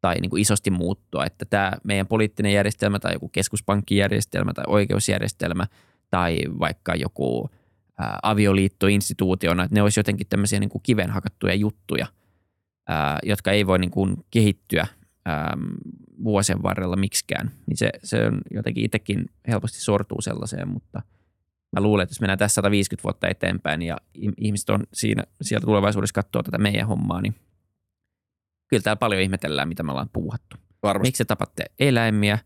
tai 0.00 0.14
niin 0.20 0.30
kuin 0.30 0.42
isosti 0.42 0.70
muuttua. 0.70 1.26
Että 1.26 1.44
tämä 1.44 1.72
meidän 1.84 2.06
poliittinen 2.06 2.52
järjestelmä 2.52 2.98
tai 2.98 3.12
joku 3.12 3.28
keskuspankkijärjestelmä 3.28 4.52
tai 4.52 4.64
oikeusjärjestelmä 4.66 5.66
tai 6.10 6.38
vaikka 6.58 6.94
joku 6.94 7.50
ää, 7.98 8.18
avioliittoinstituutiona, 8.22 9.64
että 9.64 9.74
ne 9.74 9.82
olisi 9.82 10.00
jotenkin 10.00 10.26
tämmöisiä 10.26 10.60
niin 10.60 10.70
kuin 10.70 10.82
kiven 10.82 11.10
hakattuja 11.10 11.54
juttuja, 11.54 12.06
ää, 12.88 13.18
jotka 13.22 13.50
ei 13.50 13.66
voi 13.66 13.78
niin 13.78 13.90
kuin 13.90 14.16
kehittyä 14.30 14.86
äm, 15.28 15.76
vuosien 16.24 16.62
varrella 16.62 16.96
miksikään, 16.96 17.50
niin 17.66 17.76
se, 17.76 17.90
se 18.04 18.26
on 18.26 18.40
jotenkin 18.50 18.84
itsekin 18.84 19.26
helposti 19.48 19.80
sortuu 19.80 20.20
sellaiseen, 20.20 20.68
mutta 20.68 21.02
mä 21.72 21.80
luulen, 21.80 22.02
että 22.02 22.12
jos 22.12 22.20
mennään 22.20 22.38
tässä 22.38 22.54
150 22.54 23.04
vuotta 23.04 23.28
eteenpäin 23.28 23.82
ja 23.82 23.96
ihmiset 24.38 24.70
on 24.70 24.82
siinä, 24.92 25.24
sieltä 25.42 25.66
tulevaisuudessa 25.66 26.14
katsoa 26.14 26.42
tätä 26.42 26.58
meidän 26.58 26.88
hommaa, 26.88 27.20
niin 27.20 27.34
kyllä 28.68 28.82
täällä 28.82 28.98
paljon 28.98 29.22
ihmetellään, 29.22 29.68
mitä 29.68 29.82
me 29.82 29.90
ollaan 29.90 30.10
puuhattu. 30.12 30.56
Varmasti. 30.82 31.08
Miksi 31.08 31.24
te 31.24 31.28
tapatte 31.28 31.64
eläimiä? 31.78 32.38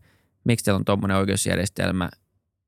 Miksi 0.43 0.65
teillä 0.65 0.77
on 0.77 0.85
tuommoinen 0.85 1.17
oikeusjärjestelmä? 1.17 2.09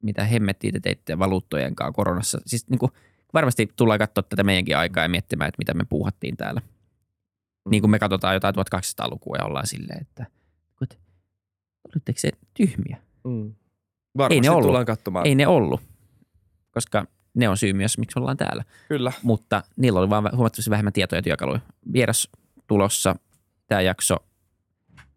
Mitä 0.04 0.24
hemmettiä 0.24 0.72
te 0.72 0.80
teitte 0.80 1.20
valuuttojen 1.20 1.76
kanssa 1.76 1.92
koronassa? 1.92 2.42
Siis 2.46 2.70
niin 2.70 2.80
kuin, 2.80 2.92
varmasti 3.34 3.70
tullaan 3.76 4.00
katsoa 4.00 4.24
tätä 4.24 4.44
meidänkin 4.44 4.78
aikaa 4.78 5.04
ja 5.04 5.10
miettimään, 5.10 5.48
että 5.48 5.60
mitä 5.60 5.74
me 5.74 5.86
puuhattiin 5.90 6.38
täällä. 6.38 6.62
Niin 7.70 7.82
kuin 7.82 7.92
me 7.92 8.00
katsotaan 8.00 8.34
jotain 8.34 8.56
1200-lukua 8.56 9.38
ja 9.38 9.46
ollaan 9.46 9.68
silleen, 9.68 10.02
että 10.02 10.26
olitteko 11.96 12.20
se 12.20 12.32
tyhmiä? 12.54 12.98
Mm. 13.24 13.54
Varmasti 14.18 14.36
Ei 14.36 14.42
ne 14.42 14.50
ollut. 14.50 14.64
tullaan 14.64 14.86
katsomaan. 14.86 15.28
Ei 15.28 15.36
ne 15.36 15.48
ollut, 15.48 15.82
koska 16.72 17.06
ne 17.34 17.50
on 17.50 17.58
syy 17.58 17.74
myös, 17.74 17.98
miksi 17.98 18.20
ollaan 18.20 18.38
täällä. 18.38 18.64
Kyllä. 18.88 19.12
Mutta 19.24 19.64
niillä 19.78 20.00
oli 20.00 20.10
vaan 20.10 20.30
huomattavasti 20.36 20.70
vähemmän 20.70 20.94
tietoja 20.94 21.18
ja 21.18 21.24
työkaluja. 21.24 21.60
Vieras 21.94 22.30
tulossa. 22.68 23.16
Tämä 23.68 23.82
jakso 23.82 24.16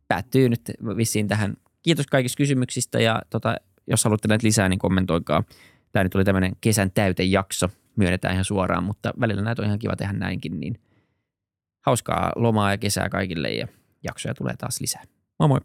päättyy 0.08 0.48
nyt 0.48 0.60
vissiin 0.96 1.28
tähän. 1.28 1.54
Kiitos 1.82 2.06
kaikista 2.06 2.36
kysymyksistä 2.36 3.00
ja 3.00 3.22
tota, 3.30 3.56
jos 3.86 4.04
haluatte 4.04 4.28
näitä 4.28 4.46
lisää, 4.46 4.68
niin 4.68 4.78
kommentoikaa. 4.78 5.44
Tämä 5.92 6.04
nyt 6.04 6.14
oli 6.14 6.24
tämmöinen 6.24 6.52
kesän 6.60 6.90
täytejakso. 6.90 7.70
Myönnetään 7.96 8.34
ihan 8.34 8.44
suoraan, 8.44 8.84
mutta 8.84 9.12
välillä 9.20 9.42
näitä 9.42 9.62
on 9.62 9.66
ihan 9.66 9.78
kiva 9.78 9.96
tehdä 9.96 10.12
näinkin. 10.12 10.60
Niin 10.60 10.80
hauskaa 11.80 12.32
lomaa 12.36 12.70
ja 12.70 12.78
kesää 12.78 13.08
kaikille 13.08 13.48
ja 13.50 13.68
jaksoja 14.02 14.34
tulee 14.34 14.56
taas 14.56 14.80
lisää. 14.80 15.02
Moi 15.38 15.48
moi! 15.48 15.60